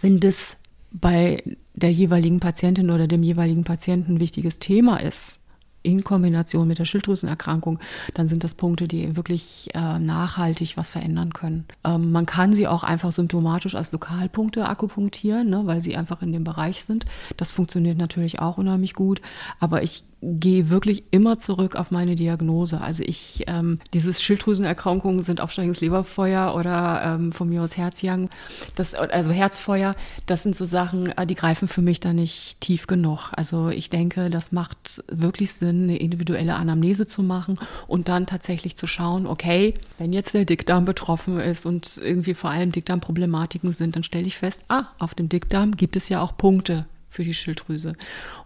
Wenn 0.00 0.20
das 0.20 0.56
bei 0.92 1.42
der 1.74 1.92
jeweiligen 1.92 2.40
Patientin 2.40 2.90
oder 2.90 3.06
dem 3.06 3.22
jeweiligen 3.22 3.64
Patienten 3.64 4.14
ein 4.14 4.20
wichtiges 4.20 4.58
Thema 4.58 4.98
ist, 4.98 5.40
in 5.82 6.04
Kombination 6.04 6.68
mit 6.68 6.78
der 6.78 6.84
Schilddrüsenerkrankung, 6.84 7.78
dann 8.14 8.28
sind 8.28 8.44
das 8.44 8.54
Punkte, 8.54 8.86
die 8.86 9.16
wirklich 9.16 9.70
äh, 9.74 9.98
nachhaltig 9.98 10.76
was 10.76 10.90
verändern 10.90 11.32
können. 11.32 11.64
Ähm, 11.84 12.12
man 12.12 12.26
kann 12.26 12.52
sie 12.52 12.68
auch 12.68 12.82
einfach 12.82 13.12
symptomatisch 13.12 13.74
als 13.74 13.92
Lokalpunkte 13.92 14.68
akupunktieren, 14.68 15.48
ne, 15.48 15.62
weil 15.64 15.80
sie 15.80 15.96
einfach 15.96 16.22
in 16.22 16.32
dem 16.32 16.44
Bereich 16.44 16.84
sind. 16.84 17.06
Das 17.36 17.50
funktioniert 17.50 17.96
natürlich 17.96 18.40
auch 18.40 18.58
unheimlich 18.58 18.94
gut. 18.94 19.22
Aber 19.58 19.82
ich 19.82 20.04
gehe 20.22 20.68
wirklich 20.68 21.04
immer 21.10 21.38
zurück 21.38 21.76
auf 21.76 21.90
meine 21.90 22.14
Diagnose. 22.14 22.80
Also 22.80 23.02
ich, 23.06 23.44
ähm, 23.46 23.78
dieses 23.94 24.22
Schilddrüsenerkrankungen 24.22 25.22
sind 25.22 25.40
aufsteigendes 25.40 25.80
Leberfeuer 25.80 26.54
oder 26.54 27.02
ähm, 27.04 27.32
von 27.32 27.48
mir 27.48 27.62
aus 27.62 27.76
Herzjagen, 27.76 28.28
das, 28.74 28.94
also 28.94 29.32
Herzfeuer, 29.32 29.94
das 30.26 30.42
sind 30.42 30.56
so 30.56 30.64
Sachen, 30.64 31.08
äh, 31.16 31.26
die 31.26 31.34
greifen 31.34 31.68
für 31.68 31.82
mich 31.82 32.00
da 32.00 32.12
nicht 32.12 32.60
tief 32.60 32.86
genug. 32.86 33.30
Also 33.32 33.70
ich 33.70 33.88
denke, 33.88 34.28
das 34.28 34.52
macht 34.52 35.02
wirklich 35.10 35.52
Sinn, 35.52 35.84
eine 35.84 35.96
individuelle 35.96 36.54
Anamnese 36.54 37.06
zu 37.06 37.22
machen 37.22 37.58
und 37.86 38.08
dann 38.08 38.26
tatsächlich 38.26 38.76
zu 38.76 38.86
schauen, 38.86 39.26
okay, 39.26 39.74
wenn 39.98 40.12
jetzt 40.12 40.34
der 40.34 40.44
Dickdarm 40.44 40.84
betroffen 40.84 41.40
ist 41.40 41.64
und 41.64 41.98
irgendwie 42.02 42.34
vor 42.34 42.50
allem 42.50 42.72
Dickdarmproblematiken 42.72 43.72
sind, 43.72 43.96
dann 43.96 44.02
stelle 44.02 44.26
ich 44.26 44.36
fest, 44.36 44.64
ah, 44.68 44.86
auf 44.98 45.14
dem 45.14 45.28
Dickdarm 45.28 45.76
gibt 45.76 45.96
es 45.96 46.08
ja 46.08 46.20
auch 46.20 46.36
Punkte, 46.36 46.86
für 47.10 47.24
die 47.24 47.34
Schilddrüse. 47.34 47.94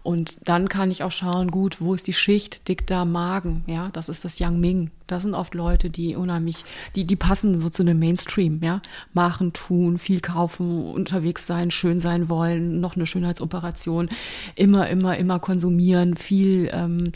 Und 0.03 0.37
dann 0.43 0.67
kann 0.67 0.91
ich 0.91 1.03
auch 1.03 1.11
schauen, 1.11 1.51
gut, 1.51 1.79
wo 1.79 1.93
ist 1.93 2.07
die 2.07 2.13
Schicht 2.13 2.67
Dickdarm, 2.67 3.11
Magen? 3.11 3.63
Ja, 3.67 3.89
das 3.93 4.09
ist 4.09 4.25
das 4.25 4.39
Yang 4.39 4.59
Ming. 4.59 4.91
Das 5.07 5.21
sind 5.21 5.35
oft 5.35 5.53
Leute, 5.53 5.91
die 5.91 6.15
unheimlich, 6.15 6.65
die, 6.95 7.05
die 7.05 7.15
passen 7.15 7.59
so 7.59 7.69
zu 7.69 7.83
dem 7.83 7.99
Mainstream, 7.99 8.59
ja. 8.63 8.81
Machen, 9.13 9.53
tun, 9.53 9.99
viel 9.99 10.19
kaufen, 10.19 10.91
unterwegs 10.91 11.45
sein, 11.45 11.69
schön 11.69 11.99
sein 11.99 12.27
wollen, 12.27 12.81
noch 12.81 12.95
eine 12.95 13.05
Schönheitsoperation, 13.05 14.09
immer, 14.55 14.89
immer, 14.89 15.15
immer 15.17 15.39
konsumieren, 15.39 16.15
viel 16.15 16.69
ähm, 16.73 17.11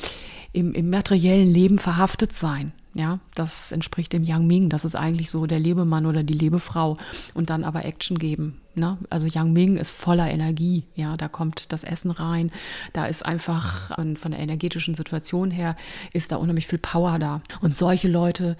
im, 0.53 0.73
im 0.73 0.89
materiellen 0.89 1.49
Leben 1.49 1.79
verhaftet 1.79 2.31
sein. 2.31 2.73
Ja, 2.95 3.19
das 3.35 3.71
entspricht 3.71 4.13
dem 4.13 4.23
Yang 4.23 4.47
Ming. 4.47 4.69
Das 4.69 4.83
ist 4.83 4.95
eigentlich 4.95 5.29
so 5.29 5.45
der 5.45 5.59
Lebemann 5.59 6.07
oder 6.07 6.23
die 6.23 6.33
Lebefrau. 6.33 6.97
Und 7.35 7.51
dann 7.51 7.63
aber 7.63 7.85
Action 7.85 8.17
geben. 8.17 8.61
Ne? 8.73 8.97
Also 9.09 9.27
Yang 9.27 9.53
Ming 9.53 9.77
ist 9.77 9.91
voller 9.91 10.29
Energie. 10.29 10.85
Ja, 10.95 11.15
da 11.15 11.27
kommt 11.27 11.71
das 11.71 11.83
Essen 11.83 12.09
rein. 12.09 12.51
Da 12.93 13.05
ist 13.05 13.23
einfach 13.23 13.95
von 14.15 14.31
der 14.31 14.39
energetischen 14.39 14.95
Situation 14.95 15.51
her 15.51 15.75
ist 16.13 16.31
da 16.31 16.37
unheimlich 16.37 16.67
viel 16.67 16.79
Power 16.79 17.19
da. 17.19 17.41
Und 17.61 17.77
solche 17.77 18.07
Leute 18.07 18.57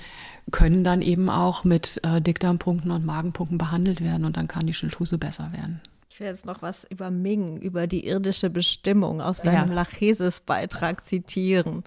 können 0.52 0.84
dann 0.84 1.02
eben 1.02 1.30
auch 1.30 1.64
mit 1.64 2.00
äh, 2.04 2.22
Dickdarmpunkten 2.22 2.92
und 2.92 3.06
Magenpunkten 3.06 3.58
behandelt 3.58 4.02
werden. 4.02 4.26
Und 4.26 4.38
dann 4.38 4.48
kann 4.48 4.68
die 4.68 4.74
Schilddrüse 4.74 5.18
besser 5.18 5.52
werden. 5.54 5.82
Ich 6.20 6.22
will 6.22 6.32
jetzt 6.32 6.46
noch 6.46 6.62
was 6.62 6.84
über 6.84 7.12
Ming, 7.12 7.56
über 7.62 7.88
die 7.88 8.06
irdische 8.06 8.50
Bestimmung 8.50 9.22
aus 9.22 9.42
deinem 9.42 9.70
ja. 9.70 9.74
Lachesis-Beitrag 9.74 11.06
zitieren. 11.06 11.86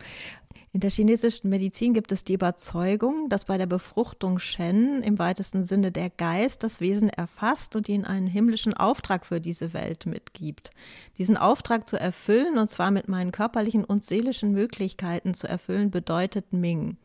In 0.74 0.80
der 0.80 0.88
chinesischen 0.88 1.50
Medizin 1.50 1.92
gibt 1.92 2.12
es 2.12 2.24
die 2.24 2.32
Überzeugung, 2.32 3.28
dass 3.28 3.44
bei 3.44 3.58
der 3.58 3.66
Befruchtung 3.66 4.38
Shen 4.38 5.02
im 5.02 5.18
weitesten 5.18 5.64
Sinne 5.64 5.92
der 5.92 6.08
Geist 6.08 6.64
das 6.64 6.80
Wesen 6.80 7.10
erfasst 7.10 7.76
und 7.76 7.90
ihnen 7.90 8.06
einen 8.06 8.26
himmlischen 8.26 8.72
Auftrag 8.72 9.26
für 9.26 9.38
diese 9.38 9.74
Welt 9.74 10.06
mitgibt. 10.06 10.70
Diesen 11.18 11.36
Auftrag 11.36 11.86
zu 11.86 12.00
erfüllen, 12.00 12.56
und 12.56 12.70
zwar 12.70 12.90
mit 12.90 13.06
meinen 13.06 13.32
körperlichen 13.32 13.84
und 13.84 14.02
seelischen 14.02 14.52
Möglichkeiten 14.52 15.34
zu 15.34 15.46
erfüllen, 15.46 15.90
bedeutet 15.90 16.54
Ming. 16.54 16.96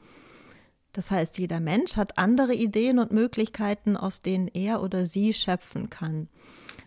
Das 0.94 1.12
heißt, 1.12 1.38
jeder 1.38 1.60
Mensch 1.60 1.98
hat 1.98 2.18
andere 2.18 2.54
Ideen 2.54 3.00
und 3.00 3.12
Möglichkeiten, 3.12 3.98
aus 3.98 4.22
denen 4.22 4.48
er 4.48 4.82
oder 4.82 5.06
sie 5.06 5.34
schöpfen 5.34 5.90
kann. 5.90 6.30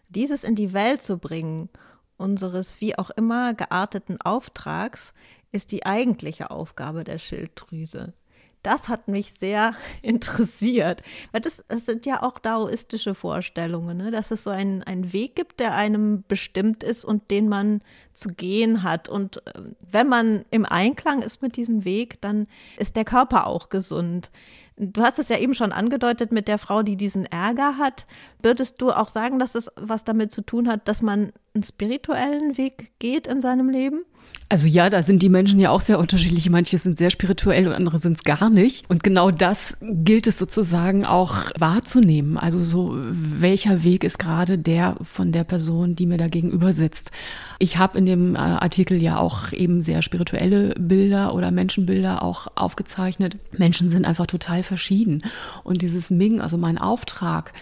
Dieses 0.09 0.45
in 0.45 0.55
die 0.55 0.73
Welt 0.73 1.03
zu 1.03 1.19
bringen, 1.19 1.69
unseres 2.16 2.81
wie 2.81 2.99
auch 2.99 3.11
immer 3.11 3.55
gearteten 3.55 4.21
Auftrags, 4.21 5.14
ist 5.53 5.73
die 5.73 5.87
eigentliche 5.87 6.51
Aufgabe 6.51 7.05
der 7.05 7.19
Schilddrüse. 7.19 8.15
Das 8.63 8.89
hat 8.91 9.09
mich 9.09 9.33
sehr 9.39 9.73
interessiert, 10.03 11.03
weil 11.33 11.41
das, 11.41 11.65
das 11.69 11.87
sind 11.87 12.05
ja 12.05 12.23
auch 12.23 12.39
daoistische 12.39 13.15
Vorstellungen, 13.15 13.97
ne? 13.97 14.11
dass 14.11 14.31
es 14.31 14.45
so 14.45 14.51
einen, 14.51 14.83
einen 14.83 15.13
Weg 15.13 15.35
gibt, 15.35 15.61
der 15.61 15.75
einem 15.75 16.25
bestimmt 16.29 16.83
ist 16.83 17.05
und 17.05 17.31
den 17.31 17.49
man 17.49 17.81
zu 18.13 18.29
gehen 18.29 18.83
hat. 18.83 19.09
Und 19.09 19.47
äh, 19.47 19.61
wenn 19.91 20.09
man 20.09 20.45
im 20.51 20.67
Einklang 20.67 21.23
ist 21.23 21.43
mit 21.43 21.57
diesem 21.57 21.85
Weg, 21.85 22.21
dann 22.21 22.47
ist 22.77 22.97
der 22.97 23.05
Körper 23.05 23.47
auch 23.47 23.71
gesund. 23.71 24.31
Du 24.77 25.03
hast 25.03 25.19
es 25.19 25.29
ja 25.29 25.39
eben 25.39 25.53
schon 25.55 25.73
angedeutet 25.73 26.33
mit 26.33 26.49
der 26.49 26.57
Frau, 26.57 26.83
die 26.83 26.97
diesen 26.97 27.27
Ärger 27.27 27.77
hat. 27.77 28.07
Würdest 28.43 28.81
du 28.81 28.91
auch 28.93 29.09
sagen, 29.09 29.39
dass 29.39 29.55
es 29.55 29.71
was 29.77 30.05
damit 30.05 30.33
zu 30.33 30.41
tun 30.41 30.69
hat, 30.69 30.89
dass 30.89 31.03
man 31.03 31.33
einen 31.55 31.65
spirituellen 31.65 32.57
Weg 32.57 32.93
geht 32.99 33.27
in 33.27 33.41
seinem 33.41 33.71
Leben? 33.71 34.05
Also 34.49 34.67
ja, 34.67 34.91
da 34.91 35.05
sind 35.05 35.23
die 35.23 35.29
Menschen 35.29 35.61
ja 35.61 35.71
auch 35.71 35.81
sehr 35.81 36.01
unterschiedlich. 36.01 36.51
Manche 36.51 36.77
sind 36.79 36.99
sehr 36.99 37.11
spirituell 37.11 37.69
und 37.69 37.73
andere 37.73 37.99
sind 37.99 38.17
es 38.17 38.25
gar 38.25 38.51
nicht. 38.51 38.85
Und 38.91 39.05
genau 39.05 39.31
das 39.31 39.77
gilt 39.81 40.27
es 40.27 40.39
sozusagen 40.39 41.05
auch 41.05 41.51
wahrzunehmen. 41.57 42.37
Also 42.37 42.59
so, 42.59 42.97
welcher 42.97 43.85
Weg 43.85 44.03
ist 44.03 44.19
gerade 44.19 44.59
der 44.59 44.97
von 45.03 45.31
der 45.31 45.45
Person, 45.45 45.95
die 45.95 46.07
mir 46.07 46.17
da 46.17 46.27
gegenüber 46.27 46.73
sitzt. 46.73 47.13
Ich 47.61 47.79
habe 47.79 47.99
in 47.99 48.07
dem 48.07 48.35
äh, 48.35 48.39
Artikel 48.39 49.01
ja 49.01 49.19
auch 49.19 49.53
eben 49.53 49.81
sehr 49.81 50.03
spirituelle 50.03 50.75
Bilder 50.79 51.33
oder 51.35 51.53
Menschenbilder 51.53 52.23
auch 52.23 52.49
aufgezeichnet. 52.57 53.39
Menschen 53.57 53.89
sind 53.89 54.05
einfach 54.05 54.27
total 54.27 54.65
verschieden. 54.65 55.23
Und 55.63 55.83
dieses 55.83 56.11
Ming, 56.11 56.41
also 56.41 56.59
mein 56.59 56.79
Auftrag, 56.79 57.53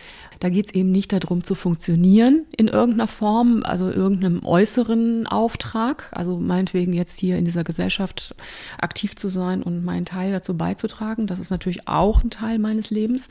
da 0.41 0.49
geht 0.49 0.67
es 0.67 0.75
eben 0.75 0.91
nicht 0.91 1.13
darum 1.13 1.43
zu 1.45 1.55
funktionieren 1.55 2.47
in 2.57 2.69
irgendeiner 2.69 3.09
Form, 3.09 3.63
also 3.65 3.91
irgendeinem 3.91 4.45
äußeren 4.45 5.27
Auftrag, 5.27 6.09
also 6.13 6.39
meinetwegen 6.39 6.93
jetzt 6.93 7.19
hier 7.19 7.39
in 7.39 7.45
dieser 7.45 7.65
Gesellschaft 7.65 8.35
aktiv 8.79 9.17
zu 9.17 9.29
sein 9.29 9.63
und 9.63 9.85
meinen 9.85 10.05
Teil 10.05 10.33
dazu 10.33 10.57
beizutragen. 10.57 11.27
Das 11.27 11.39
ist 11.39 11.51
natürlich 11.51 11.89
auch 11.89 12.23
ein 12.23 12.31
Teil 12.31 12.59
meines 12.59 12.91
Lebens. 12.91 13.29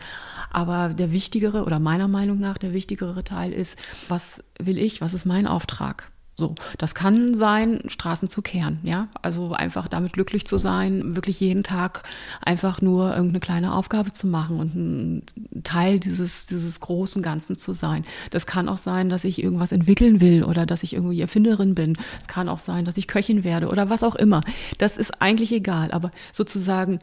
Aber 0.51 0.89
der 0.89 1.11
wichtigere 1.11 1.63
oder 1.63 1.79
meiner 1.79 2.07
Meinung 2.07 2.39
nach 2.39 2.57
der 2.57 2.73
wichtigere 2.73 3.23
Teil 3.23 3.53
ist, 3.53 3.77
was 4.07 4.43
will 4.59 4.77
ich, 4.77 5.01
was 5.01 5.13
ist 5.13 5.25
mein 5.25 5.47
Auftrag? 5.47 6.11
So, 6.39 6.53
das 6.77 6.93
kann 6.93 7.33
sein, 7.33 7.79
Straßen 7.87 8.29
zu 8.29 8.43
kehren, 8.43 8.77
ja. 8.83 9.07
Also 9.23 9.53
einfach 9.53 9.87
damit 9.87 10.13
glücklich 10.13 10.45
zu 10.45 10.59
sein, 10.59 11.15
wirklich 11.15 11.39
jeden 11.39 11.63
Tag 11.63 12.03
einfach 12.43 12.79
nur 12.79 13.09
irgendeine 13.09 13.39
kleine 13.39 13.73
Aufgabe 13.73 14.13
zu 14.13 14.27
machen 14.27 14.59
und 14.59 14.75
ein 14.75 15.63
Teil 15.63 15.99
dieses, 15.99 16.45
dieses 16.45 16.79
großen 16.79 17.23
Ganzen 17.23 17.55
zu 17.55 17.73
sein. 17.73 18.05
Das 18.29 18.45
kann 18.45 18.69
auch 18.69 18.77
sein, 18.77 19.09
dass 19.09 19.23
ich 19.23 19.41
irgendwas 19.41 19.71
entwickeln 19.71 20.21
will 20.21 20.43
oder 20.43 20.67
dass 20.67 20.83
ich 20.83 20.93
irgendwie 20.93 21.21
Erfinderin 21.21 21.73
bin. 21.73 21.97
Es 22.21 22.27
kann 22.27 22.49
auch 22.49 22.59
sein, 22.59 22.85
dass 22.85 22.97
ich 22.97 23.07
Köchin 23.07 23.43
werde 23.43 23.69
oder 23.69 23.89
was 23.89 24.03
auch 24.03 24.15
immer. 24.15 24.41
Das 24.77 24.97
ist 24.97 25.19
eigentlich 25.23 25.51
egal. 25.51 25.89
Aber 25.91 26.11
sozusagen 26.33 26.99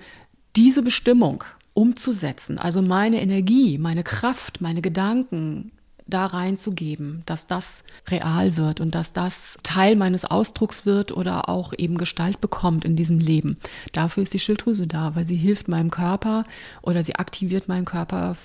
diese 0.54 0.82
Bestimmung 0.82 1.42
umzusetzen, 1.72 2.56
also 2.56 2.82
meine 2.82 3.20
Energie, 3.20 3.78
meine 3.78 4.04
Kraft, 4.04 4.60
meine 4.60 4.80
Gedanken, 4.80 5.72
da 6.06 6.26
reinzugeben, 6.26 7.22
dass 7.26 7.46
das 7.46 7.84
real 8.08 8.56
wird 8.56 8.80
und 8.80 8.94
dass 8.94 9.12
das 9.12 9.58
Teil 9.62 9.96
meines 9.96 10.24
Ausdrucks 10.24 10.84
wird 10.84 11.12
oder 11.12 11.48
auch 11.48 11.72
eben 11.76 11.96
Gestalt 11.96 12.40
bekommt 12.40 12.84
in 12.84 12.96
diesem 12.96 13.18
Leben. 13.18 13.56
Dafür 13.92 14.22
ist 14.22 14.34
die 14.34 14.38
Schilddrüse 14.38 14.86
da, 14.86 15.14
weil 15.14 15.24
sie 15.24 15.36
hilft 15.36 15.68
meinem 15.68 15.90
Körper 15.90 16.44
oder 16.82 17.02
sie 17.02 17.16
aktiviert 17.16 17.68
meinen 17.68 17.86
Körper 17.86 18.36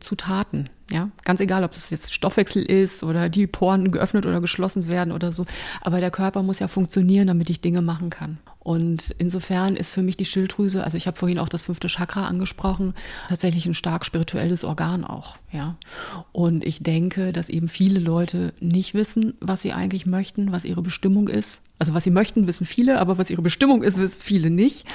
zu 0.00 0.14
Taten. 0.14 0.70
Ja, 0.92 1.10
ganz 1.24 1.40
egal, 1.40 1.62
ob 1.62 1.72
das 1.72 1.90
jetzt 1.90 2.12
Stoffwechsel 2.12 2.62
ist 2.62 3.04
oder 3.04 3.28
die 3.28 3.46
Poren 3.46 3.92
geöffnet 3.92 4.26
oder 4.26 4.40
geschlossen 4.40 4.88
werden 4.88 5.12
oder 5.12 5.32
so. 5.32 5.46
Aber 5.82 6.00
der 6.00 6.10
Körper 6.10 6.42
muss 6.42 6.58
ja 6.58 6.68
funktionieren, 6.68 7.28
damit 7.28 7.48
ich 7.48 7.60
Dinge 7.60 7.80
machen 7.80 8.10
kann. 8.10 8.38
Und 8.58 9.14
insofern 9.18 9.76
ist 9.76 9.90
für 9.90 10.02
mich 10.02 10.16
die 10.16 10.24
Schilddrüse, 10.24 10.84
also 10.84 10.96
ich 10.96 11.06
habe 11.06 11.16
vorhin 11.16 11.38
auch 11.38 11.48
das 11.48 11.62
fünfte 11.62 11.88
Chakra 11.88 12.26
angesprochen, 12.26 12.94
tatsächlich 13.28 13.66
ein 13.66 13.74
stark 13.74 14.04
spirituelles 14.04 14.64
Organ 14.64 15.04
auch, 15.04 15.38
ja. 15.50 15.76
Und 16.32 16.64
ich 16.64 16.82
denke, 16.82 17.32
dass 17.32 17.48
eben 17.48 17.68
viele 17.68 18.00
Leute 18.00 18.52
nicht 18.60 18.94
wissen, 18.94 19.34
was 19.40 19.62
sie 19.62 19.72
eigentlich 19.72 20.06
möchten, 20.06 20.52
was 20.52 20.64
ihre 20.64 20.82
Bestimmung 20.82 21.28
ist. 21.28 21.62
Also 21.80 21.94
was 21.94 22.04
sie 22.04 22.10
möchten, 22.10 22.46
wissen 22.46 22.66
viele, 22.66 23.00
aber 23.00 23.16
was 23.16 23.30
ihre 23.30 23.40
Bestimmung 23.40 23.82
ist, 23.82 23.96
wissen 23.96 24.20
viele 24.22 24.50
nicht 24.50 24.86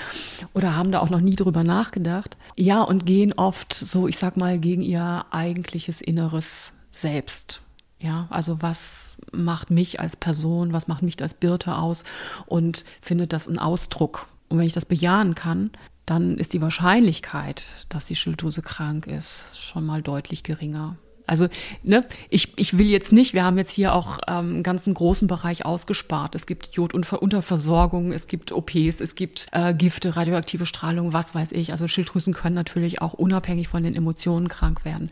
oder 0.53 0.75
haben 0.75 0.91
da 0.91 0.99
auch 0.99 1.09
noch 1.09 1.19
nie 1.19 1.35
drüber 1.35 1.63
nachgedacht. 1.63 2.37
Ja, 2.55 2.83
und 2.83 3.07
gehen 3.07 3.33
oft 3.33 3.73
so, 3.73 4.07
ich 4.07 4.17
sag 4.17 4.37
mal, 4.37 4.59
gegen 4.59 4.83
ihr 4.83 5.25
eigentliches 5.31 5.99
Inneres 5.99 6.73
selbst. 6.91 7.63
Ja, 7.97 8.27
also 8.29 8.61
was 8.61 9.17
macht 9.31 9.71
mich 9.71 9.99
als 9.99 10.15
Person, 10.15 10.73
was 10.73 10.87
macht 10.87 11.01
mich 11.01 11.19
als 11.23 11.33
Birte 11.33 11.75
aus 11.75 12.03
und 12.45 12.85
findet 13.01 13.33
das 13.33 13.47
einen 13.47 13.57
Ausdruck. 13.57 14.27
Und 14.47 14.59
wenn 14.59 14.67
ich 14.67 14.73
das 14.73 14.85
bejahen 14.85 15.33
kann, 15.33 15.71
dann 16.05 16.37
ist 16.37 16.53
die 16.53 16.61
Wahrscheinlichkeit, 16.61 17.87
dass 17.89 18.05
die 18.05 18.15
Schilddrüse 18.15 18.61
krank 18.61 19.07
ist, 19.07 19.59
schon 19.59 19.87
mal 19.87 20.03
deutlich 20.03 20.43
geringer. 20.43 20.97
Also, 21.27 21.47
ne, 21.83 22.05
ich, 22.29 22.53
ich 22.57 22.77
will 22.77 22.87
jetzt 22.87 23.11
nicht, 23.11 23.33
wir 23.33 23.43
haben 23.43 23.57
jetzt 23.57 23.71
hier 23.71 23.93
auch 23.93 24.19
ähm, 24.27 24.55
einen 24.55 24.63
ganzen 24.63 24.93
großen 24.93 25.27
Bereich 25.27 25.65
ausgespart. 25.65 26.35
Es 26.35 26.45
gibt 26.45 26.75
Jodunterversorgung, 26.75 28.11
es 28.11 28.27
gibt 28.27 28.51
OPs, 28.51 28.99
es 29.01 29.15
gibt 29.15 29.47
äh, 29.51 29.73
Gifte, 29.73 30.15
radioaktive 30.15 30.65
Strahlung, 30.65 31.13
was 31.13 31.33
weiß 31.33 31.51
ich. 31.53 31.71
Also 31.71 31.87
Schilddrüsen 31.87 32.33
können 32.33 32.55
natürlich 32.55 33.01
auch 33.01 33.13
unabhängig 33.13 33.67
von 33.67 33.83
den 33.83 33.95
Emotionen 33.95 34.47
krank 34.47 34.85
werden. 34.85 35.11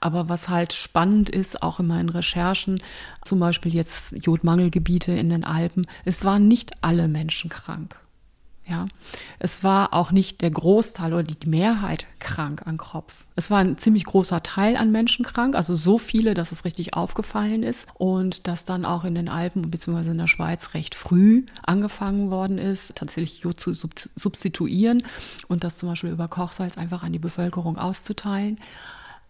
Aber 0.00 0.28
was 0.28 0.48
halt 0.48 0.72
spannend 0.72 1.30
ist, 1.30 1.62
auch 1.62 1.80
in 1.80 1.86
meinen 1.86 2.08
Recherchen, 2.08 2.82
zum 3.24 3.38
Beispiel 3.38 3.74
jetzt 3.74 4.16
Jodmangelgebiete 4.24 5.12
in 5.12 5.30
den 5.30 5.44
Alpen, 5.44 5.86
es 6.04 6.24
waren 6.24 6.48
nicht 6.48 6.72
alle 6.80 7.08
Menschen 7.08 7.50
krank. 7.50 8.01
Ja, 8.64 8.86
es 9.40 9.64
war 9.64 9.92
auch 9.92 10.12
nicht 10.12 10.40
der 10.40 10.52
Großteil 10.52 11.12
oder 11.12 11.24
die 11.24 11.48
Mehrheit 11.48 12.06
krank 12.20 12.64
an 12.64 12.76
Kropf. 12.76 13.26
Es 13.34 13.50
war 13.50 13.58
ein 13.58 13.76
ziemlich 13.76 14.04
großer 14.04 14.44
Teil 14.44 14.76
an 14.76 14.92
Menschen 14.92 15.24
krank, 15.24 15.56
also 15.56 15.74
so 15.74 15.98
viele, 15.98 16.34
dass 16.34 16.52
es 16.52 16.64
richtig 16.64 16.94
aufgefallen 16.94 17.64
ist 17.64 17.88
und 17.94 18.46
dass 18.46 18.64
dann 18.64 18.84
auch 18.84 19.04
in 19.04 19.16
den 19.16 19.28
Alpen 19.28 19.68
bzw. 19.68 20.10
in 20.10 20.18
der 20.18 20.28
Schweiz 20.28 20.74
recht 20.74 20.94
früh 20.94 21.44
angefangen 21.64 22.30
worden 22.30 22.58
ist, 22.58 22.94
tatsächlich 22.94 23.40
Jod 23.40 23.58
zu 23.58 23.74
substituieren 23.74 25.02
und 25.48 25.64
das 25.64 25.78
zum 25.78 25.88
Beispiel 25.88 26.10
über 26.10 26.28
Kochsalz 26.28 26.78
einfach 26.78 27.02
an 27.02 27.12
die 27.12 27.18
Bevölkerung 27.18 27.78
auszuteilen. 27.78 28.60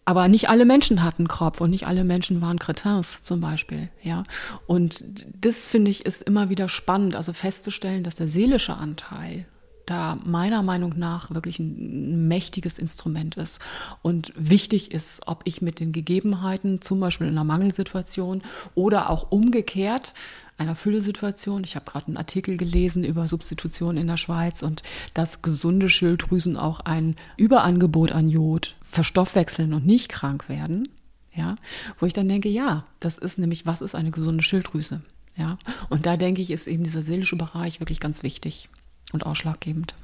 Aber 0.04 0.26
nicht 0.26 0.48
alle 0.48 0.64
Menschen 0.64 1.04
hatten 1.04 1.28
Kropf 1.28 1.60
und 1.60 1.70
nicht 1.70 1.86
alle 1.86 2.02
Menschen 2.02 2.42
waren 2.42 2.58
Cretins 2.58 3.22
zum 3.22 3.40
Beispiel, 3.40 3.88
ja. 4.02 4.24
Und 4.66 5.26
das 5.40 5.66
finde 5.66 5.90
ich 5.90 6.04
ist 6.04 6.22
immer 6.22 6.50
wieder 6.50 6.68
spannend, 6.68 7.14
also 7.14 7.32
festzustellen, 7.32 8.02
dass 8.02 8.16
der 8.16 8.26
seelische 8.26 8.74
Anteil 8.74 9.46
da 9.86 10.18
meiner 10.24 10.62
Meinung 10.62 10.98
nach 10.98 11.32
wirklich 11.34 11.58
ein 11.58 12.28
mächtiges 12.28 12.78
Instrument 12.78 13.36
ist 13.36 13.60
und 14.02 14.32
wichtig 14.36 14.92
ist, 14.92 15.22
ob 15.26 15.42
ich 15.44 15.62
mit 15.62 15.80
den 15.80 15.92
Gegebenheiten, 15.92 16.80
zum 16.80 17.00
Beispiel 17.00 17.26
in 17.26 17.34
einer 17.34 17.44
Mangelsituation 17.44 18.42
oder 18.74 19.10
auch 19.10 19.30
umgekehrt 19.30 20.14
einer 20.58 20.74
Füllesituation. 20.74 21.64
Ich 21.64 21.74
habe 21.74 21.90
gerade 21.90 22.06
einen 22.06 22.16
Artikel 22.16 22.56
gelesen 22.56 23.04
über 23.04 23.26
Substitution 23.26 23.96
in 23.96 24.06
der 24.06 24.16
Schweiz 24.16 24.62
und 24.62 24.82
dass 25.14 25.42
gesunde 25.42 25.88
Schilddrüsen 25.88 26.56
auch 26.56 26.80
ein 26.80 27.16
Überangebot 27.36 28.12
an 28.12 28.28
Jod 28.28 28.76
verstoffwechseln 28.80 29.74
und 29.74 29.86
nicht 29.86 30.08
krank 30.08 30.48
werden. 30.48 30.88
Ja, 31.34 31.56
wo 31.98 32.04
ich 32.04 32.12
dann 32.12 32.28
denke, 32.28 32.50
ja, 32.50 32.84
das 33.00 33.16
ist 33.16 33.38
nämlich, 33.38 33.64
was 33.64 33.80
ist 33.80 33.94
eine 33.94 34.10
gesunde 34.10 34.44
Schilddrüse? 34.44 35.00
Ja, 35.34 35.56
und 35.88 36.04
da 36.04 36.18
denke 36.18 36.42
ich, 36.42 36.50
ist 36.50 36.66
eben 36.66 36.84
dieser 36.84 37.00
seelische 37.00 37.36
Bereich 37.36 37.80
wirklich 37.80 38.00
ganz 38.00 38.22
wichtig 38.22 38.68
und 39.12 39.26
ausschlaggebend. 39.26 39.94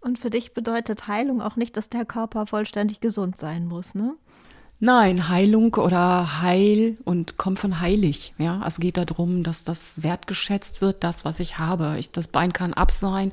Und 0.00 0.18
für 0.18 0.30
dich 0.30 0.54
bedeutet 0.54 1.08
Heilung 1.08 1.42
auch 1.42 1.56
nicht, 1.56 1.76
dass 1.76 1.90
der 1.90 2.04
Körper 2.04 2.46
vollständig 2.46 3.00
gesund 3.00 3.36
sein 3.36 3.66
muss, 3.66 3.94
ne? 3.94 4.16
Nein, 4.82 5.28
Heilung 5.28 5.74
oder 5.74 6.40
Heil 6.40 6.96
und 7.04 7.36
kommt 7.36 7.58
von 7.58 7.80
heilig. 7.82 8.32
Ja, 8.38 8.66
es 8.66 8.80
geht 8.80 8.96
darum, 8.96 9.42
dass 9.42 9.62
das 9.62 10.02
wertgeschätzt 10.02 10.80
wird, 10.80 11.04
das, 11.04 11.22
was 11.22 11.38
ich 11.38 11.58
habe. 11.58 11.96
Ich, 11.98 12.12
das 12.12 12.28
Bein 12.28 12.54
kann 12.54 12.72
ab 12.72 12.90
sein, 12.90 13.30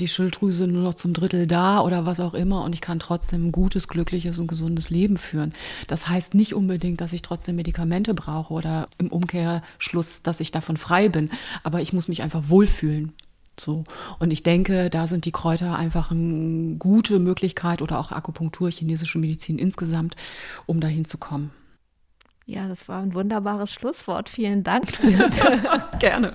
die 0.00 0.08
Schilddrüse 0.08 0.66
nur 0.66 0.82
noch 0.82 0.94
zum 0.94 1.12
Drittel 1.12 1.46
da 1.46 1.82
oder 1.82 2.06
was 2.06 2.18
auch 2.18 2.32
immer 2.32 2.64
und 2.64 2.74
ich 2.74 2.80
kann 2.80 2.98
trotzdem 2.98 3.48
ein 3.48 3.52
gutes, 3.52 3.88
glückliches 3.88 4.38
und 4.38 4.46
gesundes 4.46 4.88
Leben 4.88 5.18
führen. 5.18 5.52
Das 5.86 6.08
heißt 6.08 6.32
nicht 6.32 6.54
unbedingt, 6.54 7.02
dass 7.02 7.12
ich 7.12 7.20
trotzdem 7.20 7.56
Medikamente 7.56 8.14
brauche 8.14 8.54
oder 8.54 8.88
im 8.96 9.08
Umkehrschluss, 9.08 10.22
dass 10.22 10.40
ich 10.40 10.50
davon 10.50 10.78
frei 10.78 11.10
bin. 11.10 11.28
Aber 11.62 11.82
ich 11.82 11.92
muss 11.92 12.08
mich 12.08 12.22
einfach 12.22 12.48
wohlfühlen. 12.48 13.12
So. 13.58 13.84
Und 14.18 14.32
ich 14.32 14.42
denke, 14.42 14.90
da 14.90 15.06
sind 15.06 15.24
die 15.24 15.32
Kräuter 15.32 15.76
einfach 15.76 16.10
eine 16.10 16.76
gute 16.76 17.18
Möglichkeit 17.18 17.82
oder 17.82 17.98
auch 17.98 18.12
Akupunktur, 18.12 18.70
chinesische 18.70 19.18
Medizin 19.18 19.58
insgesamt, 19.58 20.16
um 20.66 20.80
dahin 20.80 21.04
zu 21.04 21.18
kommen. 21.18 21.50
Ja, 22.44 22.68
das 22.68 22.88
war 22.88 23.02
ein 23.02 23.12
wunderbares 23.14 23.72
Schlusswort. 23.72 24.28
Vielen 24.28 24.62
Dank. 24.62 24.86
Gerne. 25.98 26.34